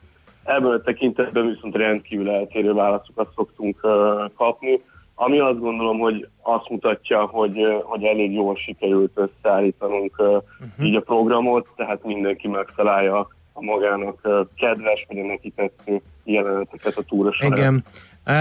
Ebben 0.44 0.70
a 0.70 0.80
tekintetben 0.80 1.46
viszont 1.46 1.76
rendkívül 1.76 2.30
eltérő 2.30 2.72
válaszokat 2.72 3.28
szoktunk 3.34 3.78
uh, 3.82 3.92
kapni, 4.36 4.80
ami 5.14 5.38
azt 5.38 5.58
gondolom, 5.58 5.98
hogy 5.98 6.28
azt 6.42 6.68
mutatja, 6.68 7.26
hogy, 7.26 7.82
hogy 7.82 8.04
elég 8.04 8.32
jól 8.32 8.56
sikerült 8.56 9.12
összeállítanunk 9.14 10.14
uh, 10.18 10.26
uh-huh. 10.26 10.86
így 10.86 10.94
a 10.94 11.00
programot, 11.00 11.66
tehát 11.76 12.04
mindenki 12.04 12.48
megtalálja 12.48 13.28
a 13.52 13.62
magának 13.62 14.28
kedves, 14.56 15.04
vagy 15.08 15.18
a 15.18 15.24
neki 15.24 15.50
tetsző 15.50 16.00
jeleneteket 16.24 16.96
a 16.96 17.02
túra 17.02 17.32
során. 17.32 17.58
Igen. 17.58 17.84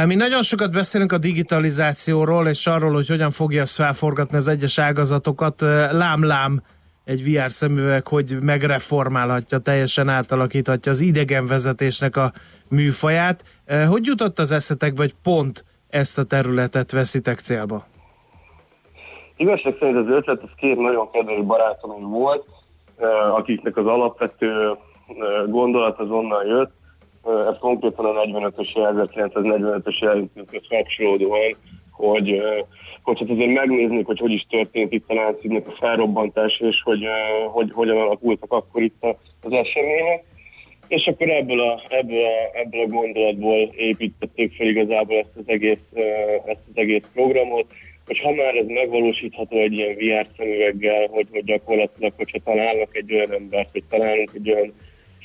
Mi 0.06 0.16
nagyon 0.16 0.42
sokat 0.42 0.72
beszélünk 0.72 1.12
a 1.12 1.18
digitalizációról, 1.18 2.48
és 2.48 2.68
arról, 2.68 2.94
hogy 2.94 3.08
hogyan 3.08 3.30
fogja 3.30 3.62
ezt 3.62 3.76
felforgatni 3.76 4.38
az 4.38 4.48
egyes 4.48 4.80
ágazatokat. 4.80 5.62
Lám-lám 5.92 6.62
egy 7.04 7.24
VR 7.24 7.52
szemüveg, 7.52 8.08
hogy 8.08 8.38
megreformálhatja, 8.42 9.58
teljesen 9.58 10.10
átalakíthatja 10.10 10.92
az 10.92 11.02
idegenvezetésnek 11.02 12.16
a 12.16 12.32
műfaját. 12.70 13.44
Hogy 13.88 14.06
jutott 14.06 14.40
az 14.40 14.52
eszetekbe, 14.52 15.02
hogy 15.02 15.16
pont 15.24 15.66
ezt 15.90 16.18
a 16.18 16.24
területet 16.24 16.92
veszitek 16.92 17.38
célba? 17.38 17.86
Igazság 19.38 19.76
szerint 19.80 19.98
az 19.98 20.16
ötlet 20.16 20.42
az 20.42 20.50
két 20.58 20.78
nagyon 20.78 21.12
kedves 21.12 21.46
barátom 21.46 22.10
volt, 22.10 22.46
akiknek 23.32 23.78
az 23.78 23.86
alapvető 23.86 24.78
gondolat 25.48 26.00
az 26.00 26.10
onnan 26.10 26.46
jött, 26.46 26.72
ez 27.26 27.58
konkrétan 27.60 28.06
a 28.06 28.26
45-ös 28.26 28.70
1945-ös 28.74 30.00
jelentőkhöz 30.00 30.62
kapcsolódóan, 30.70 31.56
hogy, 31.92 32.42
hogy 33.02 33.20
hát 33.20 33.30
azért 33.30 33.54
megnéznék, 33.54 34.06
hogy 34.06 34.20
hogy 34.20 34.32
is 34.32 34.46
történt 34.50 34.94
itt 34.94 35.10
a 35.10 35.14
Láncidnek 35.14 35.68
a 35.68 35.76
felrobbantás, 35.80 36.60
és 36.60 36.82
hogy, 36.84 37.06
hogy 37.52 37.72
hogyan 37.74 37.98
alakultak 37.98 38.52
akkor 38.52 38.82
itt 38.82 39.06
az 39.42 39.52
események. 39.52 40.24
És 40.88 41.08
akkor 41.08 41.30
ebből 41.30 41.60
a, 41.60 41.82
ebből 41.90 42.24
a, 42.24 42.58
ebből 42.58 42.82
a 42.82 42.88
gondolatból 42.88 43.70
építették 43.76 44.56
fel 44.56 44.68
igazából 44.68 45.18
ezt 45.18 45.36
az 45.36 45.44
egész, 45.46 45.78
ezt 46.46 46.64
az 46.70 46.74
egész 46.74 47.04
programot, 47.14 47.66
hogy 48.06 48.20
ha 48.20 48.32
már 48.32 48.56
ez 48.56 48.66
megvalósítható 48.68 49.58
egy 49.58 49.74
ilyen 49.74 49.96
VR 49.96 50.28
szemüveggel, 50.38 51.08
hogy, 51.08 51.28
hogy 51.32 51.44
gyakorlatilag, 51.44 52.14
hogyha 52.18 52.40
találnak 52.44 52.96
egy 52.96 53.14
olyan 53.14 53.34
embert, 53.34 53.70
vagy 53.74 53.84
találunk 53.90 54.32
egy 54.34 54.52
olyan 54.52 54.74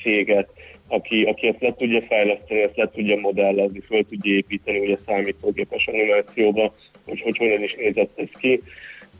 céget, 0.03 0.49
aki, 0.91 1.23
aki 1.23 1.47
ezt 1.47 1.61
le 1.61 1.73
tudja 1.73 2.01
fejleszteni, 2.01 2.61
ezt 2.61 2.75
le 2.75 2.89
tudja 2.89 3.19
modellezni, 3.19 3.79
föl 3.79 4.05
tudja 4.09 4.33
építeni 4.33 4.79
ugye 4.79 4.97
számítógépes 5.05 5.87
animációba, 5.87 6.73
hogy, 7.05 7.21
hogy 7.21 7.37
hogyan 7.37 7.63
is 7.63 7.75
nézett 7.75 8.11
ez 8.15 8.39
ki. 8.39 8.61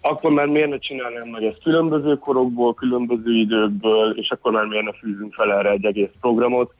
Akkor 0.01 0.31
már 0.31 0.47
miért 0.47 0.69
ne 0.69 0.77
csinálnám 0.77 1.27
meg 1.27 1.43
ezt 1.43 1.63
különböző 1.63 2.17
korokból, 2.17 2.73
különböző 2.73 3.33
időkből, 3.33 4.17
és 4.17 4.29
akkor 4.29 4.51
már 4.51 4.65
miért 4.65 4.85
ne 4.85 4.93
fűzünk 4.93 5.33
fel 5.33 5.53
erre 5.53 5.69
egy 5.69 5.85
egész 5.85 6.09
programot, 6.21 6.73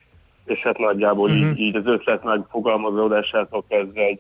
és 0.46 0.60
hát 0.60 0.78
nagyjából 0.78 1.30
uh-huh. 1.30 1.46
így, 1.46 1.52
mhm. 1.52 1.62
így 1.62 1.76
az 1.76 1.86
ötlet 1.86 2.24
megfogalmazódásától 2.24 3.64
kezdve 3.68 4.02
egy 4.02 4.20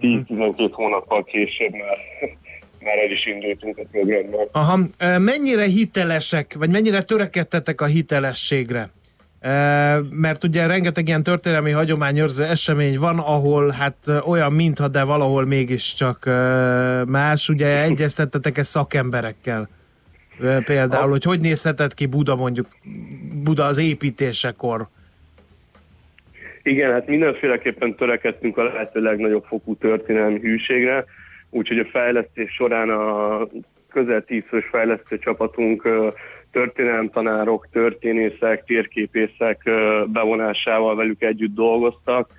10-12 0.00 0.70
hónappal 0.72 1.24
később 1.24 1.72
már 1.72 1.98
már 2.84 2.98
el 2.98 3.10
is 3.10 3.26
indultunk 3.26 3.78
a 3.78 3.82
programmal. 3.90 4.48
Aha, 4.52 4.78
mennyire 5.18 5.64
hitelesek, 5.64 6.54
vagy 6.58 6.70
mennyire 6.70 7.02
törekedtetek 7.02 7.80
a 7.80 7.86
hitelességre? 7.86 8.90
Mert 10.10 10.44
ugye 10.44 10.66
rengeteg 10.66 11.08
ilyen 11.08 11.22
történelmi 11.22 11.70
hagyományőrző 11.70 12.44
esemény 12.44 12.98
van, 12.98 13.18
ahol 13.18 13.70
hát 13.70 13.96
olyan 14.26 14.52
mintha, 14.52 14.88
de 14.88 15.02
valahol 15.02 15.46
mégiscsak 15.46 16.24
más. 17.06 17.48
Ugye 17.48 17.82
egyeztettetek 17.82 18.58
ezt 18.58 18.70
szakemberekkel? 18.70 19.68
Például, 20.64 21.10
hogy 21.10 21.24
hogy 21.24 21.40
nézhetett 21.40 21.94
ki 21.94 22.06
Buda 22.06 22.36
mondjuk, 22.36 22.66
Buda 23.42 23.64
az 23.64 23.78
építésekor? 23.78 24.88
Igen, 26.62 26.92
hát 26.92 27.06
mindenféleképpen 27.06 27.94
törekedtünk 27.94 28.58
a 28.58 28.62
lehető 28.62 29.00
legnagyobb 29.00 29.44
fokú 29.44 29.76
történelmi 29.76 30.38
hűségre, 30.38 31.04
úgyhogy 31.50 31.78
a 31.78 31.88
fejlesztés 31.92 32.52
során 32.52 32.90
a 32.90 33.38
közel 33.92 34.24
tízfős 34.24 34.64
fejlesztő 34.70 35.18
csapatunk 35.18 35.88
történelemtanárok, 36.52 37.68
történészek, 37.72 38.64
térképészek 38.64 39.70
bevonásával 40.06 40.96
velük 40.96 41.22
együtt 41.22 41.54
dolgoztak, 41.54 42.30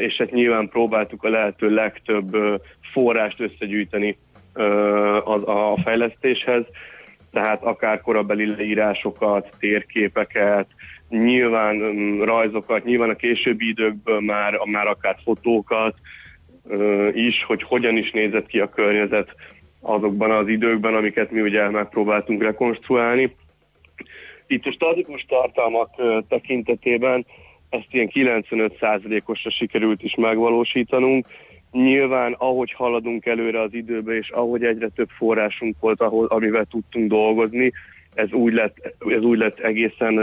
és 0.00 0.16
hát 0.16 0.30
nyilván 0.30 0.68
próbáltuk 0.68 1.24
a 1.24 1.28
lehető 1.28 1.74
legtöbb 1.74 2.36
forrást 2.92 3.40
összegyűjteni 3.40 4.18
a 5.44 5.80
fejlesztéshez, 5.84 6.64
tehát 7.32 7.62
akár 7.62 8.00
korabeli 8.00 8.46
leírásokat, 8.46 9.56
térképeket, 9.58 10.66
nyilván 11.08 11.78
rajzokat, 12.24 12.84
nyilván 12.84 13.10
a 13.10 13.14
későbbi 13.14 13.68
időkből 13.68 14.20
már, 14.20 14.58
már 14.64 14.86
akár 14.86 15.16
fotókat 15.24 15.94
is, 17.12 17.44
hogy 17.44 17.62
hogyan 17.62 17.96
is 17.96 18.10
nézett 18.10 18.46
ki 18.46 18.60
a 18.60 18.68
környezet 18.68 19.34
azokban 19.80 20.30
az 20.30 20.48
időkben, 20.48 20.94
amiket 20.94 21.30
mi 21.30 21.40
ugye 21.40 21.68
megpróbáltunk 21.68 22.42
rekonstruálni. 22.42 23.36
Itt 24.46 24.66
a 24.66 24.72
statikus 24.72 25.24
tartalmak 25.28 25.90
tekintetében 26.28 27.26
ezt 27.68 27.86
ilyen 27.90 28.10
95%-osra 28.12 29.50
sikerült 29.50 30.02
is 30.02 30.14
megvalósítanunk. 30.14 31.26
Nyilván, 31.72 32.34
ahogy 32.38 32.72
haladunk 32.72 33.26
előre 33.26 33.60
az 33.60 33.74
időbe, 33.74 34.16
és 34.16 34.28
ahogy 34.28 34.64
egyre 34.64 34.88
több 34.88 35.08
forrásunk 35.08 35.76
volt, 35.80 36.00
ahol, 36.00 36.26
amivel 36.26 36.64
tudtunk 36.64 37.08
dolgozni, 37.08 37.72
ez 38.14 38.32
úgy 38.32 38.52
lett, 38.52 38.94
ez 39.08 39.22
úgy 39.22 39.38
lett 39.38 39.58
egészen, 39.58 40.14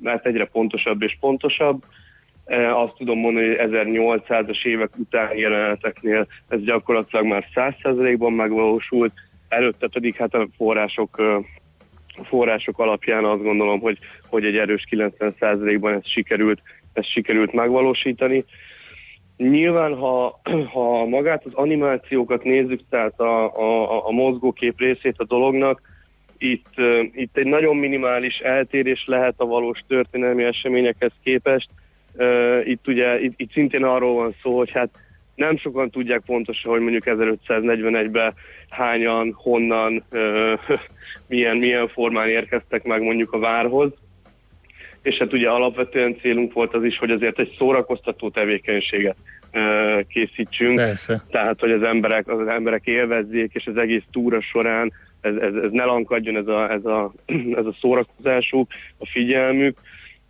mert 0.00 0.26
egyre 0.26 0.44
pontosabb 0.44 1.02
és 1.02 1.16
pontosabb. 1.20 1.84
Azt 2.74 2.94
tudom 2.96 3.18
mondani, 3.18 3.46
hogy 3.46 3.70
1800-as 3.70 4.64
évek 4.64 4.90
után 4.98 5.36
jeleneteknél 5.36 6.26
ez 6.48 6.60
gyakorlatilag 6.60 7.24
már 7.24 7.46
100%-ban 7.54 8.32
megvalósult, 8.32 9.12
előtte 9.48 9.88
pedig 9.88 10.16
hát 10.16 10.34
a 10.34 10.48
források 10.56 11.22
források 12.24 12.78
alapján 12.78 13.24
azt 13.24 13.42
gondolom, 13.42 13.80
hogy, 13.80 13.98
hogy 14.28 14.44
egy 14.44 14.56
erős 14.56 14.86
90%-ban 14.90 15.92
ezt 15.92 16.10
sikerült, 16.10 16.62
ezt 16.92 17.10
sikerült 17.10 17.52
megvalósítani. 17.52 18.44
Nyilván, 19.36 19.94
ha, 19.94 20.40
ha 20.72 21.06
magát 21.06 21.44
az 21.44 21.54
animációkat 21.54 22.44
nézzük, 22.44 22.80
tehát 22.90 23.20
a, 23.20 23.56
a, 23.56 24.06
a 24.06 24.10
mozgókép 24.10 24.78
részét 24.78 25.14
a 25.16 25.24
dolognak, 25.24 25.80
itt, 26.38 26.74
itt 27.14 27.36
egy 27.36 27.46
nagyon 27.46 27.76
minimális 27.76 28.38
eltérés 28.38 29.04
lehet 29.06 29.34
a 29.36 29.46
valós 29.46 29.78
történelmi 29.88 30.44
eseményekhez 30.44 31.12
képest. 31.22 31.68
Itt 32.64 32.88
ugye 32.88 33.20
itt, 33.20 33.32
itt 33.36 33.52
szintén 33.52 33.84
arról 33.84 34.14
van 34.14 34.34
szó, 34.42 34.56
hogy 34.56 34.70
hát 34.70 34.88
nem 35.34 35.56
sokan 35.56 35.90
tudják 35.90 36.22
pontosan, 36.26 36.70
hogy 36.70 36.80
mondjuk 36.80 37.04
1541-ben 37.06 38.34
hányan, 38.68 39.32
honnan, 39.36 40.04
milyen, 41.28 41.56
milyen 41.56 41.88
formán 41.88 42.28
érkeztek 42.28 42.82
meg 42.82 43.02
mondjuk 43.02 43.32
a 43.32 43.38
várhoz. 43.38 43.92
És 45.02 45.16
hát 45.16 45.32
ugye 45.32 45.48
alapvetően 45.48 46.16
célunk 46.20 46.52
volt 46.52 46.74
az 46.74 46.84
is, 46.84 46.98
hogy 46.98 47.10
azért 47.10 47.38
egy 47.38 47.54
szórakoztató 47.58 48.30
tevékenységet 48.30 49.16
készítsünk. 50.08 50.76
Persze. 50.76 51.24
Tehát, 51.30 51.60
hogy 51.60 51.70
az 51.70 51.82
emberek, 51.82 52.28
az 52.28 52.46
emberek 52.46 52.86
élvezzék, 52.86 53.50
és 53.54 53.66
az 53.66 53.76
egész 53.76 54.02
túra 54.10 54.40
során 54.40 54.92
ez, 55.20 55.34
ez, 55.34 55.54
ez 55.54 55.70
ne 55.70 55.84
lankadjon 55.84 56.36
ez 56.36 56.46
a, 56.46 56.70
ez, 56.70 56.84
a, 56.84 57.12
ez 57.60 57.66
a 57.66 57.74
szórakozásuk, 57.80 58.70
a 58.98 59.06
figyelmük, 59.06 59.78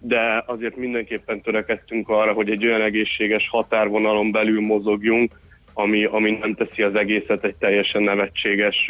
de 0.00 0.44
azért 0.46 0.76
mindenképpen 0.76 1.40
törekedtünk 1.40 2.08
arra, 2.08 2.32
hogy 2.32 2.50
egy 2.50 2.66
olyan 2.66 2.82
egészséges 2.82 3.48
határvonalon 3.48 4.30
belül 4.30 4.60
mozogjunk, 4.60 5.40
ami, 5.72 6.04
ami 6.04 6.30
nem 6.30 6.54
teszi 6.54 6.82
az 6.82 6.94
egészet 6.94 7.44
egy 7.44 7.54
teljesen 7.54 8.02
nevetséges 8.02 8.86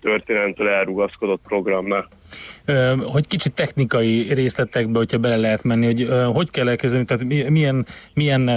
történelemtől 0.00 0.68
elrugaszkodott 0.68 1.40
programmal. 1.46 2.08
Hogy 3.12 3.26
kicsit 3.26 3.54
technikai 3.54 4.34
részletekbe, 4.34 4.98
hogyha 4.98 5.18
bele 5.18 5.36
lehet 5.36 5.62
menni, 5.62 5.86
hogy 5.86 6.08
hogy 6.32 6.50
kell 6.50 6.68
elkezdeni, 6.68 7.04
tehát 7.04 7.24
milyen, 7.50 7.86
milyen 8.14 8.50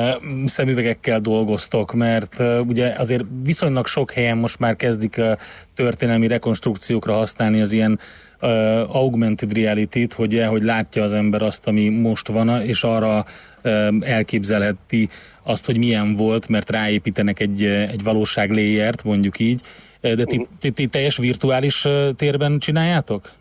szemüvegekkel 0.45 1.19
dolgoztok, 1.19 1.93
mert 1.93 2.39
ugye 2.67 2.93
azért 2.97 3.23
viszonylag 3.43 3.87
sok 3.87 4.11
helyen 4.11 4.37
most 4.37 4.59
már 4.59 4.75
kezdik 4.75 5.17
a 5.17 5.37
történelmi 5.75 6.27
rekonstrukciókra 6.27 7.13
használni 7.13 7.61
az 7.61 7.71
ilyen 7.71 7.99
uh, 8.43 8.95
augmented 8.95 9.53
reality-t, 9.53 10.13
hogy, 10.13 10.43
hogy 10.49 10.61
látja 10.61 11.03
az 11.03 11.13
ember 11.13 11.41
azt, 11.41 11.67
ami 11.67 11.89
most 11.89 12.27
van, 12.27 12.61
és 12.61 12.83
arra 12.83 13.25
uh, 13.63 13.87
elképzelheti 14.01 15.09
azt, 15.43 15.65
hogy 15.65 15.77
milyen 15.77 16.15
volt, 16.15 16.47
mert 16.47 16.69
ráépítenek 16.69 17.39
egy, 17.39 17.63
egy 17.63 18.03
valóság 18.03 18.51
léjert, 18.51 19.03
mondjuk 19.03 19.39
így, 19.39 19.61
de 20.01 20.23
ti, 20.23 20.47
ti, 20.59 20.71
ti 20.71 20.87
teljes 20.87 21.17
virtuális 21.17 21.85
térben 22.15 22.59
csináljátok? 22.59 23.31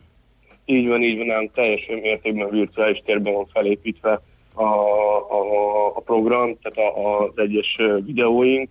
Így 0.64 0.86
van, 0.86 1.02
így 1.02 1.16
van, 1.16 1.26
nem 1.26 1.50
teljes 1.54 1.86
mértékben 2.02 2.50
virtuális 2.50 3.02
térben 3.04 3.32
van 3.32 3.46
felépítve 3.52 4.20
a, 4.54 4.62
a, 4.62 5.86
a 5.94 6.00
program, 6.00 6.56
tehát 6.62 6.94
a, 6.94 7.22
az 7.24 7.30
egyes 7.34 7.78
videóink, 8.06 8.68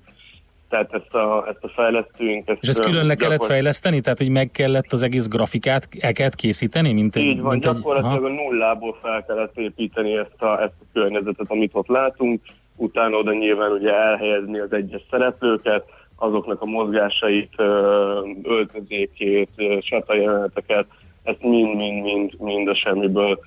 tehát 0.72 0.94
ezt 0.94 1.14
a, 1.14 1.46
ezt 1.48 1.64
a 1.64 1.68
fejlesztőink... 1.68 2.50
Ezt 2.50 2.62
És 2.62 2.70
ezt 2.70 2.80
külön 2.80 3.06
le 3.06 3.16
kellett 3.16 3.44
fejleszteni? 3.44 4.02
Tehát, 4.02 4.18
hogy 4.18 4.30
meg 4.30 4.52
kellett 4.52 4.92
az 4.92 5.04
egész 5.04 5.28
grafikát, 5.28 5.88
el 6.00 6.14
kellett 6.14 6.36
készíteni? 6.36 6.94
Mint 6.94 7.16
egy, 7.16 7.24
Így 7.24 7.42
van, 7.42 7.52
mint 7.52 7.64
gyakorlatilag 7.64 8.26
egy, 8.26 8.32
a 8.32 8.44
nullából 8.44 8.98
fel 9.02 9.26
kellett 9.26 9.58
építeni 9.58 10.18
ezt 10.18 10.42
a, 10.42 10.62
ezt 10.62 10.74
a 10.82 10.86
környezetet, 10.94 11.46
amit 11.50 11.72
ott 11.74 11.88
látunk, 11.88 12.42
utána 12.76 13.18
oda 13.18 13.34
nyilván 13.34 13.72
ugye 13.72 13.94
elhelyezni 13.94 14.60
az 14.60 14.74
egyes 14.74 15.02
szereplőket, 15.10 15.84
azoknak 16.16 16.62
a 16.62 16.66
mozgásait, 16.66 17.54
öltözékét, 18.44 19.50
satajeleneteket, 19.82 20.86
ezt 21.24 21.42
mind-mind-mind 21.42 22.34
mind 22.40 22.68
a 22.68 22.76
semmiből 22.76 23.40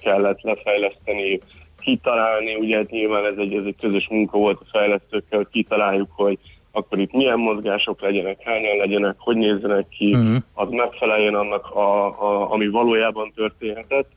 kellett 0.00 0.40
lefejleszteni, 0.40 1.40
kitalálni, 1.86 2.54
ugye 2.54 2.76
hát 2.76 2.90
nyilván 2.90 3.24
ez 3.24 3.38
egy, 3.38 3.54
ez 3.54 3.64
egy 3.64 3.76
közös 3.80 4.08
munka 4.10 4.38
volt 4.38 4.60
a 4.60 4.78
fejlesztőkkel, 4.78 5.38
hogy 5.38 5.48
kitaláljuk, 5.52 6.08
hogy 6.14 6.38
akkor 6.72 6.98
itt 6.98 7.12
milyen 7.12 7.38
mozgások 7.38 8.00
legyenek, 8.00 8.42
hányan 8.42 8.76
legyenek, 8.76 9.14
hogy 9.18 9.36
nézzenek 9.36 9.88
ki, 9.88 10.14
uh-huh. 10.14 10.36
az 10.54 10.68
megfeleljen 10.70 11.34
annak, 11.34 11.70
a, 11.74 12.06
a, 12.06 12.52
ami 12.52 12.68
valójában 12.68 13.32
történhetett. 13.34 14.10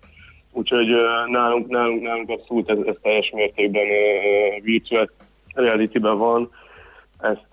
Úgyhogy 0.52 0.88
nálunk, 1.28 1.68
nálunk, 1.68 2.02
nálunk 2.02 2.30
abszolút 2.30 2.70
ez, 2.70 2.78
ez 2.86 2.96
teljes 3.02 3.32
mértékben 3.34 3.86
uh, 3.86 4.64
virtual 4.64 5.10
reality-ben 5.54 6.18
van, 6.18 6.50
ezt 7.22 7.48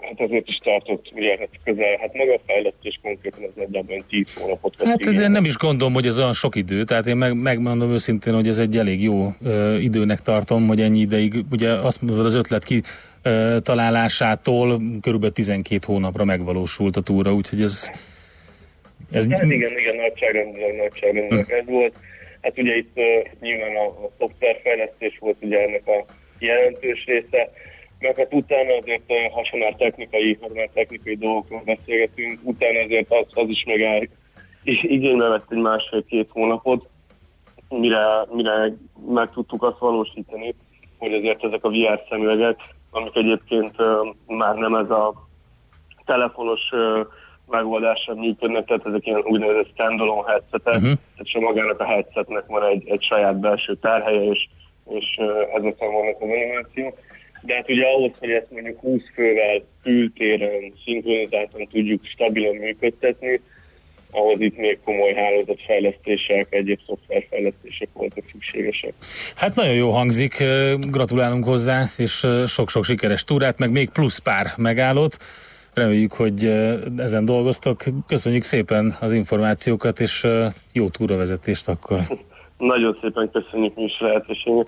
hát 0.00 0.20
ezért 0.20 0.48
is 0.48 0.58
tartott 0.62 1.12
ugye, 1.14 1.36
hát 1.38 1.48
közel, 1.64 1.96
hát 2.00 2.14
maga 2.14 2.34
a 2.34 2.40
fejlesztés 2.46 2.98
konkrétan 3.02 3.42
az 3.42 3.50
nagyjából 3.54 4.04
10 4.08 4.34
hónapot 4.34 4.76
vett 4.76 4.86
Hát 4.86 5.14
de 5.14 5.28
nem 5.28 5.44
is 5.44 5.56
gondolom, 5.56 5.92
hogy 5.92 6.06
ez 6.06 6.18
olyan 6.18 6.32
sok 6.32 6.56
idő, 6.56 6.84
tehát 6.84 7.06
én 7.06 7.16
meg, 7.16 7.34
megmondom 7.34 7.90
őszintén, 7.90 8.34
hogy 8.34 8.48
ez 8.48 8.58
egy 8.58 8.76
elég 8.76 9.02
jó 9.02 9.28
ö, 9.44 9.76
időnek 9.76 10.20
tartom, 10.20 10.66
hogy 10.66 10.80
ennyi 10.80 11.00
ideig, 11.00 11.34
ugye 11.50 11.70
azt 11.72 12.02
mondod 12.02 12.26
az 12.26 12.34
ötlet 12.34 12.64
ki 12.64 12.80
ö, 13.22 13.56
találásától 13.62 14.80
körülbelül 15.00 15.34
12 15.34 15.78
hónapra 15.86 16.24
megvalósult 16.24 16.96
a 16.96 17.00
túra, 17.00 17.34
úgyhogy 17.34 17.62
ez... 17.62 17.90
ez... 19.12 19.26
Hát 19.30 19.42
igen, 19.42 19.78
igen, 19.78 19.96
nagyságrendileg, 19.96 20.76
nagyságrendileg 20.76 21.44
hm. 21.44 21.52
ez 21.52 21.66
volt. 21.66 21.94
Hát 22.42 22.58
ugye 22.58 22.76
itt 22.76 22.92
uh, 22.94 23.04
nyilván 23.40 23.76
a, 23.76 23.86
a 23.86 24.10
szoftverfejlesztés 24.18 25.18
volt 25.20 25.36
ugye 25.40 25.58
ennek 25.58 25.86
a 25.86 26.04
jelentős 26.38 27.04
része, 27.04 27.50
meg 28.00 28.16
hát 28.16 28.34
utána 28.34 28.74
azért, 28.80 29.02
eh, 29.06 29.30
ha 29.32 29.44
sem 29.44 29.58
már 29.58 29.74
technikai, 29.74 30.38
ha 30.40 30.48
már 30.54 30.68
technikai 30.74 31.16
dolgokról 31.16 31.62
beszélgetünk, 31.64 32.38
utána 32.42 32.80
azért 32.80 33.12
az, 33.12 33.26
az 33.30 33.48
is 33.48 33.64
megáll, 33.64 34.02
és 34.62 34.82
igénybe 34.82 35.28
vett 35.28 35.52
egy 35.52 35.58
másfél-két 35.58 36.28
hónapot, 36.30 36.88
mire, 37.68 38.04
mire 38.30 38.72
meg 39.06 39.30
tudtuk 39.30 39.62
azt 39.62 39.78
valósítani, 39.78 40.54
hogy 40.98 41.12
azért 41.12 41.44
ezek 41.44 41.64
a 41.64 41.68
VR 41.68 42.02
szemüvegek, 42.08 42.60
amik 42.90 43.16
egyébként 43.16 43.74
uh, 43.78 44.14
már 44.26 44.54
nem 44.54 44.74
ez 44.74 44.90
a 44.90 45.28
telefonos 46.04 46.70
uh, 46.72 47.06
megoldással 47.48 48.14
működnek, 48.14 48.64
tehát 48.64 48.86
ezek 48.86 49.06
ilyen 49.06 49.22
úgynevezett 49.24 49.70
standalone 49.72 50.30
headsetek, 50.30 50.74
uh-huh. 50.74 50.98
tehát 51.12 51.28
sem 51.28 51.42
magának 51.42 51.80
a 51.80 51.84
headsetnek 51.84 52.46
van 52.46 52.64
egy, 52.64 52.88
egy 52.88 53.02
saját 53.02 53.40
belső 53.40 53.74
tárhelye, 53.74 54.22
és, 54.22 54.48
és 54.88 55.20
ezeken 55.54 55.92
vannak 55.92 56.16
az 56.20 56.28
animációk 56.28 56.98
de 57.40 57.54
hát 57.54 57.70
ugye 57.70 57.86
ahhoz, 57.86 58.10
hogy 58.18 58.30
ezt 58.30 58.50
mondjuk 58.50 58.80
20 58.80 59.00
fővel 59.14 59.62
kültéren, 59.82 60.72
szinkronizáltan 60.84 61.68
tudjuk 61.70 62.04
stabilan 62.04 62.56
működtetni, 62.56 63.40
ahhoz 64.10 64.40
itt 64.40 64.56
még 64.56 64.78
komoly 64.84 65.12
hálózatfejlesztések, 65.14 66.46
egyéb 66.50 66.78
szoftverfejlesztések 66.86 67.88
voltak 67.92 68.24
szükségesek. 68.32 68.92
Hát 69.36 69.54
nagyon 69.54 69.74
jó 69.74 69.90
hangzik, 69.90 70.44
gratulálunk 70.90 71.44
hozzá, 71.44 71.84
és 71.96 72.26
sok-sok 72.46 72.84
sikeres 72.84 73.24
túrát, 73.24 73.58
meg 73.58 73.70
még 73.70 73.90
plusz 73.90 74.18
pár 74.18 74.46
megállót. 74.56 75.16
Reméljük, 75.74 76.12
hogy 76.12 76.44
ezen 76.96 77.24
dolgoztok. 77.24 77.82
Köszönjük 78.06 78.42
szépen 78.42 78.96
az 79.00 79.12
információkat, 79.12 80.00
és 80.00 80.26
jó 80.72 80.88
túravezetést 80.88 81.68
akkor. 81.68 81.98
Nagyon 82.58 82.98
szépen 83.00 83.30
köszönjük 83.32 83.74
mi 83.74 83.82
is 83.82 84.00
lehetőséget. 84.00 84.66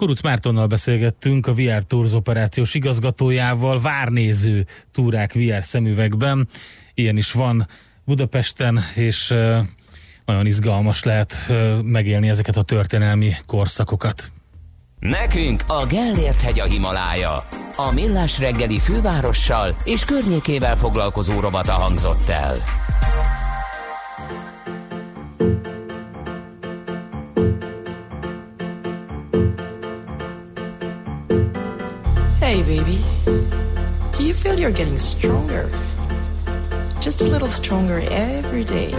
Kuruc 0.00 0.20
Mártonnal 0.20 0.66
beszélgettünk 0.66 1.46
a 1.46 1.54
VR 1.54 1.82
Tours 1.86 2.12
operációs 2.12 2.74
igazgatójával, 2.74 3.80
várnéző 3.80 4.66
túrák 4.92 5.32
VR 5.32 5.64
szemüvegben. 5.64 6.48
Ilyen 6.94 7.16
is 7.16 7.32
van 7.32 7.68
Budapesten, 8.04 8.78
és 8.94 9.34
nagyon 10.24 10.46
izgalmas 10.46 11.02
lehet 11.02 11.34
megélni 11.82 12.28
ezeket 12.28 12.56
a 12.56 12.62
történelmi 12.62 13.32
korszakokat. 13.46 14.32
Nekünk 14.98 15.62
a 15.66 15.86
Gellért 15.86 16.42
hegy 16.42 16.60
a 16.60 16.64
Himalája. 16.64 17.46
A 17.76 17.90
Millás 17.92 18.38
reggeli 18.38 18.78
fővárossal 18.78 19.76
és 19.84 20.04
környékével 20.04 20.76
foglalkozó 20.76 21.40
robata 21.40 21.72
hangzott 21.72 22.28
el. 22.28 22.62
Baby. 32.70 33.02
Do 34.16 34.22
you 34.22 34.32
feel 34.32 34.56
you're 34.56 34.70
getting 34.70 34.96
stronger? 34.96 35.68
Just 37.00 37.20
a 37.20 37.24
little 37.24 37.48
stronger 37.48 38.00
every 38.08 38.62
day. 38.62 38.94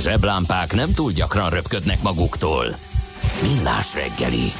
Zseblámpák 0.00 0.72
nem 0.72 0.92
túl 0.92 1.12
gyakran 1.12 1.50
röpködnek 1.50 2.02
maguktól. 2.02 2.76
Millás 3.42 3.94
reggeli. 3.94 4.52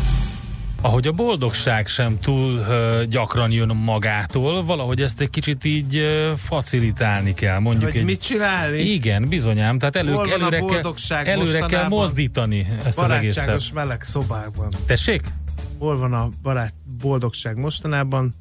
Ahogy 0.82 1.06
a 1.06 1.12
boldogság 1.12 1.86
sem 1.86 2.18
túl 2.18 2.52
uh, 2.52 3.02
gyakran 3.02 3.50
jön 3.50 3.68
magától, 3.68 4.64
valahogy 4.64 5.00
ezt 5.00 5.20
egy 5.20 5.30
kicsit 5.30 5.64
így 5.64 5.96
uh, 5.96 6.36
facilitálni 6.36 7.34
kell. 7.34 7.58
Mondjuk 7.58 7.90
Hogy 7.90 8.00
egy, 8.00 8.06
mit 8.06 8.20
csinálni? 8.20 8.78
Igen, 8.78 9.24
bizonyám. 9.28 9.78
Tehát 9.78 9.96
elő, 9.96 10.12
Hol 10.12 10.24
van 10.24 10.30
a 10.30 10.34
előre, 10.34 10.58
kell, 10.58 10.66
boldogság 10.66 11.28
előre 11.28 11.60
kell 11.60 11.88
mozdítani 11.88 12.66
ezt 12.84 12.98
az 12.98 13.10
egészet. 13.10 13.44
Barátságos 13.44 13.72
meleg 13.72 14.02
szobákban. 14.02 14.74
Tessék? 14.86 15.22
Hol 15.78 15.98
van 15.98 16.12
a 16.12 16.28
barát, 16.42 16.74
boldogság 17.00 17.56
mostanában? 17.56 18.34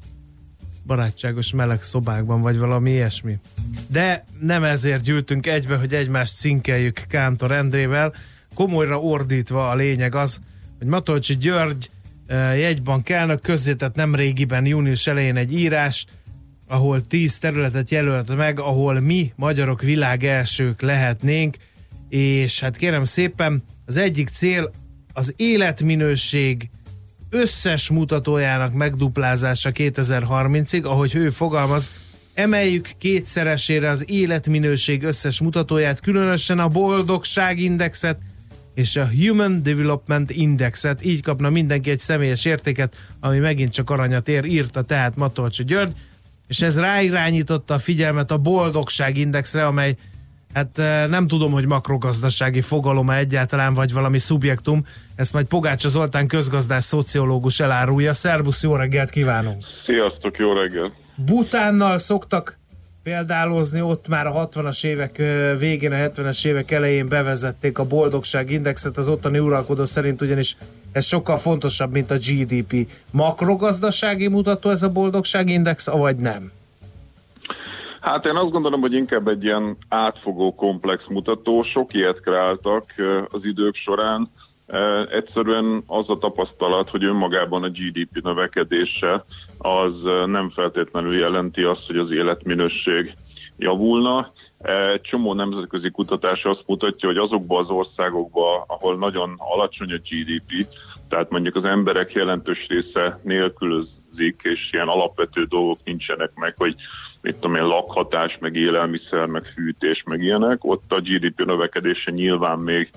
Barátságos 0.86 1.52
meleg 1.52 1.82
szobákban, 1.82 2.40
vagy 2.40 2.58
valami 2.58 2.90
ilyesmi. 2.90 3.38
De 3.86 4.24
nem 4.40 4.64
ezért 4.64 5.02
gyűltünk 5.02 5.46
egybe, 5.46 5.76
hogy 5.76 5.94
egymást 5.94 6.36
cinkeljük 6.36 7.04
Kántor 7.08 7.52
Endrével. 7.52 8.14
Komolyra 8.54 9.00
ordítva 9.00 9.70
a 9.70 9.74
lényeg 9.74 10.14
az, 10.14 10.40
hogy 10.78 10.86
Matolcsi 10.86 11.36
György 11.36 11.90
eh, 12.26 12.58
jegybank 12.58 13.08
elnök 13.08 13.40
közzétett 13.40 13.94
nem 13.94 14.14
régiben 14.14 14.66
június 14.66 15.06
elején 15.06 15.36
egy 15.36 15.52
írást, 15.52 16.08
ahol 16.66 17.00
tíz 17.00 17.38
területet 17.38 17.90
jelölt 17.90 18.36
meg, 18.36 18.60
ahol 18.60 19.00
mi, 19.00 19.32
magyarok 19.36 19.82
világ 19.82 20.24
elsők 20.24 20.80
lehetnénk, 20.80 21.56
és 22.08 22.60
hát 22.60 22.76
kérem 22.76 23.04
szépen, 23.04 23.62
az 23.86 23.96
egyik 23.96 24.28
cél 24.28 24.72
az 25.12 25.34
életminőség 25.36 26.70
összes 27.30 27.90
mutatójának 27.90 28.72
megduplázása 28.72 29.70
2030-ig, 29.74 30.82
ahogy 30.82 31.14
ő 31.14 31.28
fogalmaz, 31.28 31.90
emeljük 32.34 32.88
kétszeresére 32.98 33.90
az 33.90 34.10
életminőség 34.10 35.02
összes 35.02 35.40
mutatóját, 35.40 36.00
különösen 36.00 36.58
a 36.58 36.68
boldogságindexet 36.68 38.18
és 38.74 38.96
a 38.96 39.08
Human 39.08 39.62
Development 39.62 40.30
Indexet, 40.30 41.04
így 41.04 41.22
kapna 41.22 41.50
mindenki 41.50 41.90
egy 41.90 41.98
személyes 41.98 42.44
értéket, 42.44 42.96
ami 43.20 43.38
megint 43.38 43.72
csak 43.72 43.90
aranyat 43.90 44.28
ér, 44.28 44.44
írta 44.44 44.82
tehát 44.82 45.16
Matolcsi 45.16 45.64
György, 45.64 45.92
és 46.48 46.60
ez 46.60 46.78
ráirányította 46.78 47.74
a 47.74 47.78
figyelmet 47.78 48.30
a 48.30 48.38
boldogságindexre, 48.38 49.66
amely 49.66 49.96
hát 50.52 50.78
eh, 50.78 51.06
nem 51.08 51.26
tudom, 51.26 51.52
hogy 51.52 51.66
makrogazdasági 51.66 52.60
fogalom 52.60 53.10
egyáltalán, 53.10 53.74
vagy 53.74 53.92
valami 53.92 54.18
szubjektum, 54.18 54.86
ezt 55.16 55.32
majd 55.32 55.46
Pogácsa 55.46 55.88
Zoltán 55.88 56.26
közgazdás 56.26 56.84
szociológus 56.84 57.60
elárulja. 57.60 58.12
Szerbusz, 58.12 58.62
jó 58.62 58.76
reggelt 58.76 59.10
kívánunk! 59.10 59.64
Sziasztok, 59.86 60.38
jó 60.38 60.52
reggel! 60.52 60.92
Butánnal 61.14 61.98
szoktak 61.98 62.58
példálozni, 63.02 63.80
ott 63.80 64.08
már 64.08 64.26
a 64.26 64.48
60-as 64.48 64.84
évek 64.84 65.18
ö, 65.18 65.54
végén, 65.58 65.92
a 65.92 65.96
70-es 65.96 66.46
évek 66.46 66.70
elején 66.70 67.08
bevezették 67.08 67.78
a 67.78 67.84
boldogságindexet, 67.84 68.98
az 68.98 69.08
ottani 69.08 69.38
uralkodó 69.38 69.84
szerint 69.84 70.22
ugyanis 70.22 70.56
ez 70.92 71.04
sokkal 71.04 71.36
fontosabb, 71.36 71.92
mint 71.92 72.10
a 72.10 72.16
GDP. 72.16 72.88
Makrogazdasági 73.10 74.28
mutató 74.28 74.70
ez 74.70 74.82
a 74.82 74.88
boldogságindex, 74.88 75.86
vagy 75.90 76.16
nem? 76.16 76.50
Hát 78.00 78.26
én 78.26 78.36
azt 78.36 78.50
gondolom, 78.50 78.80
hogy 78.80 78.92
inkább 78.92 79.28
egy 79.28 79.44
ilyen 79.44 79.76
átfogó 79.88 80.54
komplex 80.54 81.04
mutató, 81.08 81.62
sok 81.62 81.94
ilyet 81.94 82.20
kreáltak 82.20 82.84
az 83.30 83.44
idők 83.44 83.74
során. 83.74 84.30
Egyszerűen 85.10 85.82
az 85.86 86.08
a 86.08 86.18
tapasztalat, 86.18 86.90
hogy 86.90 87.04
önmagában 87.04 87.62
a 87.62 87.68
GDP 87.68 88.22
növekedése 88.22 89.24
az 89.58 89.92
nem 90.26 90.50
feltétlenül 90.50 91.18
jelenti 91.18 91.62
azt, 91.62 91.86
hogy 91.86 91.96
az 91.96 92.10
életminőség 92.10 93.14
javulna. 93.58 94.32
Egy 94.92 95.00
csomó 95.00 95.34
nemzetközi 95.34 95.90
kutatás 95.90 96.44
azt 96.44 96.64
mutatja, 96.66 97.08
hogy 97.08 97.18
azokban 97.18 97.62
az 97.64 97.70
országokban, 97.70 98.64
ahol 98.66 98.96
nagyon 98.96 99.34
alacsony 99.38 99.92
a 99.92 99.96
GDP, 99.96 100.66
tehát 101.08 101.30
mondjuk 101.30 101.56
az 101.56 101.64
emberek 101.64 102.12
jelentős 102.12 102.66
része 102.68 103.20
nélkülözik, 103.22 104.40
és 104.42 104.68
ilyen 104.72 104.88
alapvető 104.88 105.44
dolgok 105.44 105.78
nincsenek 105.84 106.30
meg, 106.34 106.54
hogy 106.56 106.74
mit 107.22 107.34
tudom 107.34 107.56
én, 107.56 107.66
lakhatás, 107.66 108.38
meg 108.40 108.54
élelmiszer, 108.54 109.26
meg 109.26 109.44
fűtés, 109.54 110.02
meg 110.06 110.22
ilyenek, 110.22 110.64
ott 110.64 110.92
a 110.92 111.00
GDP 111.00 111.44
növekedése 111.44 112.10
nyilván 112.10 112.58
még 112.58 112.90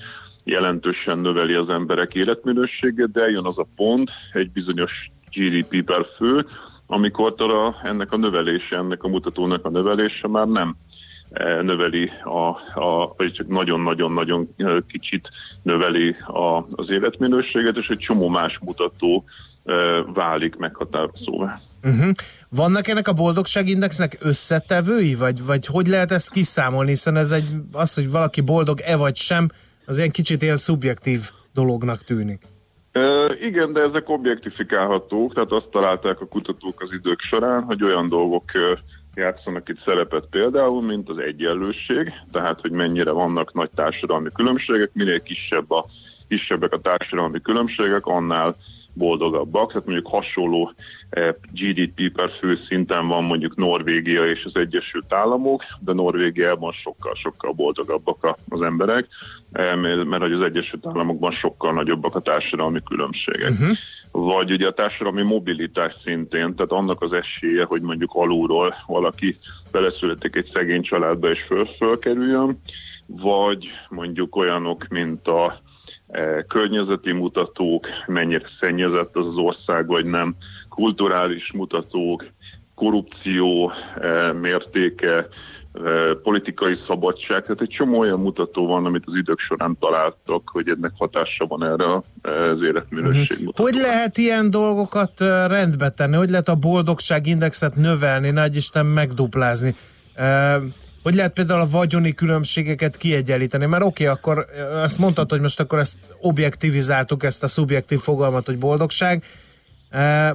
jelentősen 0.43 1.19
növeli 1.19 1.53
az 1.53 1.69
emberek 1.69 2.13
életminőségét, 2.13 3.11
de 3.11 3.21
eljön 3.21 3.45
az 3.45 3.57
a 3.57 3.67
pont, 3.76 4.09
egy 4.34 4.51
bizonyos 4.51 5.11
GDP 5.32 5.84
per 5.84 6.05
fő, 6.17 6.45
amikor 6.86 7.34
a, 7.38 7.76
ennek 7.84 8.11
a 8.11 8.17
növelése, 8.17 8.76
ennek 8.76 9.03
a 9.03 9.07
mutatónak 9.07 9.65
a 9.65 9.69
növelése 9.69 10.28
már 10.28 10.47
nem 10.47 10.76
eh, 11.30 11.61
növeli, 11.61 12.11
a, 12.24 12.47
a, 12.80 13.13
vagy 13.17 13.34
csak 13.34 13.47
nagyon-nagyon-nagyon 13.47 14.49
eh, 14.57 14.76
kicsit 14.88 15.30
növeli 15.61 16.15
a, 16.28 16.65
az 16.76 16.89
életminőséget, 16.89 17.78
és 17.78 17.88
egy 17.88 17.97
csomó 17.97 18.28
más 18.28 18.59
mutató 18.61 19.24
eh, 19.63 20.03
válik 20.13 20.55
meghatározóvá. 20.55 21.61
Uh-huh. 21.84 22.11
Vannak 22.56 22.88
ennek 22.88 23.08
a 23.08 23.14
boldogságindexnek 23.14 24.18
összetevői, 24.20 25.16
vagy, 25.16 25.45
vagy 25.45 25.66
hogy 25.66 25.88
lehet 25.88 26.12
ezt 26.12 26.32
kiszámolni, 26.32 26.89
hiszen 26.89 27.16
ez 27.16 27.32
egy, 27.32 27.49
az, 27.72 27.93
hogy 27.93 28.12
valaki 28.12 28.41
boldog-e 28.41 28.95
vagy 28.95 29.16
sem, 29.16 29.49
az 29.86 29.97
ilyen 29.97 30.12
kicsit 30.12 30.41
ilyen 30.41 30.58
szubjektív 30.58 31.22
dolognak 31.54 32.04
tűnik. 32.04 32.41
Uh, 32.93 33.41
igen, 33.41 33.74
de 33.74 33.82
ezek 33.82 34.10
objektifikálhatók, 34.10 35.34
tehát 35.34 35.51
azt 35.51 35.68
találták 35.72 36.22
a 36.22 36.26
kutatók 36.26 36.82
az 36.82 36.89
idők 36.91 37.20
során, 37.20 37.64
hogy 37.64 37.84
olyan 37.84 38.08
dolgok 38.10 38.43
játszanak 39.16 39.70
itt 39.70 39.84
szerepet 39.86 40.26
például, 40.30 40.82
mint 40.82 41.10
az 41.10 41.18
egyenlőség, 41.18 42.12
tehát 42.32 42.62
hogy 42.62 42.72
mennyire 42.72 43.12
vannak 43.12 43.54
nagy 43.54 43.70
társadalmi 43.76 44.30
különbségek, 44.34 44.89
minél 44.93 45.22
kisebb 45.22 45.72
a, 45.72 45.86
kisebbek 46.28 46.74
a 46.74 46.82
társadalmi 46.82 47.41
különbségek, 47.41 48.06
annál 48.06 48.56
boldogabbak, 48.94 49.72
tehát 49.72 49.86
mondjuk 49.86 50.08
hasonló 50.08 50.74
eh, 51.10 51.34
GDP 51.52 52.12
per 52.12 52.30
fő 52.39 52.60
szinten 52.68 53.08
van 53.08 53.24
mondjuk 53.24 53.56
Norvégia 53.56 54.26
és 54.26 54.44
az 54.46 54.56
Egyesült 54.56 55.14
Államok, 55.14 55.64
de 55.80 55.94
Norvégiában 55.94 56.72
sokkal-sokkal 56.72 57.52
boldogabbak 57.52 58.38
az 58.50 58.62
emberek, 58.62 59.08
eh, 59.52 59.76
mert 59.76 60.22
hogy 60.22 60.34
az 60.34 60.41
Egyesült 60.41 60.88
Államokban 60.88 61.32
sokkal 61.32 61.74
nagyobbak 61.74 62.16
a 62.16 62.20
társadalmi 62.20 62.80
különbségek. 62.84 63.50
Uh-huh. 63.50 63.78
Vagy 64.12 64.52
ugye 64.52 64.68
a 64.68 64.74
társadalmi 64.74 65.22
mobilitás 65.22 65.96
szintén, 66.04 66.56
tehát 66.56 66.72
annak 66.72 67.02
az 67.02 67.14
esélye, 67.14 67.64
hogy 67.64 67.82
mondjuk 67.82 68.12
alulról 68.14 68.76
valaki 68.88 69.38
beleszületik 69.72 70.36
egy 70.36 70.50
szegény 70.54 70.82
családba 70.82 71.32
és 71.32 71.44
föl, 71.48 71.66
fölkerüljön, 71.78 72.62
vagy 73.06 73.70
mondjuk 73.89 74.36
olyanok, 74.36 74.88
mint 74.88 75.28
a 75.28 75.62
környezeti 76.47 77.11
mutatók, 77.11 77.88
mennyire 78.07 78.47
szennyezett 78.59 79.16
az 79.16 79.28
az 79.28 79.36
ország, 79.36 79.88
vagy 79.88 80.05
nem, 80.05 80.36
kulturális 80.70 81.51
mutatók, 81.51 82.26
korrupció 82.76 83.72
eh, 83.95 84.34
mértéke, 84.34 85.16
eh, 85.16 85.28
politikai 86.24 86.78
szabadság, 86.88 87.41
tehát 87.41 87.61
egy 87.61 87.70
csomó 87.70 87.99
olyan 87.99 88.20
mutató 88.20 88.68
van, 88.68 88.86
amit 88.86 89.03
az 89.05 89.16
idők 89.16 89.39
során 89.39 89.78
találtak, 89.80 90.41
hogy 90.45 90.70
ennek 90.70 90.91
hatása 90.97 91.45
van 91.45 91.64
erre 91.64 91.93
az 91.95 92.61
életminőség 92.61 93.38
mutató. 93.43 93.64
Hogy 93.64 93.74
lehet 93.74 94.18
ilyen 94.18 94.49
dolgokat 94.49 95.20
rendbe 95.47 95.89
tenni? 95.89 96.16
Hogy 96.16 96.30
lehet 96.30 96.49
a 96.49 96.55
boldogságindexet 96.55 97.76
növelni, 97.76 98.30
nagy 98.30 98.55
Isten 98.55 98.86
megduplázni? 98.86 99.76
Hogy 101.04 101.14
lehet 101.16 101.34
például 101.34 101.62
a 101.62 101.68
vagyoni 101.72 102.14
különbségeket 102.14 102.97
kiegyenlíteni? 102.97 103.66
Mert 103.66 103.84
oké, 103.84 104.08
okay, 104.08 104.16
akkor 104.16 104.45
azt 104.84 104.97
mondtad, 104.97 105.30
hogy 105.30 105.41
most 105.41 105.60
akkor 105.60 105.80
ezt 105.80 105.95
objektivizáltuk, 106.20 107.24
ezt 107.24 107.43
a 107.43 107.47
szubjektív 107.47 107.99
fogalmat, 107.99 108.45
hogy 108.45 108.58
boldogság. 108.58 109.24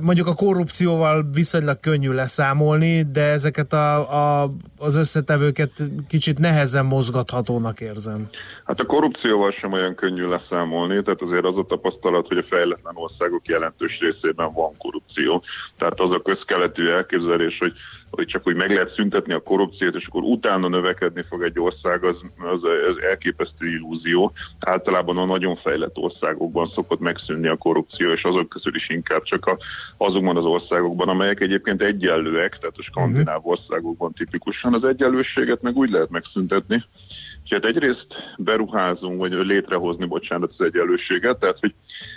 Mondjuk 0.01 0.27
a 0.27 0.35
korrupcióval 0.35 1.27
viszonylag 1.33 1.81
könnyű 1.81 2.11
leszámolni, 2.11 3.03
de 3.13 3.23
ezeket 3.23 3.73
a, 3.73 4.43
a, 4.43 4.51
az 4.79 4.97
összetevőket 4.97 5.71
kicsit 6.09 6.39
nehezen 6.39 6.85
mozgathatónak 6.85 7.81
érzem. 7.81 8.29
Hát 8.65 8.81
a 8.81 8.87
korrupcióval 8.87 9.51
sem 9.51 9.73
olyan 9.73 9.95
könnyű 9.95 10.27
leszámolni, 10.27 11.03
tehát 11.03 11.23
azért 11.23 11.45
az 11.45 11.57
a 11.57 11.65
tapasztalat, 11.69 12.27
hogy 12.27 12.39
a 12.39 12.45
fejletlen 12.49 12.95
országok 12.97 13.49
jelentős 13.49 13.99
részében 14.01 14.53
van 14.53 14.77
korrupció. 14.79 15.43
Tehát 15.79 16.01
az 16.01 16.11
a 16.11 16.23
közkeletű 16.23 16.89
elképzelés, 16.89 17.59
hogy 17.59 17.73
hogy 18.11 18.27
csak 18.27 18.47
úgy 18.47 18.55
meg 18.55 18.71
lehet 18.71 18.95
szüntetni 18.95 19.33
a 19.33 19.43
korrupciót, 19.43 19.95
és 19.95 20.07
akkor 20.07 20.23
utána 20.23 20.69
növekedni 20.69 21.25
fog 21.29 21.43
egy 21.43 21.59
ország, 21.61 22.05
az, 22.05 22.17
az, 22.39 22.63
az 22.63 23.03
elképesztő 23.09 23.67
illúzió. 23.67 24.33
Általában 24.59 25.17
a 25.17 25.25
nagyon 25.25 25.57
fejlett 25.57 25.97
országokban 25.97 26.71
szokott 26.75 27.01
megszűnni 27.01 27.49
a 27.49 27.57
korrupció, 27.57 28.11
és 28.13 28.23
azok 28.23 28.49
közül 28.49 28.75
is 28.75 28.89
inkább 28.89 29.23
csak 29.23 29.47
a, 29.47 29.59
azokban 29.97 30.37
az 30.37 30.45
országokban, 30.45 31.09
amelyek 31.09 31.41
egyébként 31.41 31.83
egyenlőek, 31.83 32.59
tehát 32.59 32.79
a 32.79 32.83
skandináv 32.83 33.47
országokban 33.47 34.13
tipikusan 34.13 34.75
az 34.75 34.85
egyenlőséget 34.85 35.63
meg 35.63 35.77
úgy 35.77 35.91
lehet 35.91 36.11
megszüntetni, 36.11 36.85
Hát 37.51 37.65
egyrészt 37.65 38.07
beruházunk, 38.37 39.21
vagy 39.21 39.33
létrehozni, 39.33 40.07
bocsánat, 40.07 40.53
az 40.59 40.65
egyenlőséget, 40.65 41.39
tehát 41.39 41.59
hogy 41.61 41.75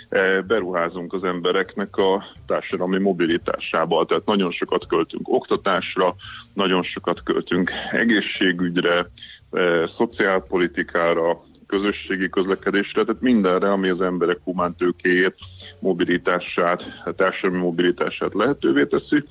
e, 0.08 0.40
beruházunk 0.40 1.12
az 1.12 1.24
embereknek 1.24 1.96
a 1.96 2.24
társadalmi 2.46 2.98
mobilitásába, 2.98 4.04
tehát 4.04 4.26
nagyon 4.26 4.50
sokat 4.50 4.86
költünk 4.86 5.28
oktatásra, 5.28 6.14
nagyon 6.54 6.82
sokat 6.82 7.22
költünk 7.22 7.70
egészségügyre, 7.90 9.10
e, 9.50 9.90
szociálpolitikára, 9.96 11.42
közösségi 11.72 12.28
közlekedésre, 12.28 13.04
tehát 13.04 13.20
mindenre, 13.20 13.72
ami 13.72 13.88
az 13.88 14.00
emberek 14.00 14.38
humántőkéjét, 14.44 15.34
mobilitását, 15.78 16.82
társadalmi 17.16 17.62
mobilitását 17.62 18.34
lehetővé 18.34 18.84
teszi. 18.84 19.24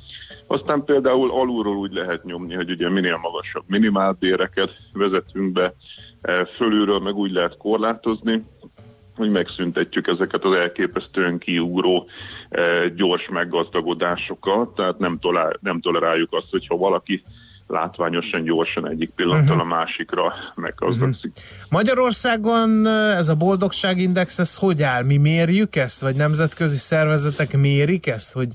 Aztán 0.51 0.83
például 0.85 1.31
alulról 1.31 1.75
úgy 1.75 1.93
lehet 1.93 2.23
nyomni, 2.23 2.53
hogy 2.53 2.69
ugye 2.69 2.89
minél 2.89 3.17
magasabb 3.21 3.63
minimálbéreket 3.67 4.69
vezetünk 4.93 5.51
be, 5.51 5.73
e, 6.21 6.45
fölülről 6.45 6.99
meg 6.99 7.15
úgy 7.15 7.31
lehet 7.31 7.57
korlátozni, 7.57 8.43
hogy 9.15 9.29
megszüntetjük 9.29 10.07
ezeket 10.07 10.43
az 10.43 10.57
elképesztően 10.57 11.37
kiugró 11.37 12.07
e, 12.49 12.87
gyors 12.87 13.29
meggazdagodásokat, 13.29 14.75
tehát 14.75 14.99
nem, 14.99 15.19
tolál, 15.19 15.57
nem 15.61 15.81
toleráljuk 15.81 16.33
azt, 16.33 16.47
hogyha 16.49 16.77
valaki 16.77 17.23
látványosan 17.67 18.43
gyorsan 18.43 18.89
egyik 18.89 19.11
pillanattal 19.15 19.55
uh-huh. 19.55 19.71
a 19.71 19.75
másikra 19.75 20.33
meggazdagszik. 20.55 21.31
Uh-huh. 21.35 21.69
Magyarországon 21.69 22.87
ez 22.87 23.29
a 23.29 23.35
boldogságindex, 23.35 24.39
ez 24.39 24.57
hogy 24.57 24.81
áll? 24.81 25.03
Mi 25.03 25.17
mérjük 25.17 25.75
ezt? 25.75 26.01
Vagy 26.01 26.15
nemzetközi 26.15 26.77
szervezetek 26.77 27.57
mérik 27.57 28.07
ezt, 28.07 28.33
hogy 28.33 28.47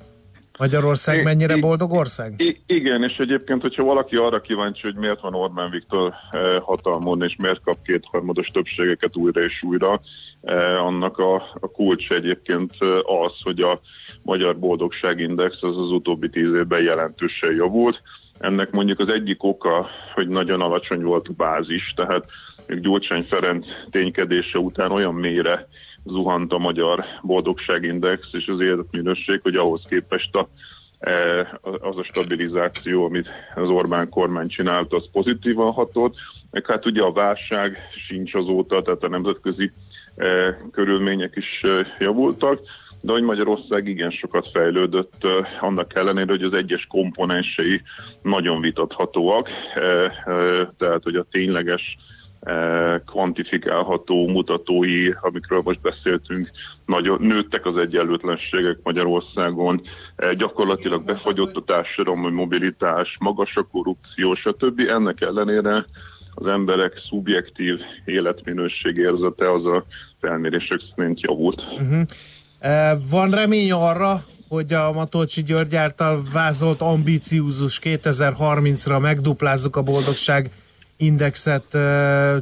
Magyarország 0.58 1.22
mennyire 1.22 1.56
boldog 1.56 1.92
ország? 1.92 2.34
I- 2.36 2.60
igen, 2.66 3.02
és 3.02 3.16
egyébként, 3.16 3.62
hogyha 3.62 3.84
valaki 3.84 4.16
arra 4.16 4.40
kíváncsi, 4.40 4.80
hogy 4.82 4.96
miért 4.96 5.20
van 5.20 5.34
Orbán 5.34 5.70
Viktor 5.70 6.12
eh, 6.30 6.56
hatalmon, 6.60 7.22
és 7.22 7.36
miért 7.38 7.60
kap 7.64 7.76
kétharmados 7.84 8.46
többségeket 8.46 9.16
újra 9.16 9.40
és 9.40 9.62
újra, 9.62 10.00
eh, 10.42 10.84
annak 10.84 11.18
a, 11.18 11.34
a 11.34 11.70
kulcs 11.72 12.08
egyébként 12.10 12.72
az, 13.02 13.32
hogy 13.42 13.60
a 13.60 13.80
Magyar 14.22 14.58
Boldogságindex 14.58 15.62
az 15.62 15.76
az 15.76 15.90
utóbbi 15.90 16.28
tíz 16.28 16.54
évben 16.54 16.82
jelentősen 16.82 17.54
javult. 17.54 18.02
Ennek 18.38 18.70
mondjuk 18.70 18.98
az 18.98 19.08
egyik 19.08 19.42
oka, 19.42 19.86
hogy 20.14 20.28
nagyon 20.28 20.60
alacsony 20.60 21.02
volt 21.02 21.28
a 21.28 21.32
bázis, 21.36 21.92
tehát 21.96 22.24
még 22.66 22.80
Gyurcsány 22.80 23.26
Ferenc 23.28 23.66
ténykedése 23.90 24.58
után 24.58 24.92
olyan 24.92 25.14
mélyre 25.14 25.68
zuhant 26.06 26.52
a 26.52 26.58
magyar 26.58 27.04
boldogságindex 27.22 28.28
és 28.32 28.46
az 28.46 28.60
életminőség, 28.60 29.40
hogy 29.42 29.56
ahhoz 29.56 29.82
képest 29.88 30.34
a, 30.34 30.48
e, 30.98 31.12
az 31.62 31.96
a 31.96 32.02
stabilizáció, 32.02 33.04
amit 33.04 33.28
az 33.54 33.68
Orbán 33.68 34.08
kormány 34.08 34.48
csinált, 34.48 34.92
az 34.92 35.08
pozitívan 35.12 35.72
hatott. 35.72 36.14
Meg 36.50 36.66
hát 36.66 36.86
ugye 36.86 37.02
a 37.02 37.12
válság 37.12 37.78
sincs 38.06 38.34
azóta, 38.34 38.82
tehát 38.82 39.02
a 39.02 39.08
nemzetközi 39.08 39.72
e, 40.16 40.58
körülmények 40.72 41.36
is 41.36 41.62
e, 41.62 41.86
javultak 41.98 42.60
de 43.00 43.12
hogy 43.12 43.22
Magyarország 43.22 43.88
igen 43.88 44.10
sokat 44.10 44.48
fejlődött, 44.52 45.26
annak 45.60 45.94
ellenére, 45.94 46.30
hogy 46.30 46.42
az 46.42 46.52
egyes 46.52 46.86
komponensei 46.86 47.82
nagyon 48.22 48.60
vitathatóak, 48.60 49.48
tehát 50.78 51.02
hogy 51.02 51.16
a 51.16 51.26
tényleges 51.30 51.96
kvantifikálható 53.06 54.28
mutatói, 54.28 55.10
amikről 55.20 55.60
most 55.64 55.80
beszéltünk, 55.80 56.50
nagyon 56.86 57.18
nőttek 57.20 57.66
az 57.66 57.76
egyenlőtlenségek 57.76 58.78
Magyarországon, 58.82 59.82
gyakorlatilag 60.36 61.04
befagyott 61.04 61.56
a 61.56 61.64
társadalmi 61.64 62.30
mobilitás, 62.30 63.16
magas 63.18 63.56
a 63.56 63.62
korrupció, 63.72 64.34
stb. 64.34 64.80
Ennek 64.88 65.20
ellenére 65.20 65.86
az 66.34 66.46
emberek 66.46 66.92
szubjektív 67.08 67.78
életminőség 68.04 68.96
érzete 68.96 69.52
az 69.52 69.64
a 69.64 69.84
felmérések 70.20 70.80
szerint 70.96 71.20
javult. 71.20 71.62
Uh-huh. 71.62 72.02
Van 73.10 73.30
remény 73.30 73.72
arra, 73.72 74.24
hogy 74.48 74.72
a 74.72 74.92
Matolcsi 74.92 75.42
György 75.42 75.76
által 75.76 76.22
vázolt 76.32 76.80
ambíciózus 76.80 77.80
2030-ra 77.82 79.00
megduplázzuk 79.00 79.76
a 79.76 79.82
boldogság 79.82 80.50
indexet 80.96 81.78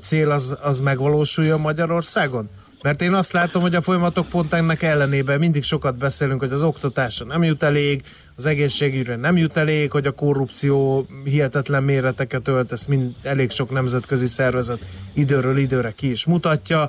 cél 0.01 0.31
az, 0.31 0.57
az 0.63 0.81
megvalósuljon 0.81 1.61
Magyarországon? 1.61 2.51
Mert 2.83 3.03
én 3.03 3.15
azt 3.15 3.33
látom, 3.33 3.63
hogy 3.63 3.75
a 3.75 3.81
folyamatok 3.81 4.29
pont 4.29 4.53
ennek 4.53 4.83
ellenében 4.83 5.39
mindig 5.39 5.63
sokat 5.63 5.99
beszélünk, 5.99 6.41
hogy 6.41 6.53
az 6.53 6.63
oktatásra 6.63 7.27
nem 7.27 7.43
jut 7.43 7.63
elég, 7.63 8.03
az 8.37 8.47
egészségügyre 8.47 9.17
nem 9.17 9.37
jut 9.37 9.57
elég, 9.57 9.91
hogy 9.91 10.07
a 10.07 10.11
korrupció 10.11 11.07
hihetetlen 11.25 11.83
méreteket 11.83 12.49
ölt, 12.49 12.73
ezt 12.73 12.89
mind 12.89 13.13
elég 13.23 13.51
sok 13.51 13.71
nemzetközi 13.71 14.27
szervezet 14.27 14.87
időről 15.13 15.57
időre 15.57 15.93
ki 15.97 16.11
is 16.11 16.27
mutatja. 16.27 16.89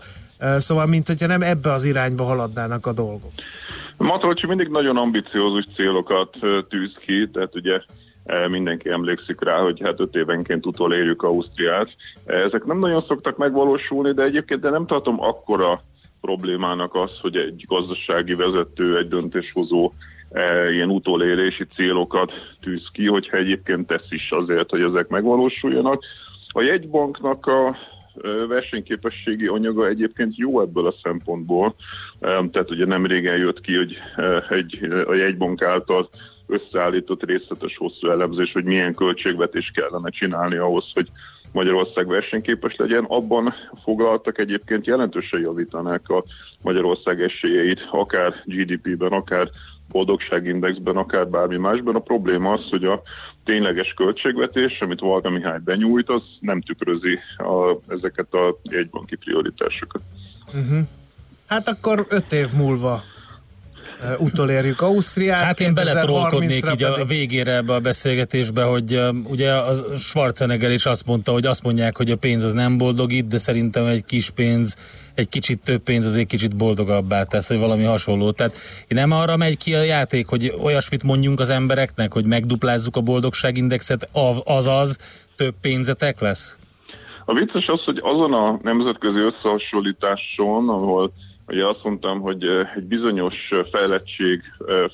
Szóval, 0.57 0.85
mint 0.85 1.07
hogyha 1.07 1.27
nem 1.27 1.41
ebbe 1.41 1.71
az 1.71 1.85
irányba 1.85 2.23
haladnának 2.23 2.85
a 2.85 2.93
dolgok. 2.93 3.31
Matolcsi 3.97 4.47
mindig 4.47 4.67
nagyon 4.67 4.97
ambiciózus 4.97 5.65
célokat 5.75 6.37
tűz 6.69 6.93
ki, 7.05 7.29
tehát 7.33 7.55
ugye 7.55 7.81
mindenki 8.49 8.89
emlékszik 8.89 9.41
rá, 9.41 9.57
hogy 9.57 9.81
hát 9.83 9.99
öt 9.99 10.15
évenként 10.15 10.65
utolérjük 10.65 11.23
Ausztriát. 11.23 11.95
Ezek 12.25 12.65
nem 12.65 12.79
nagyon 12.79 13.03
szoktak 13.07 13.37
megvalósulni, 13.37 14.11
de 14.11 14.23
egyébként 14.23 14.61
de 14.61 14.69
nem 14.69 14.85
tartom 14.85 15.21
akkora 15.21 15.81
problémának 16.21 16.95
az, 16.95 17.11
hogy 17.21 17.35
egy 17.35 17.63
gazdasági 17.67 18.33
vezető, 18.33 18.97
egy 18.97 19.07
döntéshozó 19.07 19.91
ilyen 20.71 20.89
utolérési 20.89 21.65
célokat 21.75 22.31
tűz 22.61 22.89
ki, 22.91 23.07
hogyha 23.07 23.37
egyébként 23.37 23.87
tesz 23.87 24.07
is 24.09 24.31
azért, 24.31 24.69
hogy 24.69 24.81
ezek 24.81 25.07
megvalósuljanak. 25.07 26.03
A 26.47 26.61
jegybanknak 26.61 27.45
a 27.45 27.77
versenyképességi 28.47 29.47
anyaga 29.47 29.87
egyébként 29.87 30.37
jó 30.37 30.61
ebből 30.61 30.87
a 30.87 30.95
szempontból. 31.03 31.75
Tehát 32.19 32.71
ugye 32.71 32.85
nem 32.85 33.05
régen 33.05 33.37
jött 33.37 33.61
ki, 33.61 33.75
hogy 33.75 33.97
egy, 34.49 34.87
a 35.07 35.13
jegybank 35.13 35.61
által 35.61 36.09
összeállított 36.47 37.23
részletes 37.23 37.77
hosszú 37.77 38.09
elemzés, 38.09 38.51
hogy 38.51 38.63
milyen 38.63 38.93
költségvetés 38.93 39.71
kellene 39.73 40.09
csinálni 40.09 40.55
ahhoz, 40.55 40.85
hogy 40.93 41.09
Magyarország 41.51 42.07
versenyképes 42.07 42.75
legyen. 42.75 43.03
Abban 43.03 43.53
foglaltak 43.83 44.37
egyébként 44.39 44.85
jelentősen 44.85 45.39
javítanák 45.39 46.09
a 46.09 46.23
Magyarország 46.61 47.21
esélyeit, 47.21 47.87
akár 47.91 48.33
GDP-ben, 48.45 49.11
akár 49.11 49.49
boldogságindexben, 49.89 50.97
akár 50.97 51.27
bármi 51.27 51.57
másban. 51.57 51.95
A 51.95 51.99
probléma 51.99 52.51
az, 52.51 52.69
hogy 52.69 52.83
a 52.83 53.01
tényleges 53.43 53.93
költségvetés, 53.93 54.81
amit 54.81 54.99
Valga 54.99 55.29
Mihály 55.29 55.59
benyújt, 55.63 56.09
az 56.09 56.23
nem 56.39 56.61
tükrözi 56.61 57.19
a, 57.37 57.77
ezeket 57.87 58.33
a 58.33 58.57
jegybanki 58.63 59.15
prioritásokat. 59.15 60.01
Uh-huh. 60.47 60.79
Hát 61.47 61.67
akkor 61.67 62.05
öt 62.09 62.33
év 62.33 62.47
múlva 62.53 63.03
utolérjük 64.17 64.81
Ausztriát. 64.81 65.39
Hát 65.39 65.59
én 65.59 65.73
beletrólkodnék 65.73 66.65
így 66.73 66.83
a 66.83 67.05
végére 67.05 67.55
ebbe 67.55 67.73
a 67.73 67.79
beszélgetésbe, 67.79 68.63
hogy 68.63 69.01
ugye 69.23 69.53
a 69.53 69.97
Schwarzenegger 69.97 70.71
is 70.71 70.85
azt 70.85 71.05
mondta, 71.05 71.31
hogy 71.31 71.45
azt 71.45 71.63
mondják, 71.63 71.97
hogy 71.97 72.11
a 72.11 72.15
pénz 72.15 72.43
az 72.43 72.53
nem 72.53 72.77
boldogít, 72.77 73.27
de 73.27 73.37
szerintem 73.37 73.85
egy 73.85 74.05
kis 74.05 74.29
pénz, 74.29 74.77
egy 75.13 75.29
kicsit 75.29 75.59
több 75.63 75.81
pénz 75.81 76.05
azért 76.05 76.27
kicsit 76.27 76.55
boldogabbá 76.55 77.23
tesz, 77.23 77.49
vagy 77.49 77.59
valami 77.59 77.83
hasonló. 77.83 78.31
Tehát 78.31 78.57
nem 78.87 79.11
arra 79.11 79.37
megy 79.37 79.57
ki 79.57 79.75
a 79.75 79.81
játék, 79.81 80.27
hogy 80.27 80.53
olyasmit 80.61 81.03
mondjunk 81.03 81.39
az 81.39 81.49
embereknek, 81.49 82.13
hogy 82.13 82.25
megduplázzuk 82.25 82.95
a 82.95 83.01
boldogságindexet, 83.01 84.09
azaz 84.43 84.97
több 85.35 85.53
pénzetek 85.61 86.19
lesz? 86.19 86.57
A 87.25 87.33
vicces 87.33 87.67
az, 87.67 87.83
hogy 87.83 87.99
azon 88.03 88.33
a 88.33 88.59
nemzetközi 88.63 89.19
összehasonlításon, 89.19 90.69
ahol 90.69 91.11
Ugye 91.47 91.65
azt 91.65 91.83
mondtam, 91.83 92.21
hogy 92.21 92.43
egy 92.75 92.83
bizonyos 92.83 93.35
fejlettség 93.71 94.41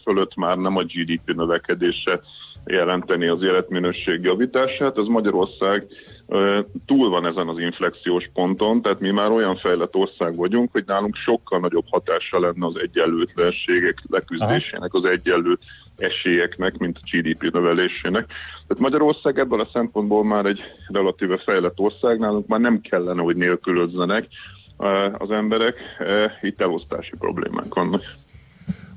fölött 0.04 0.36
már 0.36 0.58
nem 0.58 0.78
a 0.78 0.84
GDP 0.84 1.36
növekedése 1.36 2.22
jelenteni 2.66 3.28
az 3.28 3.44
életminőség 3.44 4.24
javítását. 4.24 4.98
Ez 4.98 5.06
Magyarország 5.06 5.88
túl 6.86 7.10
van 7.10 7.26
ezen 7.26 7.48
az 7.48 7.60
inflexiós 7.60 8.30
ponton, 8.34 8.82
tehát 8.82 9.00
mi 9.00 9.12
már 9.12 9.32
olyan 9.32 9.58
fejlett 9.58 9.96
ország 9.96 10.36
vagyunk, 10.36 10.72
hogy 10.72 10.84
nálunk 10.86 11.16
sokkal 11.16 11.60
nagyobb 11.60 11.86
hatása 11.90 12.40
lenne 12.40 12.66
az 12.66 12.76
egyenlőtlenségek 12.82 13.98
leküzdésének, 14.10 14.94
az 14.94 15.06
egyenlő 15.06 15.58
esélyeknek, 15.98 16.78
mint 16.78 16.98
a 17.02 17.08
GDP 17.12 17.52
növelésének. 17.52 18.26
Tehát 18.68 18.84
Magyarország 18.84 19.40
ebből 19.40 19.60
a 19.60 19.70
szempontból 19.74 20.24
már 20.24 20.46
egy 20.46 20.62
relatíve 20.88 21.38
fejlett 21.38 21.80
ország, 21.80 22.20
nálunk 22.20 22.48
már 22.48 22.60
nem 22.60 22.82
kellene, 22.82 23.22
hogy 23.22 23.36
nélkülözzenek 23.36 24.28
az 25.18 25.32
emberek, 25.32 25.76
itt 26.42 26.62
elosztási 26.62 27.14
problémák 27.20 27.74
vannak. 27.74 28.04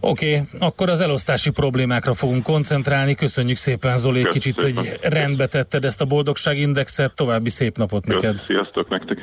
Oké, 0.01 0.35
okay, 0.35 0.47
akkor 0.69 0.89
az 0.89 1.01
elosztási 1.01 1.51
problémákra 1.51 2.15
fogunk 2.15 2.43
koncentrálni. 2.43 3.15
Köszönjük 3.15 3.57
szépen, 3.57 3.97
Zoli, 3.97 4.19
egy 4.19 4.29
kicsit, 4.29 4.61
hogy 4.61 4.99
rendbe 5.03 5.47
tetted 5.47 5.85
ezt 5.85 6.01
a 6.01 6.05
boldogságindexet. 6.05 7.15
További 7.15 7.51
szép 7.51 7.77
napot 7.77 8.07
neked. 8.07 8.39
Sziasztok 8.39 8.89
nektek. 8.89 9.19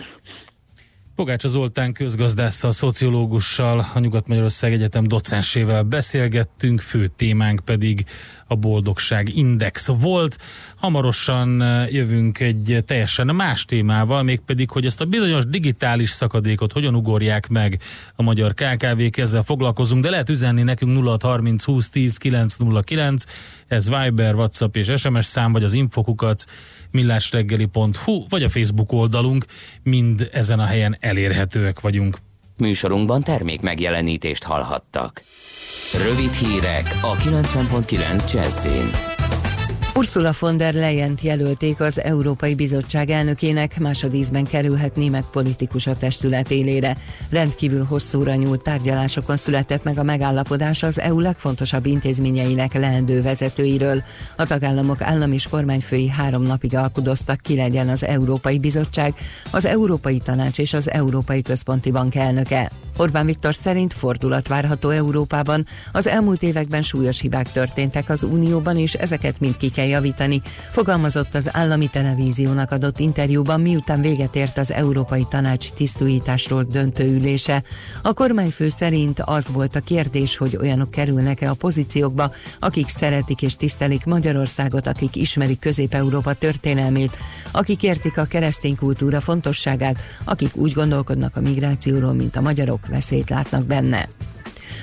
Pogácsa 1.21 1.47
Zoltán 1.47 1.93
közgazdásszal, 1.93 2.71
szociológussal, 2.71 3.85
a 3.93 3.99
Nyugat-Magyarország 3.99 4.73
Egyetem 4.73 5.07
docensével 5.07 5.83
beszélgettünk, 5.83 6.79
fő 6.79 7.07
témánk 7.07 7.59
pedig 7.59 8.05
a 8.47 8.55
boldogság 8.55 9.35
index 9.35 9.87
volt. 9.87 10.37
Hamarosan 10.75 11.61
eh, 11.61 11.93
jövünk 11.93 12.39
egy 12.39 12.83
teljesen 12.85 13.35
más 13.35 13.65
témával, 13.65 14.23
mégpedig, 14.23 14.69
hogy 14.69 14.85
ezt 14.85 15.01
a 15.01 15.05
bizonyos 15.05 15.45
digitális 15.45 16.09
szakadékot 16.09 16.71
hogyan 16.71 16.95
ugorják 16.95 17.47
meg 17.47 17.81
a 18.15 18.23
magyar 18.23 18.53
KKV-k, 18.53 19.17
ezzel 19.17 19.43
foglalkozunk, 19.43 20.03
de 20.03 20.09
lehet 20.09 20.29
üzenni 20.29 20.63
nekünk 20.63 21.05
0630 21.05 21.63
20 21.63 21.89
10 21.89 22.17
909, 22.17 23.23
ez 23.67 23.89
Viber, 23.89 24.35
WhatsApp 24.35 24.75
és 24.75 24.91
SMS 24.95 25.25
szám, 25.25 25.51
vagy 25.51 25.63
az 25.63 25.73
infokukat 25.73 26.45
millásreggeli.hu, 26.91 28.25
vagy 28.29 28.43
a 28.43 28.49
Facebook 28.49 28.91
oldalunk, 28.91 29.45
mind 29.83 30.29
ezen 30.31 30.59
a 30.59 30.65
helyen 30.65 30.97
elérhetőek 30.99 31.79
vagyunk. 31.79 32.17
Műsorunkban 32.57 33.23
termék 33.23 33.61
megjelenítést 33.61 34.43
hallhattak. 34.43 35.23
Rövid 36.07 36.33
hírek 36.33 36.99
a 37.01 37.15
90.9 37.15 38.33
Jazzin. 38.33 39.10
Ursula 39.93 40.31
von 40.39 40.57
der 40.57 40.73
leyen 40.73 41.17
jelölték 41.21 41.79
az 41.79 42.01
Európai 42.01 42.55
Bizottság 42.55 43.09
elnökének, 43.09 43.79
másodízben 43.79 44.43
kerülhet 44.43 44.95
német 44.95 45.25
politikus 45.31 45.87
a 45.87 45.95
testület 45.95 46.51
élére. 46.51 46.97
Rendkívül 47.29 47.83
hosszúra 47.83 48.35
nyúlt 48.35 48.63
tárgyalásokon 48.63 49.37
született 49.37 49.83
meg 49.83 49.97
a 49.97 50.03
megállapodás 50.03 50.83
az 50.83 50.99
EU 50.99 51.19
legfontosabb 51.19 51.85
intézményeinek 51.85 52.73
leendő 52.73 53.21
vezetőiről. 53.21 54.03
A 54.35 54.45
tagállamok 54.45 55.01
állam 55.01 55.31
és 55.31 55.47
kormányfői 55.47 56.07
három 56.07 56.43
napig 56.43 56.75
alkudoztak, 56.75 57.39
ki 57.41 57.55
legyen 57.55 57.89
az 57.89 58.03
Európai 58.03 58.59
Bizottság, 58.59 59.13
az 59.51 59.65
Európai 59.65 60.19
Tanács 60.19 60.59
és 60.59 60.73
az 60.73 60.91
Európai 60.91 61.41
Központi 61.41 61.91
Bank 61.91 62.15
elnöke. 62.15 62.71
Orbán 62.97 63.25
Viktor 63.25 63.55
szerint 63.55 63.93
fordulat 63.93 64.47
várható 64.47 64.89
Európában. 64.89 65.65
Az 65.91 66.07
elmúlt 66.07 66.43
években 66.43 66.81
súlyos 66.81 67.19
hibák 67.19 67.51
történtek 67.51 68.09
az 68.09 68.23
Unióban, 68.23 68.77
és 68.77 68.93
ezeket 68.93 69.39
mind 69.39 69.57
ki 69.57 69.69
javítani, 69.85 70.41
fogalmazott 70.69 71.35
az 71.35 71.49
állami 71.55 71.87
televíziónak 71.87 72.71
adott 72.71 72.99
interjúban, 72.99 73.61
miután 73.61 74.01
véget 74.01 74.35
ért 74.35 74.57
az 74.57 74.71
Európai 74.71 75.25
Tanács 75.29 75.71
tisztújításról 75.71 76.63
döntő 76.63 77.15
ülése. 77.15 77.63
A 78.01 78.13
kormányfő 78.13 78.69
szerint 78.69 79.19
az 79.19 79.47
volt 79.51 79.75
a 79.75 79.79
kérdés, 79.79 80.37
hogy 80.37 80.57
olyanok 80.61 80.91
kerülnek-e 80.91 81.49
a 81.49 81.53
pozíciókba, 81.53 82.31
akik 82.59 82.87
szeretik 82.87 83.41
és 83.41 83.55
tisztelik 83.55 84.05
Magyarországot, 84.05 84.87
akik 84.87 85.15
ismerik 85.15 85.59
Közép-Európa 85.59 86.33
történelmét, 86.33 87.17
akik 87.51 87.83
értik 87.83 88.17
a 88.17 88.25
keresztény 88.25 88.75
kultúra 88.75 89.21
fontosságát, 89.21 90.03
akik 90.23 90.55
úgy 90.55 90.71
gondolkodnak 90.71 91.35
a 91.35 91.41
migrációról, 91.41 92.13
mint 92.13 92.35
a 92.35 92.41
magyarok 92.41 92.87
veszélyt 92.87 93.29
látnak 93.29 93.65
benne. 93.65 94.07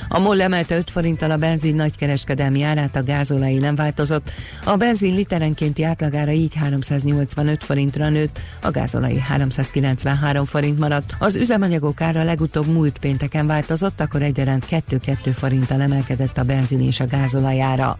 A 0.08 0.18
MOL 0.18 0.40
emelte 0.40 0.76
5 0.76 0.90
forinttal 0.90 1.30
a 1.30 1.36
benzin 1.36 1.74
nagykereskedelmi 1.74 2.62
árát, 2.62 2.96
a 2.96 3.02
gázolai 3.02 3.58
nem 3.58 3.74
változott. 3.74 4.30
A 4.64 4.76
benzin 4.76 5.14
literenkénti 5.14 5.84
átlagára 5.84 6.30
így 6.30 6.54
385 6.54 7.64
forintra 7.64 8.08
nőtt, 8.08 8.40
a 8.62 8.70
gázolai 8.70 9.18
393 9.18 10.44
forint 10.44 10.78
maradt. 10.78 11.14
Az 11.18 11.36
üzemanyagok 11.36 12.00
ára 12.00 12.24
legutóbb 12.24 12.66
múlt 12.66 12.98
pénteken 12.98 13.46
változott, 13.46 14.00
akkor 14.00 14.22
egyaránt 14.22 14.66
2-2 14.70 15.34
forinttal 15.34 15.80
emelkedett 15.80 16.38
a 16.38 16.42
benzin 16.42 16.82
és 16.82 17.00
a 17.00 17.06
gázolajára. 17.06 17.98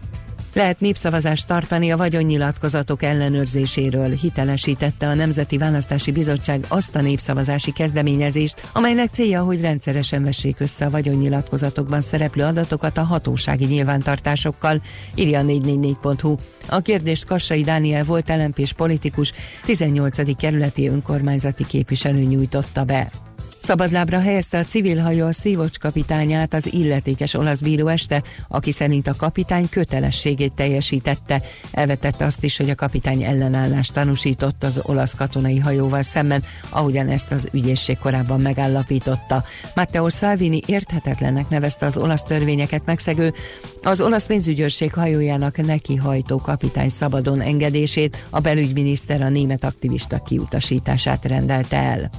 Lehet 0.59 0.79
népszavazást 0.79 1.47
tartani 1.47 1.91
a 1.91 1.97
vagyonnyilatkozatok 1.97 3.03
ellenőrzéséről, 3.03 4.09
hitelesítette 4.09 5.07
a 5.07 5.13
Nemzeti 5.13 5.57
Választási 5.57 6.11
Bizottság 6.11 6.65
azt 6.67 6.95
a 6.95 7.01
népszavazási 7.01 7.71
kezdeményezést, 7.71 8.69
amelynek 8.73 9.09
célja, 9.11 9.43
hogy 9.43 9.61
rendszeresen 9.61 10.23
vessék 10.23 10.59
össze 10.59 10.85
a 10.85 10.89
vagyonnyilatkozatokban 10.89 12.01
szereplő 12.01 12.43
adatokat 12.43 12.97
a 12.97 13.03
hatósági 13.03 13.65
nyilvántartásokkal, 13.65 14.81
írja 15.15 15.41
444.hu. 15.41 16.35
A 16.67 16.79
kérdést 16.79 17.25
Kassai 17.25 17.63
Dániel 17.63 18.03
volt 18.03 18.29
lmp 18.29 18.73
politikus, 18.73 19.31
18. 19.65 20.35
kerületi 20.37 20.87
önkormányzati 20.87 21.65
képviselő 21.65 22.19
nyújtotta 22.19 22.83
be. 22.83 23.28
Szabadlábra 23.69 24.19
helyezte 24.19 24.57
a 24.57 24.63
civil 24.63 25.01
hajó 25.01 25.25
a 25.25 25.31
Szívocs 25.31 25.79
kapitányát 25.79 26.53
az 26.53 26.73
illetékes 26.73 27.33
olasz 27.33 27.59
bíró 27.59 27.87
este, 27.87 28.23
aki 28.47 28.71
szerint 28.71 29.07
a 29.07 29.15
kapitány 29.15 29.69
kötelességét 29.69 30.53
teljesítette. 30.53 31.41
Elvetette 31.71 32.25
azt 32.25 32.43
is, 32.43 32.57
hogy 32.57 32.69
a 32.69 32.75
kapitány 32.75 33.23
ellenállást 33.23 33.93
tanúsított 33.93 34.63
az 34.63 34.81
olasz 34.83 35.15
katonai 35.15 35.57
hajóval 35.57 36.01
szemben, 36.01 36.43
ahogyan 36.69 37.09
ezt 37.09 37.31
az 37.31 37.47
ügyészség 37.51 37.97
korábban 37.97 38.41
megállapította. 38.41 39.43
Matteo 39.75 40.09
Salvini 40.09 40.61
érthetetlennek 40.65 41.49
nevezte 41.49 41.85
az 41.85 41.97
olasz 41.97 42.23
törvényeket 42.23 42.85
megszegő, 42.85 43.33
az 43.81 44.01
olasz 44.01 44.25
pénzügyőrség 44.25 44.93
hajójának 44.93 45.65
neki 45.65 45.95
hajtó 45.95 46.37
kapitány 46.37 46.89
szabadon 46.89 47.41
engedését, 47.41 48.25
a 48.29 48.39
belügyminiszter 48.39 49.21
a 49.21 49.29
német 49.29 49.63
aktivista 49.63 50.23
kiutasítását 50.23 51.25
rendelte 51.25 51.77
el. 51.77 52.09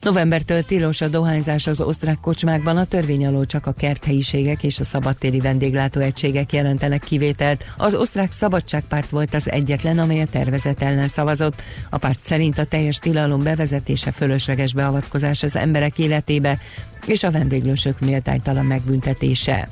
Novembertől 0.00 0.62
tilos 0.62 1.00
a 1.00 1.08
dohányzás 1.08 1.66
az 1.66 1.80
osztrák 1.80 2.18
kocsmákban, 2.20 2.76
a 2.76 2.84
törvény 2.84 3.26
alól 3.26 3.46
csak 3.46 3.66
a 3.66 3.72
kerthelyiségek 3.72 4.62
és 4.62 4.78
a 4.78 4.84
szabadtéri 4.84 5.40
vendéglátóegységek 5.40 6.52
jelentenek 6.52 7.00
kivételt. 7.00 7.66
Az 7.76 7.94
osztrák 7.94 8.32
szabadságpárt 8.32 9.10
volt 9.10 9.34
az 9.34 9.50
egyetlen, 9.50 9.98
amely 9.98 10.20
a 10.20 10.26
tervezet 10.26 10.82
ellen 10.82 11.08
szavazott. 11.08 11.62
A 11.90 11.98
párt 11.98 12.24
szerint 12.24 12.58
a 12.58 12.64
teljes 12.64 12.98
tilalom 12.98 13.42
bevezetése 13.42 14.12
fölösleges 14.12 14.74
beavatkozás 14.74 15.42
az 15.42 15.56
emberek 15.56 15.98
életébe, 15.98 16.58
és 17.06 17.22
a 17.22 17.30
vendéglősök 17.30 18.00
méltánytalan 18.00 18.66
megbüntetése. 18.66 19.68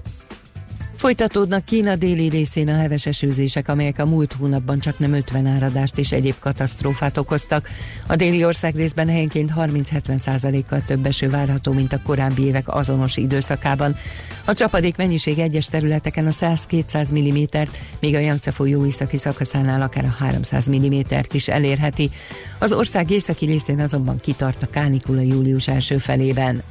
Folytatódnak 1.07 1.65
Kína 1.65 1.97
déli 1.97 2.29
részén 2.29 2.69
a 2.69 2.77
heves 2.77 3.07
esőzések, 3.07 3.69
amelyek 3.69 3.99
a 3.99 4.07
múlt 4.07 4.33
hónapban 4.33 4.79
csak 4.79 4.99
nem 4.99 5.13
50 5.13 5.47
áradást 5.47 5.99
és 5.99 6.13
egyéb 6.13 6.35
katasztrófát 6.39 7.17
okoztak. 7.17 7.69
A 8.07 8.17
déli 8.17 8.45
ország 8.45 8.75
részben 8.75 9.09
helyenként 9.09 9.53
30-70 9.57 10.63
kal 10.69 10.83
több 10.87 11.07
eső 11.07 11.31
várható, 11.31 11.73
mint 11.73 11.93
a 11.93 12.03
korábbi 12.03 12.43
évek 12.43 12.75
azonos 12.75 13.17
időszakában. 13.17 13.97
A 14.45 14.53
csapadék 14.53 14.97
mennyiség 14.97 15.39
egyes 15.39 15.67
területeken 15.67 16.27
a 16.27 16.31
100-200 16.31 17.13
mm, 17.13 17.69
míg 18.01 18.15
a 18.15 18.19
Yangtze 18.19 18.51
folyó 18.51 18.87
északi 18.87 19.17
szakaszánál 19.17 19.83
akár 19.83 20.05
a 20.05 20.15
300 20.19 20.71
mm-t 20.71 21.35
is 21.35 21.49
elérheti. 21.49 22.11
Az 22.59 22.73
ország 22.73 23.11
északi 23.11 23.47
részén 23.47 23.81
azonban 23.81 24.21
kitart 24.21 24.63
a 24.63 24.71
kánikula 24.71 25.21
július 25.21 25.69
első 25.69 25.99
felében. 25.99 26.63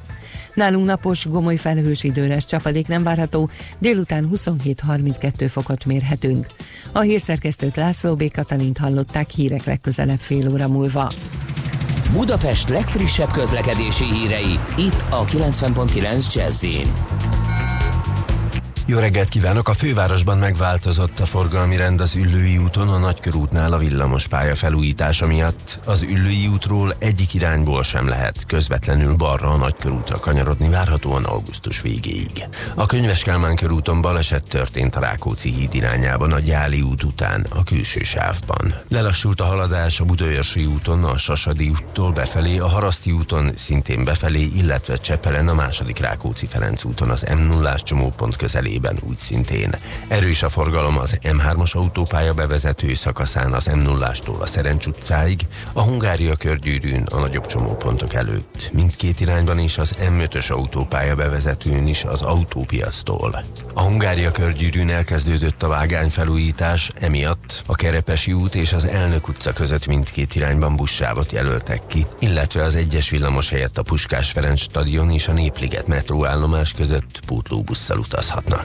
Nálunk 0.56 0.86
napos, 0.86 1.26
gomoly 1.26 1.56
felhős 1.56 2.04
időre 2.04 2.38
csapadék 2.38 2.88
nem 2.88 3.04
várható, 3.04 3.50
délután 3.80 4.30
27-32 4.34 5.48
fokot 5.50 5.86
mérhetünk. 5.86 6.46
A 6.92 7.00
hírszerkesztőt 7.00 7.76
László 7.76 8.16
B. 8.16 8.32
Katalint 8.32 8.78
hallották 8.78 9.30
hírek 9.30 9.64
legközelebb 9.64 10.20
fél 10.20 10.50
óra 10.52 10.68
múlva. 10.68 11.14
Budapest 12.12 12.70
legfrissebb 12.70 13.32
közlekedési 13.32 14.06
hírei, 14.06 14.60
itt 14.78 15.06
a 15.10 15.26
90.9 15.26 16.34
jazz 16.34 16.66
jó 18.88 19.00
reggelt 19.00 19.30
kívánok! 19.30 19.70
A 19.70 19.74
fővárosban 19.74 20.38
megváltozott 20.38 21.20
a 21.20 21.26
forgalmi 21.26 21.76
rend 21.76 22.02
az 22.02 22.16
Üllői 22.16 22.58
úton, 22.58 22.90
a 22.90 22.98
Nagykörútnál 22.98 23.74
a 23.74 23.78
villamos 23.78 24.28
pálya 24.28 24.56
felújítása 24.56 25.28
miatt. 25.28 25.80
Az 25.86 26.02
Üllői 26.02 26.48
útról 26.48 26.96
egyik 27.00 27.34
irányból 27.34 27.84
sem 27.84 28.08
lehet 28.08 28.46
közvetlenül 28.46 29.16
balra 29.16 29.48
a 29.48 29.58
Nagykörútra 29.58 30.20
kanyarodni, 30.20 30.70
várhatóan 30.70 31.24
augusztus 31.24 31.82
végéig. 31.82 32.48
A 32.76 32.86
Könyves 32.86 33.24
Kálmán 33.24 33.56
körúton 33.56 34.02
baleset 34.02 34.44
történt 34.44 34.96
a 34.96 35.00
Rákóczi 35.00 35.50
híd 35.50 35.74
irányában 35.74 36.32
a 36.32 36.40
Gyáli 36.40 36.82
út 36.82 37.04
után, 37.04 37.46
a 37.50 37.64
külső 37.64 38.04
sávban. 38.04 38.74
Lelassult 38.90 39.42
a 39.42 39.46
haladás 39.46 40.00
a 40.00 40.04
Budaörsi 40.04 40.66
úton, 40.66 41.04
a 41.04 41.18
Sasadi 41.18 41.70
úttól 41.70 42.12
befelé, 42.12 42.58
a 42.58 42.68
Haraszti 42.68 43.12
úton 43.12 43.52
szintén 43.56 44.04
befelé, 44.04 44.50
illetve 44.56 44.98
Csepelen 44.98 45.48
a 45.48 45.54
második 45.54 46.00
Rákóczi 46.00 46.46
Ferenc 46.46 46.84
úton 46.84 47.10
az 47.10 47.26
M0-ás 47.28 47.84
csomópont 47.84 48.36
közelében 48.76 49.10
úgy 49.10 49.18
szintén. 49.18 49.70
Erős 50.08 50.44
a 50.44 50.50
forgalom 50.50 50.98
az 50.98 51.18
M3-as 51.24 51.72
autópálya 51.72 52.34
bevezető 52.34 52.94
szakaszán 52.94 53.54
az 53.54 53.68
M0-ástól 53.70 54.40
a 54.40 54.46
Szerencs 54.46 54.86
utcáig, 54.86 55.42
a 55.74 55.82
Hungária 55.82 56.36
körgyűrűn 56.36 57.04
a 57.04 57.20
nagyobb 57.20 57.46
csomópontok 57.46 58.14
előtt. 58.14 58.70
Mindkét 58.74 59.20
irányban 59.20 59.60
is 59.60 59.78
az 59.78 59.94
M5-ös 60.00 60.52
autópálya 60.52 61.16
bevezetőn 61.16 61.88
is 61.88 62.04
az 62.04 62.22
autópiasztól. 62.22 63.44
A 63.74 63.82
Hungária 63.82 64.32
körgyűrűn 64.32 64.90
elkezdődött 64.90 65.64
a 65.64 65.68
vágányfelújítás, 65.68 66.92
emiatt 67.00 67.64
a 67.66 67.76
Kerepesi 67.76 68.34
út 68.34 68.56
és 68.56 68.74
az 68.74 68.86
Elnök 68.86 69.28
utca 69.28 69.54
között 69.54 69.86
mindkét 69.86 70.36
irányban 70.36 70.76
buszsávot 70.76 71.32
jelöltek 71.32 71.88
ki, 71.88 72.06
illetve 72.20 72.64
az 72.64 72.76
egyes 72.76 73.10
villamos 73.10 73.50
helyett 73.50 73.78
a 73.78 73.84
Puskás 73.84 74.32
Ferenc 74.32 74.60
stadion 74.60 75.12
és 75.12 75.28
a 75.28 75.34
Népliget 75.34 75.88
metróállomás 75.88 76.74
között 76.74 77.20
pótlóbusszal 77.26 77.98
utazhatnak. 77.98 78.65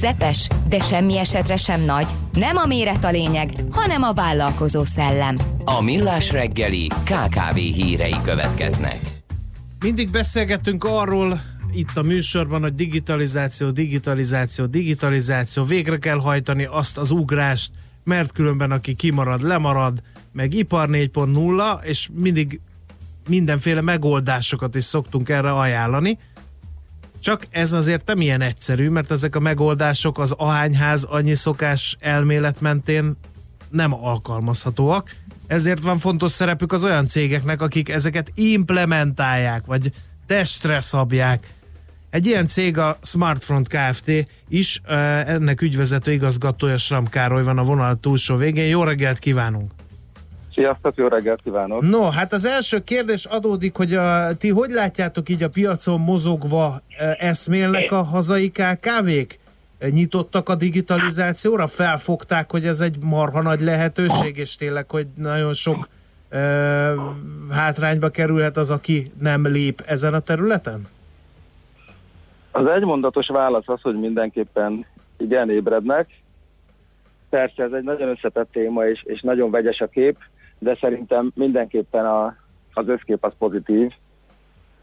Közepes? 0.00 0.48
De 0.68 0.80
semmi 0.80 1.18
esetre 1.18 1.56
sem 1.56 1.80
nagy? 1.80 2.06
Nem 2.32 2.56
a 2.56 2.66
méret 2.66 3.04
a 3.04 3.10
lényeg, 3.10 3.52
hanem 3.70 4.02
a 4.02 4.12
vállalkozó 4.12 4.84
szellem. 4.84 5.38
A 5.64 5.80
Millás 5.80 6.32
reggeli 6.32 6.86
KKV 6.86 7.54
hírei 7.54 8.14
következnek. 8.22 8.98
Mindig 9.80 10.10
beszélgetünk 10.10 10.84
arról, 10.84 11.40
itt 11.72 11.96
a 11.96 12.02
műsorban, 12.02 12.60
hogy 12.60 12.74
digitalizáció, 12.74 13.70
digitalizáció, 13.70 14.66
digitalizáció, 14.66 15.62
végre 15.62 15.98
kell 15.98 16.18
hajtani 16.18 16.64
azt 16.64 16.98
az 16.98 17.10
ugrást, 17.10 17.70
mert 18.04 18.32
különben 18.32 18.70
aki 18.70 18.94
kimarad, 18.94 19.42
lemarad, 19.42 20.02
meg 20.32 20.54
ipar 20.54 20.88
4.0, 20.88 21.84
és 21.84 22.08
mindig 22.12 22.60
mindenféle 23.28 23.80
megoldásokat 23.80 24.74
is 24.74 24.84
szoktunk 24.84 25.28
erre 25.28 25.52
ajánlani. 25.52 26.18
Csak 27.20 27.46
ez 27.50 27.72
azért 27.72 28.06
nem 28.06 28.20
ilyen 28.20 28.40
egyszerű, 28.40 28.88
mert 28.88 29.10
ezek 29.10 29.36
a 29.36 29.40
megoldások 29.40 30.18
az 30.18 30.32
ahányház 30.32 31.04
annyi 31.04 31.34
szokás 31.34 31.96
elmélet 32.00 32.60
mentén 32.60 33.16
nem 33.70 33.94
alkalmazhatóak. 33.94 35.14
Ezért 35.46 35.80
van 35.80 35.98
fontos 35.98 36.30
szerepük 36.30 36.72
az 36.72 36.84
olyan 36.84 37.06
cégeknek, 37.06 37.62
akik 37.62 37.88
ezeket 37.88 38.32
implementálják, 38.34 39.66
vagy 39.66 39.92
testre 40.26 40.80
szabják. 40.80 41.52
Egy 42.10 42.26
ilyen 42.26 42.46
cég 42.46 42.78
a 42.78 42.98
Smartfront 43.02 43.68
Kft. 43.68 44.10
is, 44.48 44.80
ennek 45.26 45.62
ügyvezető 45.62 46.12
igazgatója 46.12 46.76
Sram 46.76 47.08
Károly 47.08 47.42
van 47.42 47.58
a 47.58 47.62
vonal 47.62 48.00
túlsó 48.00 48.36
végén. 48.36 48.68
Jó 48.68 48.82
reggelt 48.82 49.18
kívánunk! 49.18 49.72
Sziasztok, 50.58 50.96
jó 50.96 51.06
reggelt 51.06 51.42
kívánok! 51.42 51.82
No, 51.82 52.08
hát 52.08 52.32
az 52.32 52.44
első 52.44 52.84
kérdés 52.84 53.24
adódik, 53.24 53.76
hogy 53.76 53.94
a, 53.94 54.36
ti 54.36 54.48
hogy 54.50 54.70
látjátok 54.70 55.28
így 55.28 55.42
a 55.42 55.48
piacon 55.48 56.00
mozogva 56.00 56.80
e, 56.98 57.16
eszmélnek 57.18 57.92
a 57.92 58.02
hazai 58.02 58.50
KKV-k? 58.50 59.38
Nyitottak 59.90 60.48
a 60.48 60.54
digitalizációra? 60.54 61.66
Felfogták, 61.66 62.50
hogy 62.50 62.66
ez 62.66 62.80
egy 62.80 62.96
marha 63.02 63.42
nagy 63.42 63.60
lehetőség, 63.60 64.36
és 64.36 64.56
tényleg, 64.56 64.90
hogy 64.90 65.06
nagyon 65.16 65.52
sok 65.52 65.88
e, 66.28 66.38
hátrányba 67.50 68.08
kerülhet 68.08 68.56
az, 68.56 68.70
aki 68.70 69.12
nem 69.20 69.46
lép 69.46 69.82
ezen 69.86 70.14
a 70.14 70.20
területen? 70.20 70.88
Az 72.50 72.66
egymondatos 72.66 73.26
válasz 73.26 73.68
az, 73.68 73.80
hogy 73.82 73.98
mindenképpen 73.98 74.86
igen 75.18 75.50
ébrednek. 75.50 76.08
Persze 77.30 77.62
ez 77.62 77.72
egy 77.72 77.84
nagyon 77.84 78.08
összetett 78.08 78.48
téma, 78.52 78.86
és, 78.86 79.02
és 79.04 79.20
nagyon 79.20 79.50
vegyes 79.50 79.80
a 79.80 79.86
kép 79.86 80.16
de 80.58 80.76
szerintem 80.80 81.30
mindenképpen 81.34 82.06
a, 82.06 82.36
az 82.72 82.88
összkép 82.88 83.24
az 83.24 83.32
pozitív. 83.38 83.92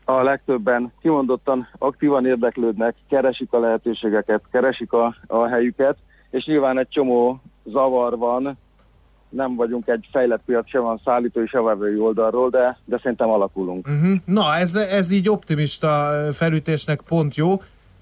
A 0.06 0.24
legtöbben 0.24 0.92
kimondottan 1.02 1.68
aktívan 1.78 2.26
érdeklődnek, 2.26 2.96
keresik 3.10 3.54
a 3.54 3.60
lehetőségeket, 3.60 4.42
keresik 4.52 4.94
a, 4.94 5.16
a 5.28 5.48
helyüket, 5.48 5.98
és 6.30 6.46
nyilván 6.46 6.78
egy 6.78 6.90
csomó 6.90 7.42
zavar 7.64 8.18
van, 8.18 8.58
nem 9.30 9.56
vagyunk 9.56 9.88
egy 9.88 10.08
fejlett 10.12 10.42
piac, 10.46 10.70
sem 10.70 10.82
van 10.82 11.02
szállító 11.06 11.46
se 11.46 11.62
vevői 11.62 12.00
oldalról, 12.00 12.50
de, 12.50 12.78
de 12.86 12.98
szerintem 12.98 13.30
alakulunk. 13.30 13.88
Uh-huh. 13.88 14.16
Na, 14.26 14.56
ez, 14.56 14.76
ez 14.76 15.12
így 15.12 15.30
optimista 15.30 16.12
felütésnek 16.32 17.02
pont 17.02 17.36
jó. 17.36 17.62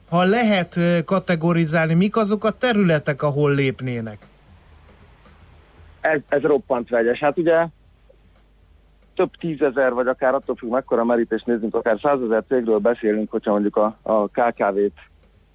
Ha 0.10 0.24
lehet 0.24 0.80
kategorizálni, 1.06 1.94
mik 1.94 2.18
azok 2.18 2.44
a 2.44 2.52
területek, 2.52 3.24
ahol 3.24 3.54
lépnének? 3.54 4.18
Ez, 6.04 6.20
ez 6.28 6.42
roppant 6.42 6.90
vegyes. 6.90 7.20
Hát 7.20 7.38
ugye 7.38 7.66
több 9.16 9.32
tízezer, 9.40 9.94
vagy 9.94 10.08
akár 10.08 10.34
attól 10.34 10.56
függ, 10.56 10.70
mekkora 10.70 11.04
merítést 11.04 11.46
nézzünk, 11.46 11.76
akár 11.76 12.00
százezer 12.02 12.44
cégről 12.48 12.78
beszélünk, 12.78 13.32
hogyha 13.32 13.52
mondjuk 13.52 13.76
a, 13.76 13.98
a 14.02 14.28
KKV-t 14.28 15.00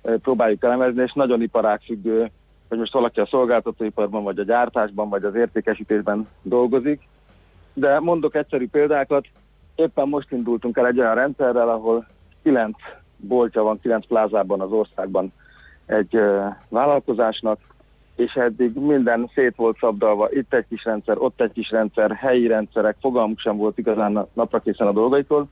próbáljuk 0.02 0.64
elemezni, 0.64 1.02
és 1.02 1.12
nagyon 1.12 1.42
iparágfüggő, 1.42 2.30
hogy 2.68 2.78
most 2.78 2.92
valaki 2.92 3.20
a 3.20 3.26
szolgáltatóiparban, 3.26 4.22
vagy 4.22 4.38
a 4.38 4.44
gyártásban, 4.44 5.08
vagy 5.08 5.24
az 5.24 5.34
értékesítésben 5.34 6.28
dolgozik. 6.42 7.08
De 7.72 8.00
mondok 8.00 8.34
egyszerű 8.34 8.68
példákat, 8.68 9.26
éppen 9.74 10.08
most 10.08 10.32
indultunk 10.32 10.76
el 10.76 10.86
egy 10.86 10.98
olyan 10.98 11.14
rendszerrel, 11.14 11.68
ahol 11.68 12.06
kilenc 12.42 12.76
boltja 13.16 13.62
van 13.62 13.80
9 13.80 14.06
plázában 14.06 14.60
az 14.60 14.70
országban 14.70 15.32
egy 15.86 16.16
ö, 16.16 16.46
vállalkozásnak, 16.68 17.58
és 18.18 18.32
eddig 18.32 18.74
minden 18.74 19.30
szét 19.34 19.56
volt 19.56 19.78
szabdalva, 19.80 20.28
itt 20.30 20.54
egy 20.54 20.64
kis 20.68 20.84
rendszer, 20.84 21.16
ott 21.18 21.40
egy 21.40 21.52
kis 21.52 21.70
rendszer, 21.70 22.10
helyi 22.10 22.46
rendszerek, 22.46 22.96
fogalmuk 23.00 23.38
sem 23.38 23.56
volt 23.56 23.78
igazán 23.78 24.26
napra 24.32 24.58
készen 24.58 24.86
a 24.86 24.92
dolgaitól, 24.92 25.48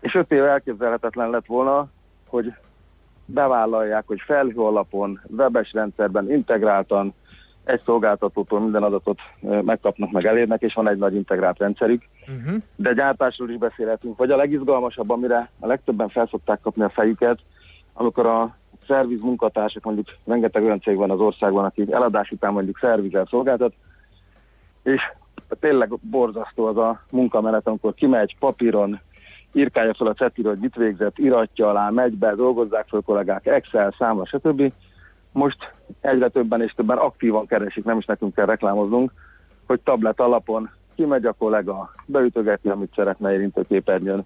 és 0.00 0.14
öt 0.14 0.32
év 0.32 0.44
elképzelhetetlen 0.44 1.30
lett 1.30 1.46
volna, 1.46 1.88
hogy 2.28 2.52
bevállalják, 3.24 4.04
hogy 4.06 4.20
felhő 4.20 4.60
alapon, 4.60 5.20
webes 5.36 5.72
rendszerben 5.72 6.30
integráltan 6.30 7.14
egy 7.64 7.80
szolgáltatótól 7.84 8.60
minden 8.60 8.82
adatot 8.82 9.18
megkapnak, 9.40 10.10
meg 10.10 10.26
elérnek, 10.26 10.62
és 10.62 10.74
van 10.74 10.88
egy 10.88 10.98
nagy 10.98 11.14
integrált 11.14 11.58
rendszerük. 11.58 12.02
Uh-huh. 12.20 12.62
De 12.76 12.92
gyártásról 12.92 13.50
is 13.50 13.56
beszélhetünk. 13.56 14.16
Vagy 14.16 14.30
a 14.30 14.36
legizgalmasabb, 14.36 15.10
amire 15.10 15.50
a 15.58 15.66
legtöbben 15.66 16.08
felszokták 16.08 16.60
kapni 16.60 16.82
a 16.82 16.88
fejüket, 16.88 17.38
amikor 17.92 18.26
a 18.26 18.58
szerviz 18.90 19.20
munkatársak, 19.20 19.84
mondjuk 19.84 20.06
rengeteg 20.24 20.64
olyan 20.64 20.80
cég 20.80 20.96
van 20.96 21.10
az 21.10 21.20
országban, 21.20 21.64
akik 21.64 21.90
eladás 21.90 22.30
után 22.30 22.52
mondjuk 22.52 22.78
szervizel 22.80 23.26
szolgáltat, 23.30 23.72
és 24.82 25.00
tényleg 25.60 25.92
borzasztó 26.00 26.66
az 26.66 26.76
a 26.76 27.00
munkamenet, 27.10 27.66
amikor 27.66 27.94
kimegy 27.94 28.36
papíron, 28.38 29.00
írkálja 29.52 29.94
fel 29.94 30.06
a 30.06 30.14
cetliről, 30.14 30.52
hogy 30.52 30.60
mit 30.60 30.74
végzett, 30.74 31.18
iratja 31.18 31.68
alá, 31.68 31.90
megy 31.90 32.12
be, 32.12 32.34
dolgozzák 32.34 32.88
fel 32.88 33.00
kollégák, 33.00 33.46
Excel, 33.46 33.94
számla, 33.98 34.26
stb. 34.26 34.72
Most 35.32 35.72
egyre 36.00 36.28
többen 36.28 36.62
és 36.62 36.72
többen 36.72 36.98
aktívan 36.98 37.46
keresik, 37.46 37.84
nem 37.84 37.98
is 37.98 38.04
nekünk 38.04 38.34
kell 38.34 38.46
reklámoznunk, 38.46 39.12
hogy 39.66 39.80
tablet 39.80 40.20
alapon 40.20 40.70
kimegy 40.94 41.24
a 41.24 41.32
kollega, 41.32 41.94
beütögeti, 42.06 42.68
amit 42.68 42.92
szeretne 42.94 43.32
érintőképernyőn, 43.32 44.24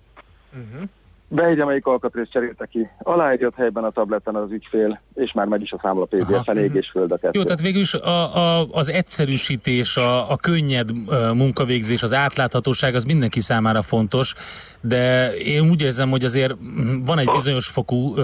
Uh-huh. 0.54 0.88
Beírja, 1.28 1.66
melyik 1.66 1.86
alkatrészt 1.86 2.30
cserélte 2.30 2.66
ki, 2.66 2.88
aláírja 2.98 3.46
ott 3.46 3.54
helyben 3.54 3.84
a 3.84 3.90
tableten 3.90 4.34
az 4.34 4.50
ügyfél, 4.50 5.00
és 5.14 5.32
már 5.32 5.46
megy 5.46 5.62
is 5.62 5.72
a 5.72 5.78
számla 5.82 6.04
PDF-en, 6.04 6.56
ég 6.56 6.74
és 6.74 6.90
föld 6.90 7.12
a 7.12 7.16
kettő. 7.16 7.38
Jó, 7.38 7.44
tehát 7.44 7.60
végül 7.60 7.80
is 7.80 7.94
a, 7.94 8.36
a, 8.36 8.66
az 8.70 8.90
egyszerűsítés, 8.90 9.96
a, 9.96 10.30
a 10.30 10.36
könnyed 10.36 10.90
munkavégzés, 11.34 12.02
az 12.02 12.12
átláthatóság 12.12 12.94
az 12.94 13.04
mindenki 13.04 13.40
számára 13.40 13.82
fontos, 13.82 14.34
de 14.80 15.34
én 15.36 15.70
úgy 15.70 15.82
érzem, 15.82 16.10
hogy 16.10 16.24
azért 16.24 16.54
mm, 16.54 17.00
van 17.00 17.18
egy 17.18 17.30
bizonyos 17.30 17.66
fokú 17.66 18.14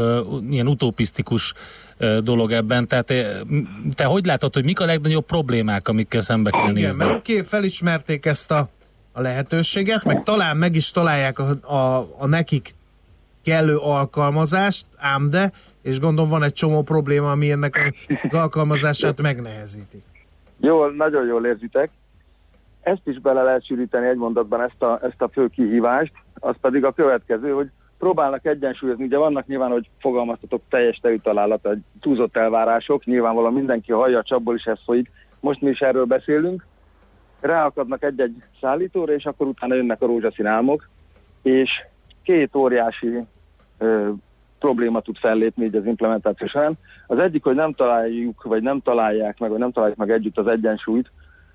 ilyen 0.51 0.67
utopisztikus 0.67 1.55
dolog 2.23 2.53
ebben, 2.53 2.89
tehát 2.89 3.11
ö, 3.11 3.23
te 3.95 4.05
hogy 4.05 4.25
látod, 4.25 4.55
hogy 4.55 4.65
mik 4.65 4.81
a 4.81 4.85
legnagyobb 4.85 5.25
problémák, 5.25 5.89
amikkel 5.89 6.21
szembe 6.21 6.51
kell 6.51 6.63
Igen, 6.63 6.73
nézni? 6.73 7.05
mert 7.05 7.17
oké, 7.17 7.33
okay, 7.33 7.45
felismerték 7.45 8.27
ezt 8.27 8.51
a, 8.51 8.69
a 9.13 9.21
lehetőséget, 9.21 10.05
meg 10.05 10.23
talán 10.23 10.57
meg 10.57 10.75
is 10.75 10.91
találják 10.91 11.39
a, 11.39 11.75
a, 11.75 12.09
a 12.19 12.27
nekik 12.27 12.71
kellő 13.45 13.77
alkalmazást, 13.77 14.87
ám 14.97 15.31
de, 15.31 15.53
és 15.83 16.01
gondolom 16.01 16.31
van 16.31 16.43
egy 16.43 16.53
csomó 16.53 16.83
probléma, 16.83 17.31
ami 17.31 17.51
ennek 17.51 17.95
az 18.23 18.35
alkalmazását 18.35 19.23
megnehezíti. 19.23 20.03
Jól, 20.61 20.93
nagyon 20.93 21.27
jól 21.27 21.47
érzitek. 21.47 21.91
Ezt 22.81 23.03
is 23.05 23.19
bele 23.19 23.43
lehet 23.43 23.65
sűríteni 23.65 24.07
egy 24.07 24.17
mondatban, 24.17 24.63
ezt 24.63 24.83
a, 24.83 25.01
ezt 25.03 25.23
a 25.23 25.29
fő 25.29 25.49
kihívást, 25.49 26.13
az 26.35 26.55
pedig 26.61 26.85
a 26.85 26.93
következő, 26.93 27.53
hogy 27.53 27.71
próbálnak 27.99 28.47
egyensúlyozni. 28.47 29.05
Ugye 29.05 29.19
vannak 29.19 29.47
nyilván, 29.47 29.71
hogy 29.71 29.89
fogalmaztatok 29.99 30.63
teljes 30.69 30.99
tejű 31.03 31.17
találat, 31.17 31.67
egy 31.67 31.83
túlzott 32.01 32.37
elvárások, 32.37 33.05
nyilvánvalóan 33.05 33.53
mindenki 33.53 33.93
hallja, 33.93 34.19
a 34.19 34.23
csapból 34.23 34.55
is 34.55 34.65
ez 34.65 34.79
folyik. 34.85 35.11
Most 35.41 35.61
mi 35.61 35.71
is 35.71 35.81
erről 35.81 36.05
beszélünk. 36.05 36.67
Ráakadnak 37.41 38.03
egy-egy 38.03 38.43
szállítóra, 38.61 39.13
és 39.13 39.25
akkor 39.25 39.47
utána 39.47 39.75
jönnek 39.75 40.03
a 40.03 40.07
rózsaszín 40.07 40.47
álmok, 40.47 40.89
és 41.43 41.71
két 42.23 42.55
óriási 42.55 43.19
ö, 43.79 44.09
probléma 44.59 45.01
tud 45.01 45.17
fellépni 45.17 45.65
így 45.65 45.77
az 45.77 45.87
implementáció 45.87 46.47
során. 46.47 46.79
Az 47.07 47.19
egyik, 47.19 47.43
hogy 47.43 47.55
nem 47.55 47.73
találjuk, 47.73 48.43
vagy 48.43 48.63
nem 48.63 48.81
találják 48.81 49.39
meg, 49.39 49.51
vagy 49.51 49.59
nem 49.59 49.73
találjuk 49.73 49.99
meg 49.99 50.11
együtt 50.11 50.39
az 50.39 50.47
egyensúlyt, 50.47 51.11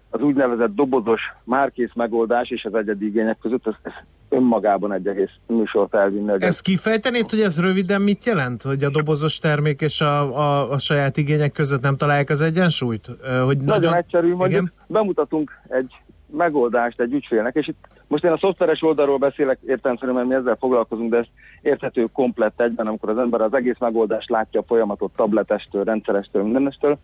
az 0.10 0.22
úgynevezett 0.22 0.76
dobozos 0.76 1.22
márkész 1.44 1.92
megoldás 1.94 2.50
és 2.50 2.64
az 2.64 2.74
egyedi 2.74 3.06
igények 3.06 3.38
között, 3.38 3.68
ez, 3.68 3.74
ez 3.82 3.94
önmagában 4.30 4.94
egy 4.94 5.08
egész 5.08 5.32
műsort 5.48 5.96
elvinni. 5.96 6.32
Ezt 6.40 6.62
kifejtenéd, 6.62 7.30
hogy 7.30 7.42
ez 7.42 7.62
röviden 7.62 8.02
mit 8.02 8.24
jelent? 8.24 8.62
Hogy 8.62 8.84
a 8.84 8.90
dobozos 8.90 9.38
termék 9.38 9.82
és 9.82 10.02
a, 10.02 10.38
a, 10.38 10.72
a 10.72 10.78
saját 10.78 11.18
igények 11.18 11.52
között 11.52 11.82
nem 11.82 11.98
találják 11.98 12.30
az 12.30 12.42
egyensúlyt? 12.42 13.06
Hogy 13.46 13.58
Nagyon, 13.58 13.66
nagyon 13.66 13.96
egyszerű, 13.96 14.28
mondjuk 14.28 14.62
Igen? 14.62 14.72
bemutatunk 14.88 15.52
egy 15.68 15.94
megoldást 16.32 17.00
egy 17.00 17.14
ügyfélnek, 17.14 17.56
és 17.56 17.68
itt 17.68 17.88
most 18.08 18.24
én 18.24 18.32
a 18.32 18.38
szoftveres 18.38 18.82
oldalról 18.82 19.18
beszélek 19.18 19.60
értelemszerűen, 19.68 20.18
mert 20.18 20.28
mi 20.28 20.34
ezzel 20.34 20.56
foglalkozunk, 20.60 21.10
de 21.12 21.18
ez 21.18 21.26
érthető 21.62 22.08
komplett 22.14 22.62
egyben, 22.62 22.88
amikor 22.88 23.10
az 23.10 23.18
ember 23.18 23.42
az 23.42 23.54
egész 23.54 23.78
megoldást 23.80 24.30
látja 24.30 24.60
a 24.60 24.66
folyamatot 24.68 25.12
tabletestől, 25.16 25.84
rendszerestől, 25.84 26.44
mindenestől, 26.44 26.98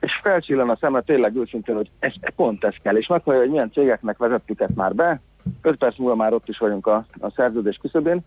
és 0.00 0.12
felcsillan 0.22 0.70
a 0.70 0.76
szemre 0.80 1.00
tényleg 1.00 1.36
őszintén, 1.36 1.74
hogy 1.74 1.90
ez, 1.98 2.12
pont 2.36 2.64
ez 2.64 2.74
kell, 2.82 2.96
és 2.96 3.06
meghallja, 3.06 3.40
hogy 3.40 3.50
milyen 3.50 3.72
cégeknek 3.72 4.18
vezettük 4.18 4.60
ezt 4.60 4.74
már 4.74 4.94
be, 4.94 5.20
5 5.62 5.76
perc 5.76 5.98
múlva 5.98 6.14
már 6.14 6.32
ott 6.32 6.48
is 6.48 6.58
vagyunk 6.58 6.86
a, 6.86 7.06
a 7.20 7.30
szerződés 7.30 7.76
küszöbén, 7.76 8.20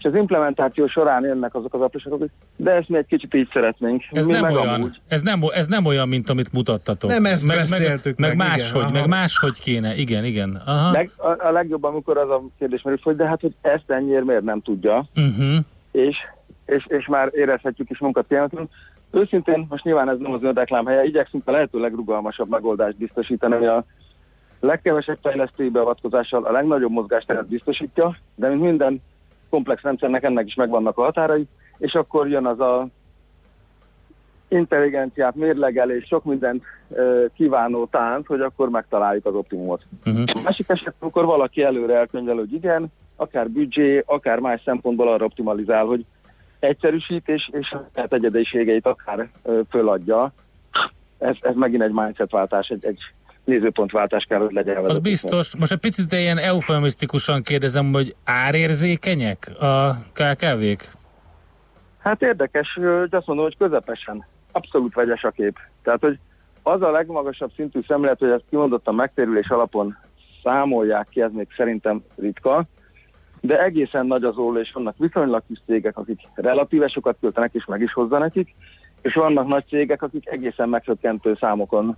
és 0.00 0.06
az 0.06 0.14
implementáció 0.14 0.86
során 0.86 1.24
jönnek 1.24 1.54
azok 1.54 1.74
az 1.74 1.80
apróságok, 1.80 2.24
de 2.56 2.70
ezt 2.70 2.88
mi 2.88 2.96
egy 2.96 3.06
kicsit 3.06 3.34
így 3.34 3.48
szeretnénk. 3.52 4.02
Ez 4.12 4.26
mi 4.26 4.32
nem, 4.32 4.42
meg 4.42 4.52
olyan, 4.52 4.68
amúgy. 4.68 5.00
ez, 5.08 5.20
nem, 5.20 5.42
ez 5.54 5.66
nem 5.66 5.84
olyan, 5.84 6.08
mint 6.08 6.28
amit 6.28 6.52
mutattatok. 6.52 7.10
Nem 7.10 7.24
ezt 7.24 7.46
meg, 7.46 7.56
beszéltük 7.56 8.18
meg, 8.18 8.28
meg, 8.28 8.36
meg 8.36 8.46
igen, 8.46 8.58
máshogy, 8.58 8.82
aha. 8.82 8.90
meg 8.90 9.06
máshogy 9.06 9.60
kéne, 9.60 9.94
igen, 9.94 10.24
igen. 10.24 10.62
Aha. 10.66 10.90
Meg 10.90 11.10
a, 11.16 11.46
a 11.46 11.50
legjobb, 11.50 11.84
amikor 11.84 12.18
az 12.18 12.30
a 12.30 12.42
kérdés 12.58 12.82
merül, 12.82 12.98
hogy 13.02 13.16
de 13.16 13.26
hát, 13.26 13.40
hogy 13.40 13.54
ezt 13.60 13.90
ennyiért 13.90 14.24
miért 14.24 14.42
nem 14.42 14.60
tudja, 14.60 15.08
Uh-huh. 15.16 15.64
és, 15.92 16.16
és, 16.66 16.86
és 16.88 17.06
már 17.06 17.28
érezhetjük 17.32 17.90
is 17.90 17.98
munkat 17.98 18.26
tényleg. 18.26 18.50
Őszintén, 19.10 19.66
most 19.68 19.84
nyilván 19.84 20.08
ez 20.08 20.18
nem 20.18 20.32
az 20.32 20.42
ön 20.42 20.54
reklám 20.54 20.86
helye, 20.86 21.04
igyekszünk 21.04 21.48
a 21.48 21.50
lehető 21.50 21.80
legrugalmasabb 21.80 22.48
megoldást 22.48 22.96
biztosítani, 22.96 23.54
ami 23.54 23.66
a 23.66 23.84
legkevesebb 24.60 25.18
fejlesztői 25.22 25.68
beavatkozással 25.68 26.44
a 26.44 26.52
legnagyobb 26.52 26.90
mozgásteret 26.90 27.46
biztosítja, 27.46 28.16
de 28.34 28.48
mint 28.48 28.60
minden 28.60 29.02
komplex 29.50 29.82
rendszernek 29.82 30.22
ennek 30.22 30.46
is 30.46 30.54
megvannak 30.54 30.98
a 30.98 31.02
határai, 31.02 31.46
és 31.78 31.94
akkor 31.94 32.28
jön 32.28 32.46
az 32.46 32.60
a 32.60 32.88
intelligenciát, 34.48 35.34
mérlegelés, 35.34 36.06
sok 36.06 36.24
mindent 36.24 36.64
ö, 36.88 37.24
kívánó 37.34 37.86
tánc, 37.86 38.26
hogy 38.26 38.40
akkor 38.40 38.68
megtaláljuk 38.68 39.26
az 39.26 39.34
optimumot. 39.34 39.82
Uh-huh. 40.06 40.24
A 40.26 40.40
másik 40.44 40.68
esetben, 40.68 40.94
amikor 40.98 41.24
valaki 41.24 41.62
előre 41.62 41.94
elkönyvel, 41.94 42.34
hogy 42.36 42.52
igen, 42.52 42.92
akár 43.16 43.50
büdzsé, 43.50 44.02
akár 44.06 44.38
más 44.38 44.60
szempontból 44.64 45.08
arra 45.08 45.24
optimalizál, 45.24 45.84
hogy 45.84 46.04
egyszerűsít 46.58 47.28
és, 47.28 47.50
és 47.52 47.72
a 47.94 48.06
egyediségeit 48.08 48.86
akár 48.86 49.28
ö, 49.42 49.60
föladja. 49.70 50.32
Ez, 51.18 51.36
ez 51.40 51.54
megint 51.54 51.82
egy 51.82 51.92
mindsetváltás, 51.92 52.68
egy, 52.68 52.84
egy 52.84 52.98
nézőpontváltás 53.50 54.24
kell, 54.28 54.38
hogy 54.38 54.52
legyen. 54.52 54.84
Az 54.84 54.98
biztos. 54.98 55.56
Most 55.56 55.72
egy 55.72 55.78
picit 55.78 56.12
ilyen 56.12 56.38
eufemisztikusan 56.38 57.42
kérdezem, 57.42 57.92
hogy 57.92 58.14
árérzékenyek 58.24 59.50
a 59.60 59.90
KKV-k? 60.12 60.90
Hát 61.98 62.22
érdekes, 62.22 62.72
hogy 62.74 63.08
azt 63.14 63.26
mondom, 63.26 63.44
hogy 63.44 63.56
közepesen. 63.56 64.24
Abszolút 64.52 64.94
vegyes 64.94 65.24
a 65.24 65.30
kép. 65.30 65.58
Tehát, 65.82 66.00
hogy 66.00 66.18
az 66.62 66.82
a 66.82 66.90
legmagasabb 66.90 67.50
szintű 67.56 67.80
szemlélet, 67.86 68.18
hogy 68.18 68.30
ezt 68.30 68.44
kimondottan 68.50 68.94
megtérülés 68.94 69.48
alapon 69.48 69.96
számolják 70.42 71.06
ki, 71.10 71.22
ez 71.22 71.30
még 71.32 71.46
szerintem 71.56 72.02
ritka, 72.16 72.64
de 73.40 73.62
egészen 73.64 74.06
nagy 74.06 74.24
az 74.24 74.38
óló, 74.38 74.58
és 74.58 74.72
vannak 74.72 74.94
viszonylag 74.98 75.42
kis 75.46 75.58
cégek, 75.66 75.96
akik 75.96 76.20
relatíve 76.34 76.88
sokat 76.88 77.16
költenek, 77.20 77.54
és 77.54 77.64
meg 77.64 77.80
is 77.80 77.92
hozza 77.92 78.18
nekik, 78.18 78.54
és 79.02 79.14
vannak 79.14 79.46
nagy 79.46 79.64
cégek, 79.68 80.02
akik 80.02 80.28
egészen 80.28 80.68
meghökkentő 80.68 81.36
számokon 81.40 81.96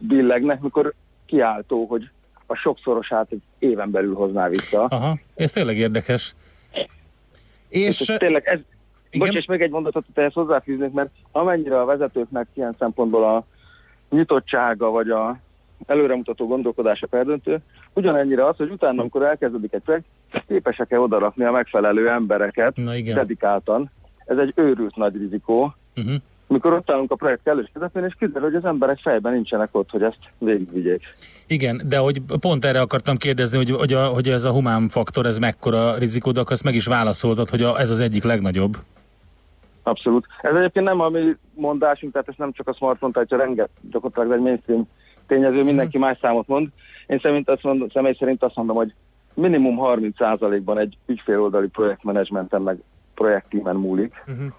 billegnek, 0.00 0.60
mikor 0.60 0.94
kiáltó, 1.26 1.86
hogy 1.86 2.10
a 2.46 2.54
sokszorosát 2.54 3.26
egy 3.30 3.42
éven 3.58 3.90
belül 3.90 4.14
hozná 4.14 4.48
vissza. 4.48 4.84
Aha, 4.84 5.18
ez 5.34 5.52
tényleg 5.52 5.76
érdekes. 5.76 6.34
És, 7.68 8.00
és 8.00 8.14
tényleg 8.18 8.46
ez, 8.46 8.58
bocs, 9.18 9.34
és 9.34 9.44
még 9.44 9.60
egy 9.60 9.70
mondatot 9.70 10.04
ehhez 10.14 10.32
hozzáfűznék, 10.32 10.92
mert 10.92 11.10
amennyire 11.32 11.80
a 11.80 11.84
vezetőknek 11.84 12.46
ilyen 12.54 12.76
szempontból 12.78 13.24
a 13.24 13.44
nyitottsága, 14.10 14.90
vagy 14.90 15.10
a 15.10 15.38
előremutató 15.86 16.46
gondolkodása 16.46 17.06
perdöntő, 17.06 17.58
ugyanennyire 17.92 18.46
az, 18.46 18.56
hogy 18.56 18.70
utána, 18.70 19.00
amikor 19.00 19.22
elkezdődik 19.22 19.72
egy 19.72 19.82
projekt, 19.82 20.04
képesek-e 20.46 21.00
odarakni 21.00 21.44
a 21.44 21.50
megfelelő 21.50 22.08
embereket 22.08 22.76
Na 22.76 22.94
igen. 22.94 23.14
dedikáltan. 23.14 23.90
Ez 24.26 24.38
egy 24.38 24.52
őrült 24.54 24.96
nagy 24.96 25.16
rizikó. 25.16 25.74
Uh-huh. 25.96 26.14
Mikor 26.50 26.72
ott 26.72 26.90
állunk 26.90 27.10
a 27.10 27.14
projekt 27.14 27.48
elős 27.48 27.70
közepén, 27.72 28.04
és 28.04 28.14
kiderül, 28.18 28.48
hogy 28.48 28.54
az 28.54 28.64
emberek 28.64 28.98
fejben 28.98 29.32
nincsenek 29.32 29.68
ott, 29.72 29.90
hogy 29.90 30.02
ezt 30.02 30.18
végigvigyék. 30.38 31.02
Igen, 31.46 31.80
de 31.88 31.98
hogy 31.98 32.22
pont 32.40 32.64
erre 32.64 32.80
akartam 32.80 33.16
kérdezni, 33.16 33.56
hogy, 33.56 33.70
hogy, 33.70 33.92
a, 33.92 34.06
hogy 34.06 34.28
ez 34.28 34.44
a 34.44 34.50
humán 34.50 34.88
faktor, 34.88 35.26
ez 35.26 35.38
mekkora 35.38 35.96
rizikó, 35.96 36.30
de 36.30 36.40
akkor 36.40 36.52
azt 36.52 36.64
meg 36.64 36.74
is 36.74 36.86
válaszoltad, 36.86 37.48
hogy 37.48 37.62
a, 37.62 37.78
ez 37.78 37.90
az 37.90 38.00
egyik 38.00 38.24
legnagyobb. 38.24 38.76
Abszolút. 39.82 40.26
Ez 40.40 40.54
egyébként 40.54 40.86
nem 40.86 41.00
a 41.00 41.08
mi 41.08 41.36
mondásunk, 41.54 42.12
tehát 42.12 42.28
ez 42.28 42.34
nem 42.38 42.52
csak 42.52 42.68
a 42.68 42.74
smartphone, 42.74 43.12
tehát 43.12 43.44
renget, 43.44 43.70
gyakorlatilag 43.90 44.32
egy 44.36 44.42
mainstream 44.42 44.88
tényező, 45.26 45.62
mindenki 45.62 45.98
más 45.98 46.18
számot 46.20 46.46
mond. 46.46 46.68
Én 47.06 47.18
szerint 47.18 47.50
azt 47.50 47.62
mondom, 47.62 47.88
személy 47.88 48.16
szerint 48.18 48.42
azt 48.42 48.56
mondom, 48.56 48.76
hogy 48.76 48.94
minimum 49.34 49.78
30%-ban 49.80 50.78
egy 50.78 50.96
ügyféloldali 51.06 51.68
projektmenedzsmenten 51.68 52.62
meg 52.62 52.78
projektímen 53.14 53.76
múlik. 53.76 54.24
Uh-huh. 54.26 54.52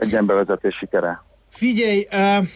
Egy 0.00 0.14
embervezetés 0.14 0.76
sikere. 0.76 1.22
Figyelj, 1.48 2.06
uh, 2.12 2.46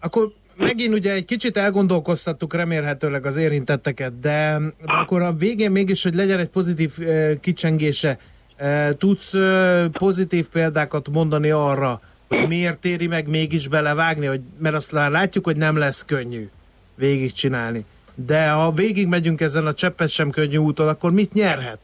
akkor 0.00 0.32
megint 0.56 0.94
ugye 0.94 1.12
egy 1.12 1.24
kicsit 1.24 1.56
elgondolkoztattuk 1.56 2.54
remélhetőleg 2.54 3.26
az 3.26 3.36
érintetteket, 3.36 4.20
de, 4.20 4.58
de 4.84 4.92
akkor 4.92 5.22
a 5.22 5.32
végén 5.32 5.70
mégis, 5.70 6.02
hogy 6.02 6.14
legyen 6.14 6.38
egy 6.38 6.48
pozitív 6.48 6.92
uh, 6.98 7.40
kicsengése, 7.40 8.18
uh, 8.60 8.90
tudsz 8.90 9.34
uh, 9.34 9.84
pozitív 9.86 10.48
példákat 10.48 11.08
mondani 11.08 11.50
arra, 11.50 12.00
hogy 12.28 12.48
miért 12.48 12.84
éri 12.84 13.06
meg 13.06 13.28
mégis 13.28 13.68
belevágni, 13.68 14.26
hogy, 14.26 14.40
mert 14.58 14.74
azt 14.74 14.92
látjuk, 14.92 15.44
hogy 15.44 15.56
nem 15.56 15.76
lesz 15.76 16.04
könnyű 16.04 16.48
végigcsinálni. 16.94 17.84
De 18.14 18.50
ha 18.50 18.70
végig 18.70 19.08
megyünk 19.08 19.40
ezen 19.40 19.66
a 19.66 19.72
cseppet 19.72 20.08
sem 20.08 20.30
könnyű 20.30 20.56
úton, 20.56 20.88
akkor 20.88 21.12
mit 21.12 21.32
nyerhet, 21.32 21.78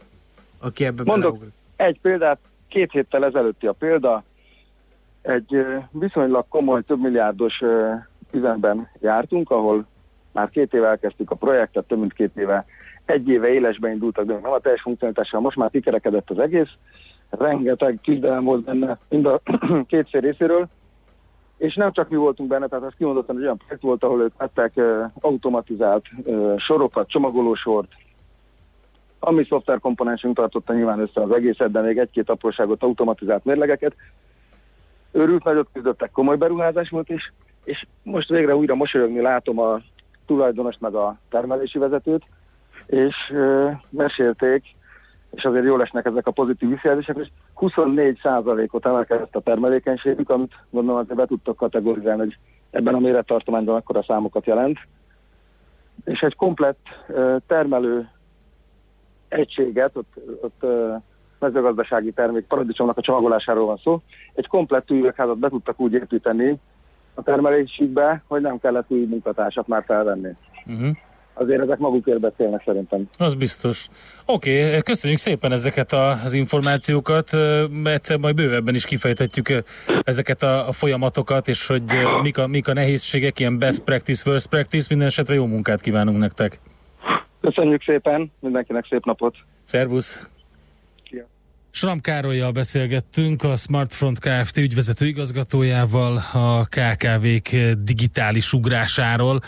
aki 0.59 0.85
ebbe 0.85 1.03
Mondok 1.05 1.33
beleugrik? 1.33 1.53
egy 1.77 1.99
példát, 2.01 2.39
két 2.69 2.91
héttel 2.93 3.25
ezelőtti 3.25 3.67
a 3.67 3.73
példa, 3.73 4.25
egy 5.23 5.67
viszonylag 5.91 6.45
komoly, 6.49 6.83
több 6.83 7.01
milliárdos 7.01 7.63
üzemben 8.33 8.89
jártunk, 9.01 9.51
ahol 9.51 9.87
már 10.33 10.49
két 10.49 10.75
éve 10.75 10.87
elkezdtük 10.87 11.31
a 11.31 11.35
projektet, 11.35 11.85
több 11.85 11.99
mint 11.99 12.13
két 12.13 12.37
éve, 12.37 12.65
egy 13.05 13.29
éve 13.29 13.49
élesbe 13.49 13.91
indultak, 13.91 14.25
de 14.25 14.33
nem 14.33 14.53
a 14.53 14.59
teljes 14.59 14.83
funkcionalitással, 14.83 15.41
most 15.41 15.57
már 15.57 15.71
kikerekedett 15.71 16.31
az 16.31 16.39
egész, 16.39 16.71
rengeteg 17.31 17.99
küzdelem 18.03 18.45
volt 18.45 18.65
benne 18.65 18.99
mind 19.09 19.27
a 19.27 19.41
két 19.87 20.09
fél 20.09 20.21
részéről, 20.21 20.69
és 21.57 21.75
nem 21.75 21.93
csak 21.93 22.09
mi 22.09 22.17
voltunk 22.17 22.49
benne, 22.49 22.67
tehát 22.67 22.85
az 22.85 22.93
kimondottan 22.97 23.37
egy 23.37 23.43
olyan 23.43 23.57
projekt 23.57 23.83
volt, 23.83 24.05
ahol 24.05 24.21
ők 24.21 24.39
vettek 24.39 24.81
automatizált 25.21 26.05
uh, 26.25 26.59
sorokat, 26.59 27.09
csomagolósort, 27.09 27.89
ami 29.19 29.45
szoftverkomponensünk 29.49 30.37
tartotta 30.37 30.75
nyilván 30.75 31.01
össze 31.01 31.21
az 31.21 31.31
egészet, 31.31 31.71
de 31.71 31.81
még 31.81 31.99
egy-két 31.99 32.31
apróságot, 32.31 32.83
automatizált 32.83 33.45
mérlegeket. 33.45 33.95
Őrült 35.13 35.45
nagyot 35.45 35.69
küzdöttek, 35.73 36.11
komoly 36.11 36.37
beruházás 36.37 36.89
volt 36.89 37.09
is, 37.09 37.33
és 37.65 37.87
most 38.03 38.29
végre 38.29 38.57
újra 38.57 38.75
mosolyogni 38.75 39.21
látom 39.21 39.59
a 39.59 39.81
tulajdonost 40.27 40.81
meg 40.81 40.95
a 40.95 41.19
termelési 41.31 41.79
vezetőt, 41.79 42.25
és 42.87 43.15
uh, 43.31 43.71
mesélték, 43.89 44.65
és 45.31 45.45
azért 45.45 45.65
jól 45.65 45.83
esnek 45.83 46.05
ezek 46.05 46.27
a 46.27 46.31
pozitív 46.31 46.69
visszajelzések, 46.69 47.17
és 47.17 47.29
24%-ot 47.57 48.87
emelkedett 48.87 49.37
a 49.37 49.41
termelékenységük, 49.41 50.31
amit 50.31 50.55
gondolom 50.71 51.01
azért 51.01 51.19
be 51.19 51.27
tudtok 51.27 51.57
kategorizálni, 51.57 52.21
hogy 52.21 52.39
ebben 52.71 52.95
a 52.95 52.99
mérettartományban 52.99 53.77
akkor 53.77 53.97
a 53.97 54.05
számokat 54.07 54.47
jelent. 54.47 54.79
És 56.05 56.21
egy 56.21 56.37
komplett 56.37 56.87
uh, 57.09 57.37
termelő 57.47 58.09
egységet, 59.29 59.97
ott, 59.97 60.13
ott 60.41 60.63
uh, 60.63 61.03
mezőgazdasági 61.41 62.13
termék 62.13 62.45
paradicsomnak 62.45 62.97
a 62.97 63.01
csomagolásáról 63.01 63.67
van 63.67 63.81
szó, 63.83 64.01
egy 64.35 64.47
komplett 64.47 64.91
üvegházat 64.91 65.39
be 65.39 65.49
tudtak 65.49 65.81
úgy 65.81 65.93
építeni 65.93 66.59
a 67.15 67.23
termelésükbe, 67.23 68.23
hogy 68.27 68.41
nem 68.41 68.59
kellett 68.59 68.91
új 68.91 69.05
munkatársat 69.05 69.67
már 69.67 69.85
felvenni. 69.87 70.31
Uh-huh. 70.67 70.97
Azért 71.35 71.61
ezek 71.61 71.79
magukért 71.79 72.21
beszélnek 72.21 72.63
szerintem. 72.65 73.09
Az 73.19 73.35
biztos. 73.35 73.89
Oké, 74.27 74.67
okay, 74.67 74.83
köszönjük 74.83 75.19
szépen 75.19 75.53
ezeket 75.53 75.93
az 76.25 76.33
információkat. 76.33 77.31
Egyszer 77.85 78.19
majd 78.19 78.35
bővebben 78.35 78.75
is 78.75 78.85
kifejtetjük 78.85 79.49
ö, 79.49 79.59
ezeket 80.03 80.43
a, 80.43 80.69
a 80.69 80.73
folyamatokat, 80.73 81.49
és 81.49 81.67
hogy 81.67 81.83
mik 82.23 82.39
a, 82.39 82.47
mik 82.47 82.69
a 82.69 82.73
nehézségek, 82.73 83.39
ilyen 83.39 83.59
best 83.59 83.81
practice, 83.81 84.31
worst 84.31 84.47
practice. 84.47 84.87
Minden 84.89 85.07
esetre 85.07 85.35
jó 85.35 85.47
munkát 85.47 85.81
kívánunk 85.81 86.19
nektek. 86.19 86.61
Köszönjük 87.41 87.83
szépen, 87.83 88.33
mindenkinek 88.41 88.87
szép 88.91 89.05
napot. 89.05 89.37
Szervusz! 89.63 90.31
Sram 91.73 92.01
Károlyjal 92.01 92.51
beszélgettünk, 92.51 93.43
a 93.43 93.57
Smartfront 93.57 94.19
Kft. 94.19 94.57
ügyvezető 94.57 95.07
igazgatójával, 95.07 96.17
a 96.33 96.65
KKV-k 96.65 97.57
digitális 97.79 98.53
ugrásáról, 98.53 99.43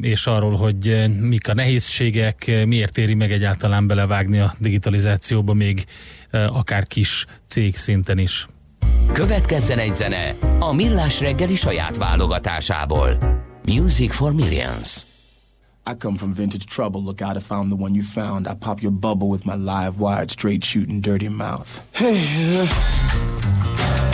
és 0.00 0.26
arról, 0.26 0.56
hogy 0.56 1.10
mik 1.20 1.48
a 1.48 1.54
nehézségek, 1.54 2.64
miért 2.66 2.98
éri 2.98 3.14
meg 3.14 3.32
egyáltalán 3.32 3.86
belevágni 3.86 4.38
a 4.38 4.54
digitalizációba 4.58 5.52
még 5.52 5.84
akár 6.30 6.86
kis 6.86 7.26
cég 7.46 7.76
szinten 7.76 8.18
is. 8.18 8.46
Következzen 9.12 9.78
egy 9.78 9.94
zene 9.94 10.34
a 10.58 10.72
Millás 10.72 11.20
reggeli 11.20 11.54
saját 11.54 11.96
válogatásából. 11.96 13.18
Music 13.64 14.14
for 14.14 14.32
Millions. 14.32 15.09
I 15.86 15.94
come 15.94 16.16
from 16.16 16.34
vintage 16.34 16.66
trouble. 16.66 17.02
Look 17.02 17.22
out, 17.22 17.36
I 17.36 17.40
found 17.40 17.72
the 17.72 17.76
one 17.76 17.94
you 17.94 18.02
found. 18.02 18.46
I 18.46 18.54
pop 18.54 18.82
your 18.82 18.92
bubble 18.92 19.28
with 19.28 19.46
my 19.46 19.54
live 19.54 19.98
wired, 19.98 20.30
straight 20.30 20.64
shooting, 20.64 21.00
dirty 21.00 21.28
mouth. 21.28 21.88
Hey. 21.96 22.60
uh, 22.62 24.09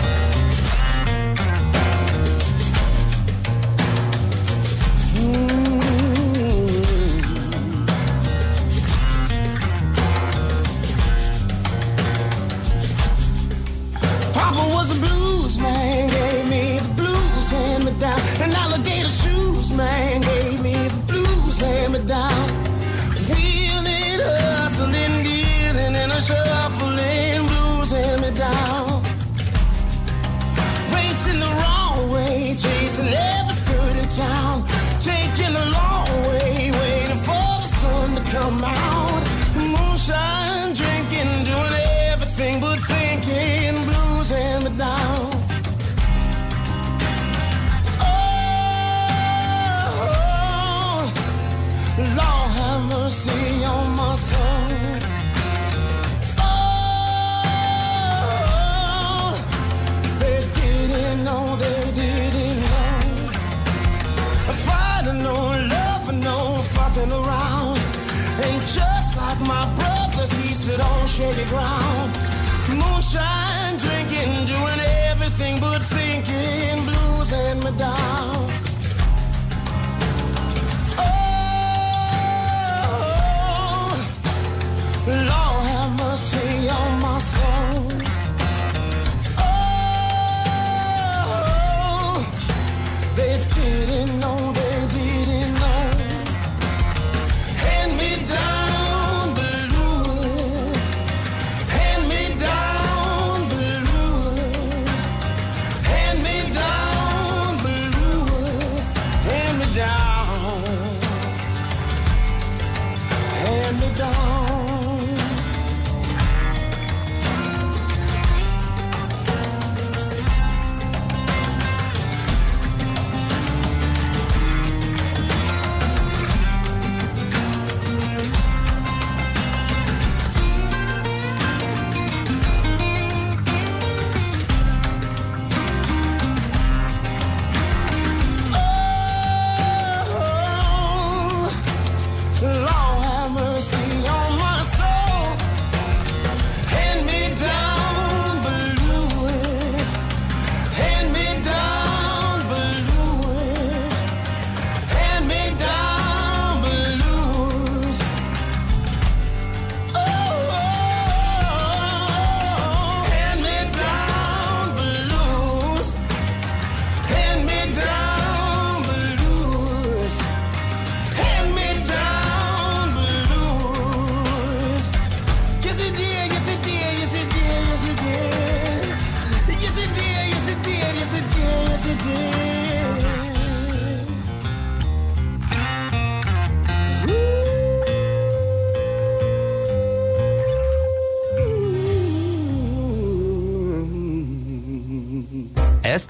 like 69.39 69.49
my 69.49 69.65
brother, 69.77 70.27
he 70.37 70.55
stood 70.55 70.81
on 70.81 71.07
shaky 71.07 71.45
ground. 71.47 72.17
Moonshine 72.69 73.77
drinking, 73.79 74.47
doing 74.47 74.81
everything 75.11 75.61
but 75.61 75.83
thinking. 75.83 76.85
Blues 76.85 77.33
and 77.33 77.63
me 77.65 77.71
down. 77.79 78.51
Oh, 80.99 81.13
Lord 85.07 85.46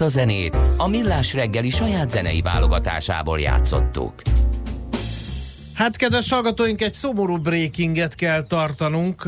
a 0.06 0.08
zenét 0.08 0.58
a 0.76 0.88
Millás 0.88 1.34
reggeli 1.34 1.70
saját 1.70 2.10
zenei 2.10 2.40
válogatásából 2.40 3.40
játszottuk. 3.40 4.22
Hát, 5.74 5.96
kedves 5.96 6.30
hallgatóink, 6.30 6.82
egy 6.82 6.92
szomorú 6.92 7.36
breakinget 7.36 8.14
kell 8.14 8.42
tartanunk. 8.42 9.24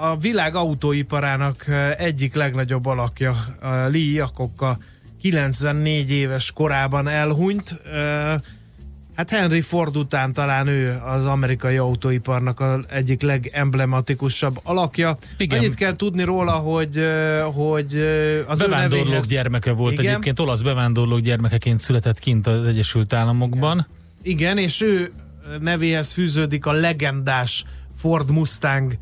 A 0.00 0.16
világ 0.20 0.54
autóiparának 0.54 1.66
egyik 1.96 2.34
legnagyobb 2.34 2.86
alakja, 2.86 3.36
Lee 3.60 4.12
Iacocca 4.12 4.78
94 5.20 6.10
éves 6.10 6.52
korában 6.52 7.08
elhunyt. 7.08 7.80
Hát 9.18 9.30
Henry 9.30 9.60
Ford 9.60 9.96
után 9.96 10.32
talán 10.32 10.66
ő 10.66 11.00
az 11.04 11.24
amerikai 11.24 11.76
autóiparnak 11.76 12.60
az 12.60 12.84
egyik 12.88 13.22
legemblematikusabb 13.22 14.60
alakja. 14.62 15.16
Igen. 15.36 15.58
Annyit 15.58 15.74
kell 15.74 15.96
tudni 15.96 16.22
róla, 16.22 16.52
hogy, 16.52 17.04
hogy 17.52 17.94
az 18.46 18.58
bevándorlók 18.58 19.04
nevéhez... 19.04 19.28
gyermeke 19.28 19.72
volt 19.72 19.92
igen. 19.92 20.06
egyébként, 20.06 20.40
olasz 20.40 20.60
bevándorlók 20.60 21.20
gyermekeként 21.20 21.80
született 21.80 22.18
kint 22.18 22.46
az 22.46 22.66
Egyesült 22.66 23.12
Államokban. 23.12 23.86
Igen, 24.22 24.58
és 24.58 24.80
ő 24.80 25.12
nevéhez 25.60 26.12
fűződik 26.12 26.66
a 26.66 26.72
legendás 26.72 27.64
Ford 27.96 28.30
Mustang 28.30 28.92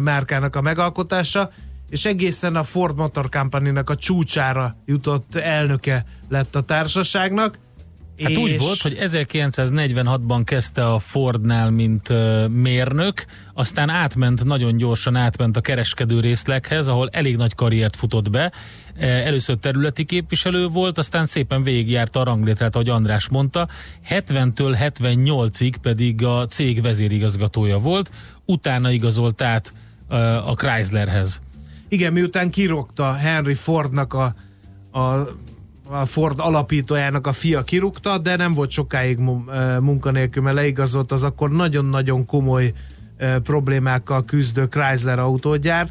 márkának 0.00 0.56
a 0.56 0.60
megalkotása, 0.60 1.50
és 1.90 2.04
egészen 2.04 2.56
a 2.56 2.62
Ford 2.62 2.96
Motor 2.96 3.28
Company-nak 3.28 3.90
a 3.90 3.96
csúcsára 3.96 4.76
jutott 4.84 5.34
elnöke 5.34 6.04
lett 6.28 6.56
a 6.56 6.60
társaságnak. 6.60 7.58
Hát 8.22 8.30
és... 8.30 8.36
úgy 8.36 8.58
volt, 8.58 8.80
hogy 8.80 8.98
1946-ban 9.00 10.42
kezdte 10.44 10.86
a 10.86 10.98
Fordnál, 10.98 11.70
mint 11.70 12.08
uh, 12.08 12.48
mérnök, 12.48 13.24
aztán 13.54 13.88
átment, 13.88 14.44
nagyon 14.44 14.76
gyorsan 14.76 15.16
átment 15.16 15.56
a 15.56 15.60
kereskedő 15.60 16.20
részleghez, 16.20 16.88
ahol 16.88 17.08
elég 17.12 17.36
nagy 17.36 17.54
karriert 17.54 17.96
futott 17.96 18.30
be. 18.30 18.52
Először 18.98 19.56
területi 19.56 20.04
képviselő 20.04 20.66
volt, 20.66 20.98
aztán 20.98 21.26
szépen 21.26 21.62
végigjárta 21.62 22.20
a 22.20 22.24
ranglétrát, 22.24 22.74
ahogy 22.74 22.88
András 22.88 23.28
mondta. 23.28 23.68
70-től 24.08 24.92
78-ig 24.98 25.74
pedig 25.82 26.24
a 26.24 26.46
cég 26.46 26.82
vezérigazgatója 26.82 27.78
volt, 27.78 28.10
utána 28.44 28.90
igazolt 28.90 29.42
át 29.42 29.72
uh, 30.08 30.48
a 30.48 30.54
Chryslerhez. 30.54 31.40
Igen, 31.88 32.12
miután 32.12 32.50
kirogta 32.50 33.12
Henry 33.12 33.54
Fordnak 33.54 34.14
a, 34.14 34.34
a 34.98 35.28
a 35.88 36.04
Ford 36.04 36.40
alapítójának 36.40 37.26
a 37.26 37.32
fia 37.32 37.62
kirúgta, 37.62 38.18
de 38.18 38.36
nem 38.36 38.52
volt 38.52 38.70
sokáig 38.70 39.18
munkanélkül, 39.80 40.42
mert 40.42 40.56
leigazolt 40.56 41.12
az 41.12 41.22
akkor 41.24 41.50
nagyon-nagyon 41.50 42.26
komoly 42.26 42.72
problémákkal 43.42 44.24
küzdő 44.24 44.66
Chrysler 44.68 45.18
autógyár, 45.18 45.88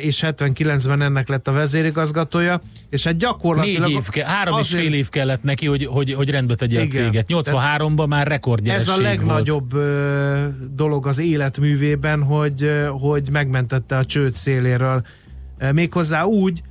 és 0.00 0.24
79-ben 0.26 1.02
ennek 1.02 1.28
lett 1.28 1.48
a 1.48 1.52
vezérigazgatója, 1.52 2.60
és 2.90 3.04
hát 3.04 3.16
gyakorlatilag... 3.16 3.88
Négy 3.88 3.90
év, 3.96 4.08
ke- 4.08 4.26
három 4.26 4.54
azért, 4.54 4.82
és 4.82 4.88
fél 4.88 4.98
év 4.98 5.08
kellett 5.08 5.42
neki, 5.42 5.66
hogy, 5.66 5.86
hogy, 5.86 6.12
hogy 6.12 6.30
rendbe 6.30 6.54
tegye 6.54 6.82
igen, 6.82 6.86
a 6.86 7.10
céget. 7.10 7.26
83-ban 7.28 8.08
már 8.08 8.26
rekordnyeresség 8.26 8.88
Ez 8.88 8.98
a 8.98 9.00
legnagyobb 9.00 9.72
volt. 9.72 10.74
dolog 10.74 11.06
az 11.06 11.18
életművében, 11.18 12.22
hogy, 12.22 12.70
hogy 13.00 13.28
megmentette 13.32 13.96
a 13.96 14.04
csőd 14.04 14.34
széléről. 14.34 15.02
Méghozzá 15.72 16.22
úgy, 16.22 16.62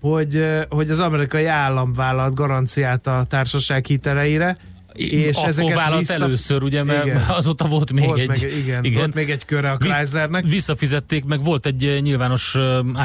hogy, 0.00 0.46
hogy 0.68 0.90
az 0.90 1.00
amerikai 1.00 1.46
állam 1.46 1.92
vállalt 1.92 2.34
garanciát 2.34 3.06
a 3.06 3.24
társaság 3.28 3.86
hiteleire, 3.86 4.56
és 4.94 5.36
Akkor 5.36 5.48
ezeket 5.48 5.74
vállalt 5.74 5.98
vissza... 5.98 6.24
először, 6.24 6.62
ugye, 6.62 6.84
mert 6.84 7.04
igen. 7.04 7.22
azóta 7.40 7.68
volt 7.68 7.92
még 7.92 8.04
volt 8.04 8.18
egy... 8.18 8.26
Meg, 8.26 8.42
igen, 8.42 8.84
igen, 8.84 8.98
volt 8.98 9.14
még 9.14 9.30
egy 9.30 9.44
köre 9.44 9.70
a 9.70 9.76
Chryslernek. 9.76 10.44
Visszafizették, 10.44 11.24
meg 11.24 11.44
volt 11.44 11.66
egy 11.66 11.98
nyilvános 12.02 12.56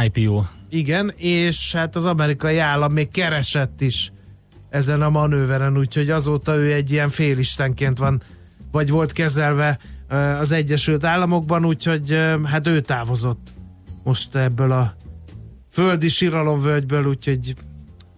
IPO. 0.06 0.44
Igen, 0.70 1.14
és 1.18 1.74
hát 1.74 1.96
az 1.96 2.06
amerikai 2.06 2.58
állam 2.58 2.94
még 2.94 3.12
keresett 3.12 3.82
is 3.82 4.12
ezen 4.70 5.02
a 5.02 5.10
manőveren, 5.10 5.78
úgyhogy 5.78 6.10
azóta 6.10 6.56
ő 6.56 6.74
egy 6.74 6.92
ilyen 6.92 7.10
félistenként 7.10 7.98
van, 7.98 8.22
vagy 8.72 8.90
volt 8.90 9.12
kezelve 9.12 9.80
az 10.40 10.52
Egyesült 10.52 11.04
Államokban, 11.04 11.66
úgyhogy 11.66 12.20
hát 12.46 12.68
ő 12.68 12.82
távozott 12.82 13.54
most 14.04 14.36
ebből 14.36 14.72
a 14.72 14.96
földi 15.76 16.08
síralomvölgyből, 16.08 17.06
úgyhogy 17.06 17.54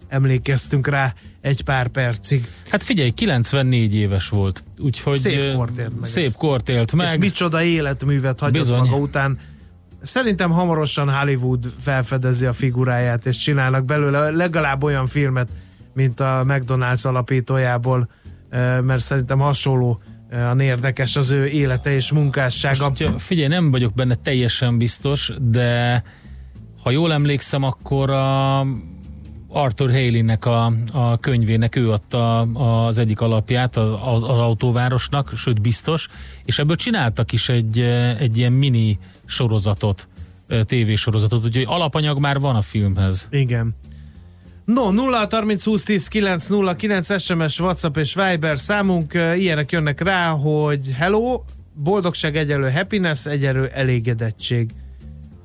emlékeztünk 0.08 0.86
rá 0.86 1.14
egy 1.40 1.64
pár 1.64 1.88
percig. 1.88 2.48
Hát 2.70 2.82
figyelj, 2.82 3.10
94 3.10 3.94
éves 3.94 4.28
volt, 4.28 4.64
úgyhogy 4.78 5.18
szép 5.18 5.54
kort 5.54 5.78
élt 5.78 6.00
meg. 6.00 6.08
Szép 6.08 6.32
kort 6.38 6.68
élt 6.68 6.92
meg. 6.92 7.06
És 7.06 7.16
micsoda 7.18 7.62
életművet 7.62 8.40
hagyott 8.40 8.62
Bizony. 8.62 8.78
maga 8.78 8.96
után. 8.96 9.38
Szerintem 10.00 10.50
hamarosan 10.50 11.14
Hollywood 11.14 11.72
felfedezi 11.80 12.46
a 12.46 12.52
figuráját, 12.52 13.26
és 13.26 13.36
csinálnak 13.36 13.84
belőle 13.84 14.30
legalább 14.30 14.82
olyan 14.82 15.06
filmet, 15.06 15.48
mint 15.94 16.20
a 16.20 16.44
McDonald's 16.46 17.06
alapítójából, 17.06 18.10
mert 18.82 19.02
szerintem 19.02 19.38
hasonló 19.38 20.02
a 20.30 20.60
érdekes 20.60 21.16
az 21.16 21.30
ő 21.30 21.46
élete 21.46 21.94
és 21.94 22.12
munkássága. 22.12 22.88
Most, 22.88 23.22
figyelj, 23.22 23.48
nem 23.48 23.70
vagyok 23.70 23.94
benne 23.94 24.14
teljesen 24.14 24.78
biztos, 24.78 25.32
de 25.40 26.02
ha 26.88 26.94
jól 26.94 27.12
emlékszem, 27.12 27.62
akkor 27.62 28.10
a 28.10 28.60
Arthur 29.48 29.90
Haley-nek 29.90 30.44
a, 30.44 30.72
a 30.92 31.18
könyvének 31.18 31.76
ő 31.76 31.90
adta 31.90 32.40
az 32.40 32.98
egyik 32.98 33.20
alapját 33.20 33.76
az, 33.76 33.92
az 34.22 34.22
autóvárosnak, 34.22 35.32
sőt 35.34 35.60
biztos, 35.60 36.08
és 36.44 36.58
ebből 36.58 36.76
csináltak 36.76 37.32
is 37.32 37.48
egy, 37.48 37.78
egy 38.18 38.36
ilyen 38.36 38.52
mini 38.52 38.98
sorozatot, 39.24 40.08
tévésorozatot, 40.64 41.44
úgyhogy 41.44 41.64
alapanyag 41.68 42.18
már 42.18 42.38
van 42.38 42.56
a 42.56 42.60
filmhez. 42.60 43.28
Igen. 43.30 43.74
No, 44.64 44.90
0 44.90 45.26
30 45.30 45.64
20 45.64 45.82
10 45.82 46.08
9 46.08 46.46
0 46.46 46.74
9 46.74 47.20
SMS, 47.22 47.60
WhatsApp 47.60 47.96
és 47.96 48.14
Viber 48.14 48.58
számunk, 48.58 49.14
ilyenek 49.36 49.72
jönnek 49.72 50.00
rá, 50.00 50.28
hogy 50.28 50.92
hello, 50.96 51.42
boldogság 51.74 52.36
egyelő 52.36 52.70
happiness, 52.70 53.26
egyelő 53.26 53.66
elégedettség 53.66 54.70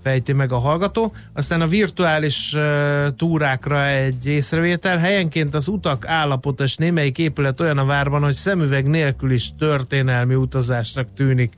fejti 0.03 0.33
meg 0.33 0.51
a 0.51 0.57
hallgató. 0.57 1.13
Aztán 1.33 1.61
a 1.61 1.67
virtuális 1.67 2.55
túrákra 3.17 3.87
egy 3.87 4.25
észrevétel. 4.25 4.97
Helyenként 4.97 5.55
az 5.55 5.67
utak 5.67 6.07
állapota 6.07 6.63
és 6.63 6.75
némelyik 6.75 7.17
épület 7.17 7.59
olyan 7.59 7.77
a 7.77 7.85
várban, 7.85 8.23
hogy 8.23 8.33
szemüveg 8.33 8.87
nélkül 8.87 9.31
is 9.31 9.49
történelmi 9.59 10.35
utazásnak 10.35 11.13
tűnik 11.13 11.53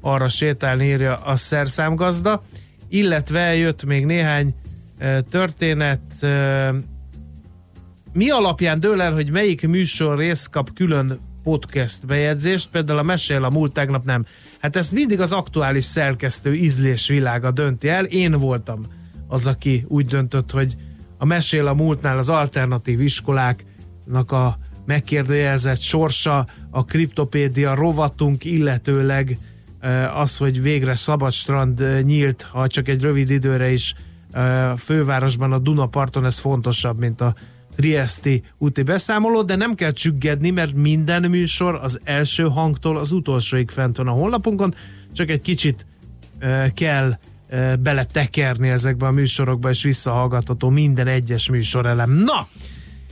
arra 0.00 0.28
sétálni, 0.28 0.86
írja 0.86 1.14
a 1.14 1.36
szerszámgazda. 1.36 2.42
Illetve 2.88 3.54
jött 3.54 3.84
még 3.84 4.06
néhány 4.06 4.54
történet. 5.30 6.00
Mi 8.12 8.30
alapján 8.30 8.80
dől 8.80 9.02
el, 9.02 9.12
hogy 9.12 9.30
melyik 9.30 9.68
műsor 9.68 10.18
rész 10.18 10.46
kap 10.46 10.72
külön 10.74 11.20
podcast 11.46 12.06
bejegyzést, 12.06 12.68
például 12.68 12.98
a 12.98 13.02
Mesél 13.02 13.44
a 13.44 13.50
múlt 13.50 13.72
tegnap 13.72 14.04
nem. 14.04 14.26
Hát 14.58 14.76
ezt 14.76 14.92
mindig 14.92 15.20
az 15.20 15.32
aktuális 15.32 15.84
szerkesztő 15.84 16.54
ízlésvilága 16.54 17.50
dönti 17.50 17.88
el. 17.88 18.04
Én 18.04 18.32
voltam 18.32 18.86
az, 19.28 19.46
aki 19.46 19.84
úgy 19.88 20.06
döntött, 20.06 20.50
hogy 20.50 20.76
a 21.18 21.24
Mesél 21.24 21.66
a 21.66 21.74
múltnál 21.74 22.18
az 22.18 22.28
alternatív 22.28 23.00
iskoláknak 23.00 24.32
a 24.32 24.58
megkérdőjelezett 24.86 25.80
sorsa, 25.80 26.46
a 26.70 26.84
kriptopédia 26.84 27.74
rovatunk, 27.74 28.44
illetőleg 28.44 29.38
az, 30.14 30.36
hogy 30.36 30.62
végre 30.62 30.94
Szabadstrand 30.94 32.02
nyílt, 32.02 32.42
ha 32.42 32.66
csak 32.66 32.88
egy 32.88 33.02
rövid 33.02 33.30
időre 33.30 33.70
is 33.70 33.94
fővárosban, 34.78 35.52
a 35.52 35.58
Dunaparton, 35.58 36.24
ez 36.24 36.38
fontosabb, 36.38 36.98
mint 36.98 37.20
a 37.20 37.34
Triesti 37.76 38.42
úti 38.58 38.82
beszámoló, 38.82 39.42
de 39.42 39.56
nem 39.56 39.74
kell 39.74 39.92
csüggedni, 39.92 40.50
mert 40.50 40.74
minden 40.74 41.30
műsor 41.30 41.74
az 41.74 42.00
első 42.04 42.42
hangtól 42.42 42.96
az 42.96 43.12
utolsóig 43.12 43.70
fent 43.70 43.96
van 43.96 44.08
a 44.08 44.10
honlapunkon, 44.10 44.74
csak 45.12 45.28
egy 45.28 45.40
kicsit 45.40 45.86
uh, 46.40 46.72
kell 46.74 47.18
uh, 47.50 47.76
beletekerni 47.76 48.68
ezekbe 48.68 49.06
a 49.06 49.10
műsorokba, 49.10 49.70
és 49.70 49.82
visszahallgatható 49.82 50.68
minden 50.68 51.06
egyes 51.06 51.50
műsorelem. 51.50 52.10
Na! 52.10 52.48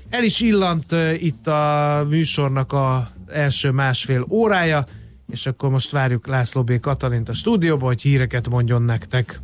El 0.09 0.25
is 0.25 0.41
illant 0.41 0.93
uh, 0.93 1.23
itt 1.23 1.47
a 1.47 2.07
műsornak 2.09 2.73
a 2.73 3.09
első 3.29 3.71
másfél 3.71 4.27
órája, 4.29 4.85
és 5.31 5.47
akkor 5.47 5.71
most 5.71 5.91
várjuk 5.91 6.27
László 6.27 6.63
B. 6.63 6.81
Katalint 6.81 7.29
a 7.29 7.33
stúdióba, 7.33 7.87
hogy 7.87 8.03
híreket 8.03 8.49
mondjon 8.49 8.83
nektek. 8.83 9.41